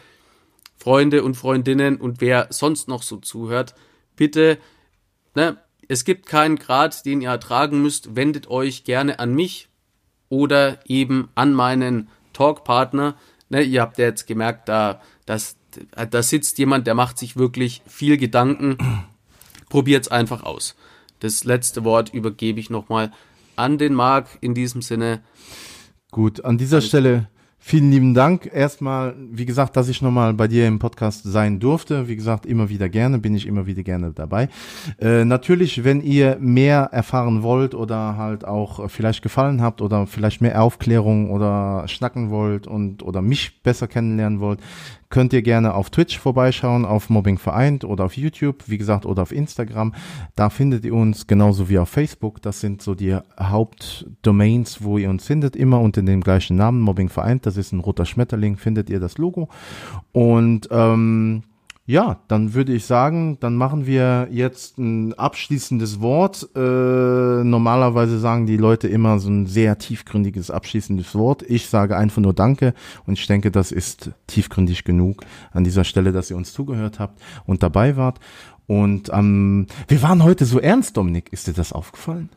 Freunde 0.76 1.22
und 1.22 1.36
Freundinnen 1.36 1.96
und 1.96 2.20
wer 2.20 2.48
sonst 2.50 2.88
noch 2.88 3.02
so 3.02 3.16
zuhört, 3.16 3.74
bitte, 4.14 4.58
ne, 5.36 5.58
es 5.88 6.04
gibt 6.04 6.26
keinen 6.26 6.56
Grad, 6.56 7.06
den 7.06 7.20
ihr 7.20 7.30
ertragen 7.30 7.80
müsst, 7.80 8.16
wendet 8.16 8.48
euch 8.48 8.84
gerne 8.84 9.20
an 9.20 9.34
mich 9.34 9.68
oder 10.28 10.80
eben 10.86 11.28
an 11.34 11.52
meinen 11.52 12.08
Talkpartner. 12.32 13.16
Ne, 13.48 13.62
ihr 13.62 13.82
habt 13.82 13.98
ja 13.98 14.06
jetzt 14.06 14.26
gemerkt, 14.26 14.68
da, 14.68 15.00
das, 15.26 15.56
da 16.10 16.22
sitzt 16.22 16.58
jemand, 16.58 16.86
der 16.86 16.94
macht 16.94 17.18
sich 17.18 17.36
wirklich 17.36 17.82
viel 17.86 18.16
Gedanken. 18.16 18.76
Probiert's 19.68 20.08
einfach 20.08 20.42
aus. 20.42 20.74
Das 21.20 21.44
letzte 21.44 21.84
Wort 21.84 22.12
übergebe 22.12 22.58
ich 22.58 22.70
nochmal 22.70 23.12
an 23.54 23.78
den 23.78 23.94
Marc 23.94 24.38
in 24.40 24.54
diesem 24.54 24.82
Sinne. 24.82 25.22
Gut, 26.10 26.44
an 26.44 26.58
dieser 26.58 26.80
Stelle 26.80 27.28
vielen 27.66 27.90
lieben 27.90 28.14
Dank. 28.14 28.48
Erstmal, 28.54 29.16
wie 29.18 29.44
gesagt, 29.44 29.76
dass 29.76 29.88
ich 29.88 30.00
nochmal 30.00 30.32
bei 30.34 30.46
dir 30.46 30.68
im 30.68 30.78
Podcast 30.78 31.24
sein 31.24 31.58
durfte. 31.58 32.06
Wie 32.06 32.14
gesagt, 32.14 32.46
immer 32.46 32.68
wieder 32.68 32.88
gerne, 32.88 33.18
bin 33.18 33.34
ich 33.34 33.44
immer 33.44 33.66
wieder 33.66 33.82
gerne 33.82 34.12
dabei. 34.12 34.48
Äh, 35.00 35.24
natürlich, 35.24 35.82
wenn 35.82 36.00
ihr 36.00 36.36
mehr 36.38 36.90
erfahren 36.92 37.42
wollt 37.42 37.74
oder 37.74 38.16
halt 38.16 38.44
auch 38.44 38.88
vielleicht 38.88 39.20
gefallen 39.20 39.62
habt 39.62 39.82
oder 39.82 40.06
vielleicht 40.06 40.40
mehr 40.40 40.62
Aufklärung 40.62 41.30
oder 41.32 41.88
schnacken 41.88 42.30
wollt 42.30 42.68
und 42.68 43.02
oder 43.02 43.20
mich 43.20 43.60
besser 43.64 43.88
kennenlernen 43.88 44.38
wollt, 44.38 44.60
könnt 45.08 45.32
ihr 45.32 45.42
gerne 45.42 45.74
auf 45.74 45.90
Twitch 45.90 46.18
vorbeischauen, 46.18 46.84
auf 46.84 47.10
Mobbing 47.10 47.38
Vereint 47.38 47.84
oder 47.84 48.04
auf 48.04 48.16
YouTube, 48.16 48.64
wie 48.66 48.78
gesagt, 48.78 49.06
oder 49.06 49.22
auf 49.22 49.32
Instagram. 49.32 49.94
Da 50.34 50.50
findet 50.50 50.84
ihr 50.84 50.94
uns 50.94 51.26
genauso 51.26 51.68
wie 51.68 51.78
auf 51.78 51.88
Facebook. 51.88 52.42
Das 52.42 52.60
sind 52.60 52.82
so 52.82 52.94
die 52.94 53.16
Hauptdomains, 53.38 54.82
wo 54.82 54.98
ihr 54.98 55.10
uns 55.10 55.24
findet, 55.24 55.56
immer 55.56 55.80
unter 55.80 56.02
dem 56.02 56.20
gleichen 56.20 56.56
Namen, 56.56 56.80
Mobbing 56.80 57.08
Vereint. 57.08 57.46
Das 57.46 57.56
ist 57.56 57.72
ein 57.72 57.80
roter 57.80 58.04
Schmetterling, 58.04 58.56
findet 58.56 58.90
ihr 58.90 59.00
das 59.00 59.18
Logo. 59.18 59.48
Und 60.12 60.68
ähm, 60.70 61.42
ja, 61.88 62.18
dann 62.26 62.52
würde 62.52 62.72
ich 62.72 62.84
sagen, 62.84 63.38
dann 63.38 63.54
machen 63.54 63.86
wir 63.86 64.26
jetzt 64.32 64.76
ein 64.76 65.14
abschließendes 65.14 66.00
Wort. 66.00 66.48
Äh, 66.56 66.58
normalerweise 66.58 68.18
sagen 68.18 68.46
die 68.46 68.56
Leute 68.56 68.88
immer 68.88 69.20
so 69.20 69.30
ein 69.30 69.46
sehr 69.46 69.78
tiefgründiges 69.78 70.50
abschließendes 70.50 71.14
Wort. 71.14 71.42
Ich 71.42 71.68
sage 71.68 71.96
einfach 71.96 72.20
nur 72.20 72.34
Danke 72.34 72.74
und 73.06 73.20
ich 73.20 73.26
denke, 73.28 73.52
das 73.52 73.70
ist 73.70 74.10
tiefgründig 74.26 74.82
genug 74.82 75.22
an 75.52 75.62
dieser 75.62 75.84
Stelle, 75.84 76.10
dass 76.10 76.28
ihr 76.28 76.36
uns 76.36 76.52
zugehört 76.52 76.98
habt 76.98 77.22
und 77.46 77.62
dabei 77.62 77.96
wart. 77.96 78.18
Und 78.66 79.10
ähm, 79.12 79.68
wir 79.86 80.02
waren 80.02 80.24
heute 80.24 80.44
so 80.44 80.58
ernst, 80.58 80.96
Dominik. 80.96 81.32
Ist 81.32 81.46
dir 81.46 81.52
das 81.52 81.72
aufgefallen? 81.72 82.30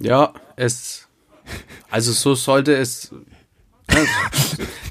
Ja, 0.00 0.32
es. 0.56 1.06
Also 1.88 2.12
so 2.12 2.34
sollte 2.34 2.74
es 2.74 3.14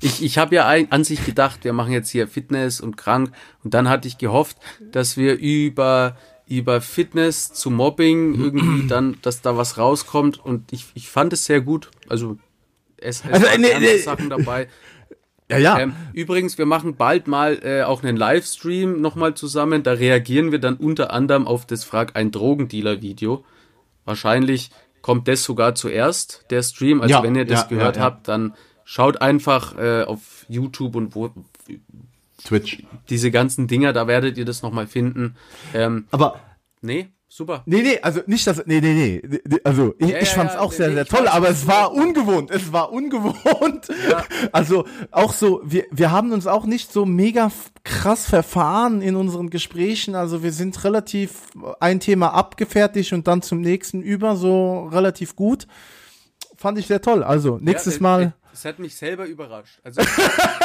ich 0.02 0.24
ich 0.24 0.38
habe 0.38 0.56
ja 0.56 0.68
an 0.68 1.04
sich 1.04 1.26
gedacht, 1.26 1.64
wir 1.64 1.74
machen 1.74 1.92
jetzt 1.92 2.10
hier 2.10 2.28
Fitness 2.28 2.82
und 2.82 2.98
krank 2.98 3.32
und 3.64 3.74
dann 3.74 3.90
hatte 3.90 4.08
ich 4.08 4.18
gehofft, 4.18 4.58
dass 4.92 5.18
wir 5.18 5.38
über 5.38 6.18
über 6.48 6.80
Fitness 6.82 7.52
zu 7.54 7.70
Mobbing 7.70 8.36
irgendwie 8.36 8.88
dann, 8.88 9.18
dass 9.22 9.42
da 9.42 9.58
was 9.58 9.78
rauskommt 9.78 10.44
und 10.44 10.72
ich, 10.72 10.86
ich 10.94 11.10
fand 11.10 11.34
es 11.34 11.46
sehr 11.46 11.62
gut. 11.62 11.92
Also 12.08 12.38
es, 12.98 13.24
es 13.26 13.32
also, 13.32 13.48
waren 13.48 13.62
nee, 13.62 13.80
nee, 13.80 13.98
Sachen 13.98 14.30
dabei. 14.30 14.68
Ja, 15.50 15.58
ja. 15.58 15.80
Ähm, 15.80 15.96
übrigens, 16.12 16.58
wir 16.58 16.66
machen 16.66 16.98
bald 16.98 17.28
mal 17.28 17.60
äh, 17.64 17.84
auch 17.84 18.04
einen 18.04 18.18
Livestream 18.18 19.00
nochmal 19.00 19.34
zusammen. 19.34 19.82
Da 19.82 19.94
reagieren 19.94 20.52
wir 20.52 20.60
dann 20.60 20.76
unter 20.76 21.14
anderem 21.14 21.48
auf 21.48 21.66
das 21.66 21.86
Frag 21.86 22.18
ein 22.18 22.32
Drogendealer-Video. 22.32 23.46
Wahrscheinlich 24.04 24.72
kommt 25.02 25.30
das 25.30 25.46
sogar 25.46 25.74
zuerst, 25.74 26.44
der 26.50 26.64
Stream. 26.64 27.00
Also 27.00 27.16
ja, 27.16 27.24
wenn 27.24 27.36
ihr 27.36 27.46
das 27.46 27.62
ja, 27.62 27.68
gehört 27.68 27.96
ja, 27.96 28.02
habt, 28.02 28.28
dann 28.28 28.56
Schaut 28.90 29.22
einfach 29.22 29.78
äh, 29.78 30.04
auf 30.04 30.46
YouTube 30.48 30.96
und 30.96 31.14
wo 31.14 31.30
Twitch. 32.42 32.84
Diese 33.10 33.32
ganzen 33.32 33.68
Dinger, 33.68 33.92
da 33.92 34.08
werdet 34.08 34.38
ihr 34.38 34.46
das 34.46 34.62
nochmal 34.62 34.88
finden. 34.88 35.36
Ähm, 35.74 36.08
aber 36.10 36.40
nee, 36.80 37.10
super. 37.28 37.64
Nee, 37.66 37.82
nee, 37.82 38.00
also 38.02 38.22
nicht 38.28 38.48
das, 38.48 38.66
nee, 38.66 38.80
nee, 38.80 39.22
nee, 39.22 39.42
also 39.66 39.94
ich, 40.00 40.08
ja, 40.08 40.20
ich 40.20 40.30
fand's 40.30 40.54
ja, 40.54 40.62
auch 40.62 40.72
sehr, 40.72 40.88
nee, 40.88 40.94
sehr 40.94 41.06
toll, 41.06 41.28
aber 41.28 41.50
es 41.50 41.68
war 41.68 41.92
ungewohnt, 41.92 42.50
es 42.50 42.72
war 42.72 42.94
ungewohnt. 42.94 43.90
Ja. 44.10 44.24
Also 44.54 44.86
auch 45.12 45.34
so, 45.34 45.60
wir, 45.66 45.84
wir 45.92 46.12
haben 46.12 46.32
uns 46.32 46.48
auch 46.48 46.66
nicht 46.66 46.94
so 46.94 47.06
mega 47.06 47.52
krass 47.84 48.26
verfahren 48.26 49.02
in 49.02 49.18
unseren 49.18 49.50
Gesprächen, 49.50 50.16
also 50.16 50.44
wir 50.44 50.54
sind 50.54 50.82
relativ 50.86 51.42
ein 51.82 52.00
Thema 52.00 52.30
abgefertigt 52.30 53.12
und 53.12 53.28
dann 53.28 53.42
zum 53.42 53.60
nächsten 53.60 54.02
über, 54.02 54.38
so 54.38 54.86
relativ 54.86 55.36
gut. 55.36 55.68
Fand 56.56 56.80
ich 56.80 56.88
sehr 56.88 57.02
toll, 57.02 57.22
also 57.22 57.58
nächstes 57.62 58.00
Mal 58.00 58.34
das 58.58 58.66
hat 58.66 58.80
mich 58.80 58.96
selber 58.96 59.28
überrascht. 59.28 59.80
Also, 59.84 60.02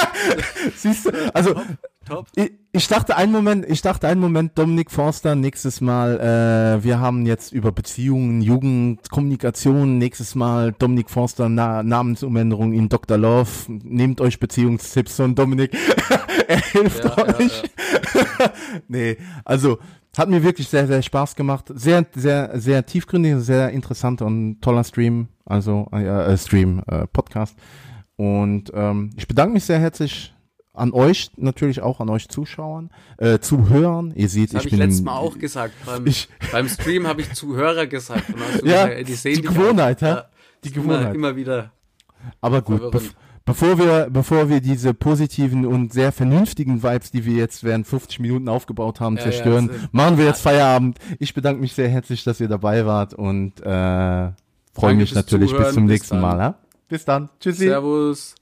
Siehst 0.77 1.05
du, 1.05 1.35
also 1.35 1.53
top, 1.53 1.67
top. 2.07 2.27
Ich, 2.37 2.53
ich, 2.73 2.89
dachte 2.89 3.17
einen 3.17 3.33
Moment, 3.33 3.67
ich 3.69 3.83
dachte 3.83 4.09
einen 4.09 4.21
Moment, 4.21 4.57
Dominik 4.57 4.91
Forster, 4.91 5.35
nächstes 5.35 5.83
Mal, 5.83 6.19
äh, 6.19 6.83
wir 6.83 7.01
haben 7.01 7.27
jetzt 7.27 7.53
über 7.53 7.71
Beziehungen, 7.71 8.41
Jugend, 8.41 9.11
Kommunikation, 9.11 9.99
nächstes 9.99 10.35
Mal 10.35 10.73
Dominik 10.73 11.11
Forster, 11.11 11.51
Na 11.51 11.83
Namensumänderung 11.83 12.73
in 12.73 12.89
Dr. 12.89 13.19
Love, 13.19 13.51
nehmt 13.69 14.23
euch 14.23 14.41
Beziehungstipps 14.41 15.17
von 15.17 15.35
Dominik, 15.35 15.77
er 16.49 16.61
hilft 16.61 17.05
ja, 17.05 17.39
euch. 17.39 17.63
Ja, 18.15 18.23
ja. 18.39 18.53
nee, 18.89 19.19
also 19.45 19.79
hat 20.17 20.29
mir 20.29 20.43
wirklich 20.43 20.69
sehr, 20.69 20.87
sehr 20.87 21.03
Spaß 21.03 21.37
gemacht. 21.37 21.71
Sehr, 21.75 22.07
sehr, 22.15 22.61
sehr 22.61 22.85
tiefgründig, 22.85 23.37
sehr 23.39 23.71
interessanter 23.71 24.27
und 24.27 24.61
toller 24.61 24.85
Stream. 24.85 25.29
Also 25.45 25.89
äh, 25.93 26.05
äh, 26.05 26.37
Stream, 26.39 26.83
äh, 26.87 27.07
Podcast. 27.07 27.57
Und 28.17 28.71
ähm, 28.75 29.11
ich 29.17 29.27
bedanke 29.27 29.55
mich 29.55 29.65
sehr 29.65 29.79
herzlich 29.79 30.35
an 30.75 30.93
euch, 30.93 31.31
natürlich 31.37 31.83
auch 31.83 32.01
an 32.01 32.09
euch 32.09 32.29
Zuschauern, 32.29 32.91
äh, 33.19 33.39
Zuhörern. 33.39 34.13
Ihr 34.15 34.29
seht, 34.29 34.55
das 34.55 34.65
ich 34.65 34.71
bin. 34.71 34.81
Ich 34.81 34.87
letztes 34.87 35.03
Mal 35.03 35.17
auch 35.17 35.39
gesagt. 35.39 35.75
Beim, 35.85 36.07
ich, 36.07 36.29
beim 36.51 36.69
Stream 36.69 37.07
habe 37.07 37.21
ich 37.21 37.33
Zuhörer 37.33 37.87
gesagt. 37.87 38.25
ja, 38.65 38.87
gesagt, 38.87 39.09
die, 39.09 39.15
sehen 39.15 39.37
die 39.37 39.43
Gewohnheit, 39.43 40.01
ja. 40.01 40.27
Die 40.65 40.73
Gewohnheit. 40.73 41.15
Immer, 41.15 41.31
immer 41.31 41.37
wieder. 41.37 41.73
Aber 42.41 42.63
gut, 42.63 42.93
Bevor 43.45 43.77
wir, 43.77 44.09
bevor 44.09 44.49
wir 44.49 44.61
diese 44.61 44.95
positiven 44.95 45.67
und 45.67 45.93
sehr 45.93 46.13
vernünftigen 46.13 46.85
Vibes, 46.85 47.11
die 47.11 47.25
wir 47.25 47.35
jetzt 47.35 47.65
während 47.65 47.89
50 47.89 48.21
Minuten 48.21 48.49
aufgebaut 48.49 49.01
haben, 49.01 49.17
ja, 49.17 49.23
zerstören, 49.23 49.69
ja, 49.73 49.89
machen 49.91 50.17
wir 50.17 50.27
jetzt 50.27 50.43
Feierabend. 50.43 50.99
Ich 51.19 51.35
bedanke 51.35 51.61
mich 51.61 51.73
sehr 51.73 51.89
herzlich, 51.89 52.23
dass 52.23 52.41
ihr 52.41 52.47
dabei 52.47 52.87
wart 52.87 53.15
und 53.15 53.61
äh, 53.65 54.31
freue 54.73 54.95
mich 54.95 55.15
natürlich 55.15 55.51
Zuhören. 55.51 55.65
bis 55.65 55.75
zum 55.75 55.85
nächsten 55.87 56.17
bis 56.17 56.23
Mal. 56.23 56.39
Ja? 56.39 56.59
Bis 56.89 57.05
dann. 57.05 57.29
Tschüssi. 57.41 57.67
Servus. 57.67 58.35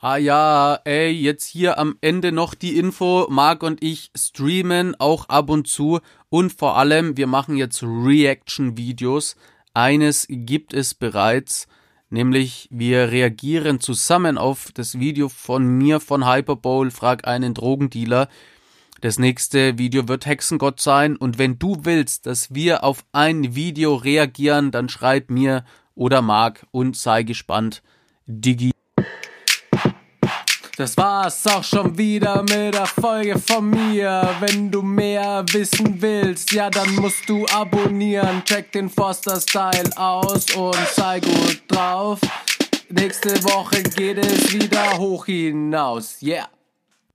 Ah 0.00 0.16
ja, 0.16 0.80
ey, 0.84 1.10
jetzt 1.10 1.46
hier 1.46 1.78
am 1.78 1.96
Ende 2.00 2.32
noch 2.32 2.54
die 2.54 2.78
Info. 2.78 3.26
Marc 3.30 3.62
und 3.62 3.82
ich 3.82 4.10
streamen 4.16 4.96
auch 4.98 5.28
ab 5.28 5.50
und 5.50 5.68
zu 5.68 6.00
und 6.30 6.52
vor 6.52 6.76
allem, 6.76 7.16
wir 7.16 7.26
machen 7.26 7.56
jetzt 7.56 7.82
Reaction-Videos. 7.82 9.36
Eines 9.74 10.26
gibt 10.28 10.74
es 10.74 10.94
bereits, 10.94 11.68
nämlich 12.10 12.68
wir 12.70 13.12
reagieren 13.12 13.78
zusammen 13.78 14.38
auf 14.38 14.72
das 14.72 14.98
Video 14.98 15.28
von 15.28 15.66
mir 15.66 16.00
von 16.00 16.26
Hyperbowl, 16.26 16.90
frag 16.90 17.26
einen 17.26 17.54
Drogendealer. 17.54 18.28
Das 19.02 19.18
nächste 19.18 19.78
Video 19.78 20.06
wird 20.06 20.26
Hexengott 20.26 20.80
sein 20.80 21.16
und 21.16 21.36
wenn 21.36 21.58
du 21.58 21.76
willst, 21.82 22.26
dass 22.26 22.54
wir 22.54 22.84
auf 22.84 23.04
ein 23.10 23.56
Video 23.56 23.96
reagieren, 23.96 24.70
dann 24.70 24.88
schreib 24.88 25.28
mir 25.28 25.64
oder 25.96 26.22
Marc 26.22 26.64
und 26.70 26.96
sei 26.96 27.24
gespannt. 27.24 27.82
Digi. 28.26 28.70
Das 30.76 30.96
war's 30.96 31.44
auch 31.48 31.64
schon 31.64 31.98
wieder 31.98 32.42
mit 32.42 32.74
der 32.74 32.86
Folge 32.86 33.40
von 33.40 33.70
mir. 33.70 34.36
Wenn 34.38 34.70
du 34.70 34.82
mehr 34.82 35.44
wissen 35.50 36.00
willst, 36.00 36.52
ja, 36.52 36.70
dann 36.70 36.94
musst 36.94 37.28
du 37.28 37.44
abonnieren. 37.46 38.44
Check 38.44 38.70
den 38.70 38.88
Foster 38.88 39.40
Style 39.40 39.90
aus 39.96 40.46
und 40.54 40.78
sei 40.94 41.18
gut 41.18 41.60
drauf. 41.66 42.20
Nächste 42.88 43.42
Woche 43.42 43.82
geht 43.82 44.18
es 44.18 44.52
wieder 44.52 44.96
hoch 44.96 45.26
hinaus. 45.26 46.22
Yeah. 46.22 46.48